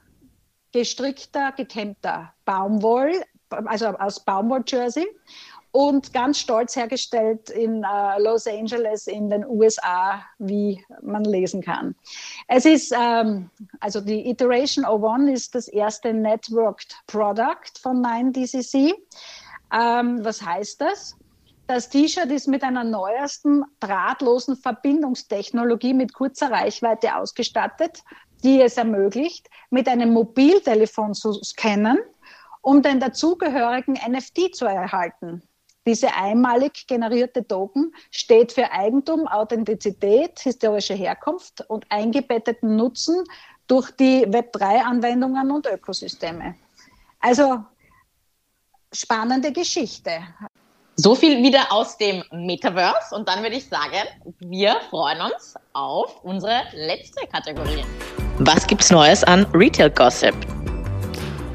gestrickter, 0.72 1.52
gekämmter 1.52 2.32
Baumwoll, 2.44 3.12
also 3.50 3.86
aus 3.88 4.24
Baumwoll-Jersey 4.24 5.06
und 5.72 6.12
ganz 6.12 6.38
stolz 6.38 6.76
hergestellt 6.76 7.50
in 7.50 7.84
äh, 7.84 8.20
Los 8.20 8.46
Angeles 8.46 9.06
in 9.06 9.30
den 9.30 9.44
USA, 9.46 10.22
wie 10.38 10.82
man 11.02 11.24
lesen 11.24 11.62
kann. 11.62 11.94
Es 12.46 12.64
ist, 12.64 12.92
ähm, 12.98 13.50
also 13.80 14.00
die 14.00 14.28
Iteration 14.30 14.84
01 14.84 15.30
ist 15.30 15.54
das 15.54 15.68
erste 15.68 16.12
Networked 16.12 16.96
Product 17.06 17.78
von 17.80 18.04
9DCC. 18.04 18.94
Ähm, 19.72 20.24
was 20.24 20.42
heißt 20.42 20.80
das? 20.80 21.17
Das 21.68 21.90
T-Shirt 21.90 22.30
ist 22.30 22.48
mit 22.48 22.62
einer 22.62 22.82
neuesten 22.82 23.62
drahtlosen 23.78 24.56
Verbindungstechnologie 24.56 25.92
mit 25.92 26.14
kurzer 26.14 26.50
Reichweite 26.50 27.14
ausgestattet, 27.14 28.02
die 28.42 28.62
es 28.62 28.78
ermöglicht, 28.78 29.50
mit 29.68 29.86
einem 29.86 30.14
Mobiltelefon 30.14 31.12
zu 31.12 31.34
scannen, 31.44 31.98
um 32.62 32.80
den 32.80 33.00
dazugehörigen 33.00 33.98
NFT 34.08 34.56
zu 34.56 34.64
erhalten. 34.64 35.42
Diese 35.86 36.14
einmalig 36.14 36.86
generierte 36.86 37.46
Token 37.46 37.94
steht 38.10 38.52
für 38.52 38.72
Eigentum, 38.72 39.28
Authentizität, 39.28 40.40
historische 40.40 40.94
Herkunft 40.94 41.66
und 41.68 41.84
eingebetteten 41.90 42.76
Nutzen 42.76 43.24
durch 43.66 43.90
die 43.90 44.26
Web3-Anwendungen 44.26 45.50
und 45.50 45.66
Ökosysteme. 45.66 46.54
Also 47.20 47.62
spannende 48.90 49.52
Geschichte. 49.52 50.22
So 51.00 51.14
viel 51.14 51.44
wieder 51.44 51.70
aus 51.70 51.96
dem 51.96 52.24
Metaverse 52.32 53.14
und 53.14 53.28
dann 53.28 53.40
würde 53.44 53.54
ich 53.54 53.68
sagen, 53.68 54.08
wir 54.40 54.78
freuen 54.90 55.20
uns 55.20 55.54
auf 55.72 56.24
unsere 56.24 56.62
letzte 56.74 57.24
Kategorie. 57.28 57.84
Was 58.40 58.66
gibt's 58.66 58.90
Neues 58.90 59.22
an 59.22 59.46
Retail 59.54 59.90
Gossip? 59.90 60.34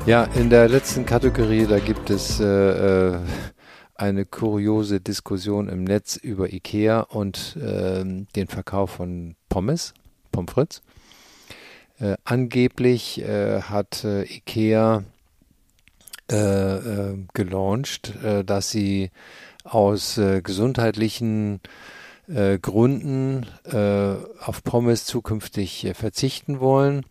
Ja, 0.05 0.23
in 0.35 0.49
der 0.49 0.69
letzten 0.69 1.05
Kategorie, 1.05 1.67
da 1.67 1.79
gibt 1.79 2.09
es 2.09 2.39
äh, 2.39 2.45
äh 2.45 3.19
eine 3.95 4.25
kuriose 4.25 5.01
Diskussion 5.01 5.67
im 5.67 5.83
Netz 5.83 6.15
über 6.15 6.51
Ikea 6.51 7.01
und 7.01 7.57
äh, 7.57 8.05
den 8.35 8.47
Verkauf 8.47 8.91
von 8.91 9.35
Pommes, 9.49 9.93
Pommes 10.31 10.53
frites. 10.53 10.81
Äh, 11.99 12.15
angeblich 12.23 13.21
äh, 13.21 13.61
hat 13.61 14.05
äh, 14.05 14.23
Ikea 14.23 15.03
äh, 16.32 16.36
äh, 16.36 17.17
gelauncht, 17.34 18.13
dass 18.45 18.71
sie 18.71 19.11
aus 19.63 20.19
gesundheitlichen 20.43 21.61
Gründen 22.28 23.45
auf 23.65 24.63
Pommes 24.63 25.05
zukünftig 25.05 25.91
verzichten 25.95 26.59
wollen 26.59 27.05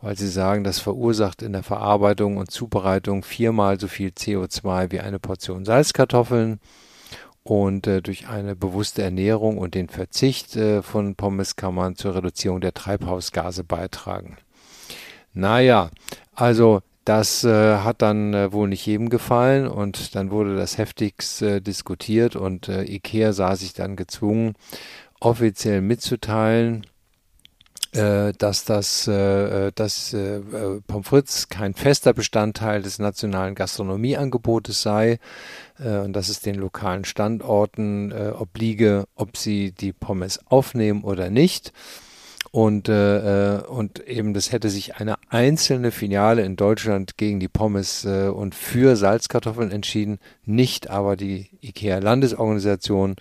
weil 0.00 0.16
sie 0.16 0.28
sagen, 0.28 0.62
das 0.62 0.78
verursacht 0.78 1.42
in 1.42 1.52
der 1.52 1.62
Verarbeitung 1.62 2.36
und 2.36 2.50
Zubereitung 2.50 3.24
viermal 3.24 3.80
so 3.80 3.88
viel 3.88 4.10
CO2 4.10 4.92
wie 4.92 5.00
eine 5.00 5.18
Portion 5.18 5.64
Salzkartoffeln. 5.64 6.60
Und 7.42 7.86
äh, 7.86 8.02
durch 8.02 8.26
eine 8.28 8.56
bewusste 8.56 9.02
Ernährung 9.02 9.56
und 9.56 9.74
den 9.74 9.88
Verzicht 9.88 10.56
äh, 10.56 10.82
von 10.82 11.14
Pommes 11.14 11.54
kann 11.54 11.74
man 11.74 11.94
zur 11.94 12.16
Reduzierung 12.16 12.60
der 12.60 12.74
Treibhausgase 12.74 13.62
beitragen. 13.62 14.36
Naja, 15.32 15.90
also 16.34 16.82
das 17.06 17.44
äh, 17.44 17.78
hat 17.78 18.02
dann 18.02 18.34
äh, 18.34 18.52
wohl 18.52 18.68
nicht 18.68 18.84
jedem 18.84 19.08
gefallen 19.08 19.68
und 19.68 20.16
dann 20.16 20.32
wurde 20.32 20.56
das 20.56 20.76
heftigst 20.76 21.40
äh, 21.40 21.60
diskutiert 21.60 22.34
und 22.34 22.68
äh, 22.68 22.82
IKEA 22.82 23.32
sah 23.32 23.54
sich 23.54 23.72
dann 23.74 23.94
gezwungen, 23.94 24.54
offiziell 25.20 25.82
mitzuteilen, 25.82 26.84
äh, 27.92 28.32
dass 28.32 28.64
das 28.64 29.06
äh, 29.06 29.68
äh, 29.68 29.72
dass, 29.72 30.14
äh, 30.14 30.38
äh, 30.38 30.80
Pommes 30.84 31.06
frites 31.06 31.48
kein 31.48 31.74
fester 31.74 32.12
Bestandteil 32.12 32.82
des 32.82 32.98
nationalen 32.98 33.54
Gastronomieangebotes 33.54 34.82
sei 34.82 35.20
äh, 35.78 35.98
und 35.98 36.12
dass 36.12 36.28
es 36.28 36.40
den 36.40 36.56
lokalen 36.56 37.04
Standorten 37.04 38.10
äh, 38.10 38.32
obliege, 38.36 39.06
ob 39.14 39.36
sie 39.36 39.70
die 39.70 39.92
Pommes 39.92 40.40
aufnehmen 40.46 41.04
oder 41.04 41.30
nicht. 41.30 41.72
Und, 42.56 42.88
äh, 42.88 43.60
und 43.68 44.00
eben 44.08 44.32
das 44.32 44.50
hätte 44.50 44.70
sich 44.70 44.96
eine 44.96 45.16
einzelne 45.28 45.90
Filiale 45.90 46.42
in 46.42 46.56
Deutschland 46.56 47.18
gegen 47.18 47.38
die 47.38 47.48
Pommes 47.48 48.06
äh, 48.06 48.28
und 48.28 48.54
für 48.54 48.96
Salzkartoffeln 48.96 49.70
entschieden, 49.70 50.18
nicht 50.46 50.88
aber 50.88 51.16
die 51.16 51.50
IKEA-Landesorganisation. 51.60 53.16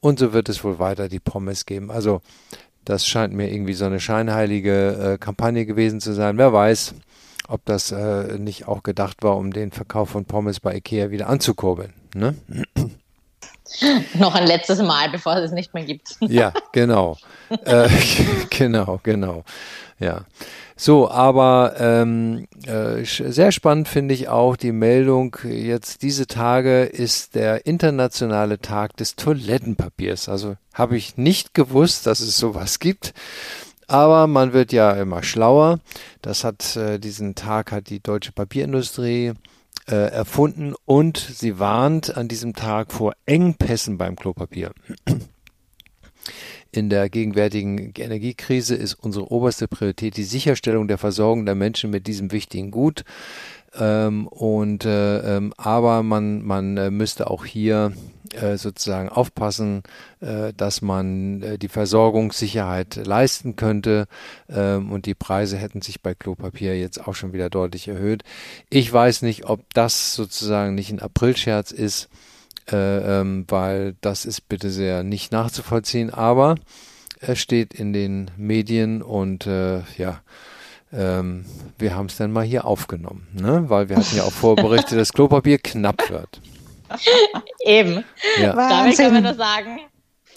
Und 0.00 0.18
so 0.18 0.32
wird 0.32 0.48
es 0.48 0.64
wohl 0.64 0.80
weiter 0.80 1.08
die 1.08 1.20
Pommes 1.20 1.64
geben. 1.64 1.92
Also 1.92 2.22
das 2.84 3.06
scheint 3.06 3.32
mir 3.32 3.52
irgendwie 3.52 3.74
so 3.74 3.84
eine 3.84 4.00
scheinheilige 4.00 5.12
äh, 5.12 5.16
Kampagne 5.18 5.64
gewesen 5.64 6.00
zu 6.00 6.12
sein. 6.12 6.36
Wer 6.36 6.52
weiß, 6.52 6.96
ob 7.46 7.64
das 7.64 7.92
äh, 7.92 8.36
nicht 8.36 8.66
auch 8.66 8.82
gedacht 8.82 9.22
war, 9.22 9.36
um 9.36 9.52
den 9.52 9.70
Verkauf 9.70 10.08
von 10.08 10.24
Pommes 10.24 10.58
bei 10.58 10.74
Ikea 10.74 11.12
wieder 11.12 11.28
anzukurbeln. 11.28 11.92
Ne? 12.16 12.34
Noch 14.14 14.34
ein 14.34 14.46
letztes 14.46 14.80
Mal, 14.80 15.10
bevor 15.10 15.36
es 15.36 15.44
es 15.44 15.52
nicht 15.52 15.74
mehr 15.74 15.84
gibt. 15.84 16.16
Ja, 16.20 16.52
genau. 16.72 17.18
äh, 17.64 17.88
genau, 18.50 19.00
genau. 19.02 19.44
Ja. 19.98 20.22
So, 20.76 21.10
aber 21.10 21.74
ähm, 21.78 22.48
äh, 22.66 23.04
sehr 23.04 23.52
spannend 23.52 23.86
finde 23.86 24.14
ich 24.14 24.28
auch 24.28 24.56
die 24.56 24.72
Meldung, 24.72 25.36
jetzt 25.44 26.02
diese 26.02 26.26
Tage 26.26 26.82
ist 26.82 27.34
der 27.34 27.66
internationale 27.66 28.58
Tag 28.58 28.96
des 28.96 29.14
Toilettenpapiers. 29.14 30.28
Also 30.28 30.56
habe 30.74 30.96
ich 30.96 31.16
nicht 31.16 31.54
gewusst, 31.54 32.06
dass 32.06 32.20
es 32.20 32.36
sowas 32.36 32.78
gibt. 32.78 33.12
Aber 33.86 34.26
man 34.26 34.52
wird 34.52 34.72
ja 34.72 34.92
immer 34.92 35.22
schlauer. 35.22 35.78
Das 36.22 36.44
hat 36.44 36.76
äh, 36.76 36.98
diesen 36.98 37.34
Tag 37.34 37.70
hat 37.72 37.90
die 37.90 38.00
deutsche 38.00 38.32
Papierindustrie 38.32 39.34
äh, 39.88 39.94
erfunden 39.94 40.74
und 40.84 41.16
sie 41.16 41.58
warnt 41.58 42.16
an 42.16 42.28
diesem 42.28 42.54
Tag 42.54 42.92
vor 42.92 43.14
Engpässen 43.26 43.98
beim 43.98 44.16
Klopapier. 44.16 44.72
In 46.70 46.88
der 46.88 47.10
gegenwärtigen 47.10 47.92
Energiekrise 47.98 48.74
ist 48.74 48.94
unsere 48.94 49.30
oberste 49.30 49.68
Priorität 49.68 50.16
die 50.16 50.24
Sicherstellung 50.24 50.88
der 50.88 50.96
Versorgung 50.96 51.44
der 51.44 51.54
Menschen 51.54 51.90
mit 51.90 52.06
diesem 52.06 52.32
wichtigen 52.32 52.70
Gut. 52.70 53.04
Ähm, 53.78 54.26
und 54.28 54.84
äh, 54.84 55.36
ähm, 55.36 55.54
aber 55.56 56.02
man 56.02 56.42
man 56.42 56.76
äh, 56.76 56.90
müsste 56.90 57.30
auch 57.30 57.44
hier 57.46 57.92
äh, 58.34 58.56
sozusagen 58.56 59.08
aufpassen, 59.08 59.82
äh, 60.20 60.52
dass 60.54 60.82
man 60.82 61.42
äh, 61.42 61.58
die 61.58 61.68
Versorgungssicherheit 61.68 62.96
leisten 63.06 63.56
könnte 63.56 64.06
ähm, 64.50 64.92
und 64.92 65.06
die 65.06 65.14
Preise 65.14 65.56
hätten 65.56 65.80
sich 65.80 66.02
bei 66.02 66.14
Klopapier 66.14 66.78
jetzt 66.78 67.06
auch 67.06 67.14
schon 67.14 67.32
wieder 67.32 67.48
deutlich 67.48 67.88
erhöht. 67.88 68.24
Ich 68.68 68.92
weiß 68.92 69.22
nicht, 69.22 69.46
ob 69.46 69.72
das 69.72 70.14
sozusagen 70.14 70.74
nicht 70.74 70.90
ein 70.90 71.00
Aprilscherz 71.00 71.70
ist 71.70 72.08
äh, 72.70 73.20
ähm, 73.20 73.44
weil 73.48 73.96
das 74.00 74.24
ist 74.24 74.48
bitte 74.48 74.70
sehr 74.70 75.02
nicht 75.02 75.32
nachzuvollziehen, 75.32 76.10
aber 76.10 76.56
es 77.20 77.38
steht 77.38 77.74
in 77.74 77.92
den 77.92 78.30
Medien 78.36 79.02
und 79.02 79.46
äh, 79.46 79.80
ja, 79.96 80.20
ähm, 80.92 81.44
wir 81.78 81.94
haben 81.96 82.06
es 82.06 82.16
dann 82.16 82.32
mal 82.32 82.44
hier 82.44 82.64
aufgenommen, 82.64 83.26
ne? 83.32 83.64
weil 83.68 83.88
wir 83.88 83.96
hatten 83.96 84.16
ja 84.16 84.24
auch 84.24 84.32
vorberichtet, 84.32 84.98
dass 84.98 85.12
Klopapier 85.12 85.58
knapp 85.58 86.08
wird. 86.10 86.40
Eben. 87.64 88.04
Ja. 88.40 88.52
Damit 88.54 88.96
können 88.96 89.14
wir 89.14 89.20
nur 89.22 89.34
sagen, 89.34 89.78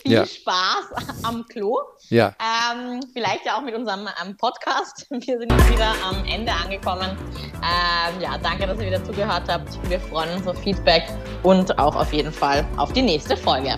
viel 0.02 0.14
Ja. 0.14 0.26
Spaß 0.26 0.86
am 1.24 1.44
Klo. 1.50 1.78
Ja, 2.10 2.34
Ähm, 2.40 3.02
vielleicht 3.14 3.46
ja 3.46 3.58
auch 3.58 3.62
mit 3.64 3.74
unserem 3.76 4.08
ähm, 4.24 4.38
Podcast. 4.38 5.08
Wir 5.10 5.40
sind 5.40 5.52
jetzt 5.52 5.72
wieder 5.72 5.94
am 6.08 6.24
Ende 6.26 6.52
angekommen. 6.52 7.18
Ähm, 7.56 8.22
ja, 8.22 8.38
danke, 8.38 8.68
dass 8.68 8.80
ihr 8.80 8.86
wieder 8.86 9.04
zugehört 9.04 9.44
habt. 9.48 9.78
Wir 9.90 10.00
freuen 10.00 10.30
uns 10.38 10.48
auf 10.48 10.58
Feedback 10.62 11.04
und 11.42 11.78
auch 11.80 11.96
auf 11.96 12.14
jeden 12.14 12.32
Fall 12.32 12.64
auf 12.78 12.94
die 12.94 13.02
nächste 13.02 13.36
Folge. 13.36 13.76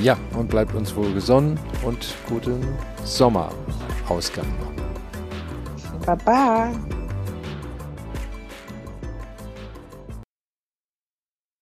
ja, 0.00 0.16
und 0.34 0.48
bleibt 0.48 0.74
uns 0.74 0.96
wohl 0.96 1.12
gesonnen 1.12 1.60
und 1.84 2.14
guten 2.26 2.66
Sommerausgang 3.04 4.46
noch. 4.60 4.71
Bye-bye. 6.06 7.01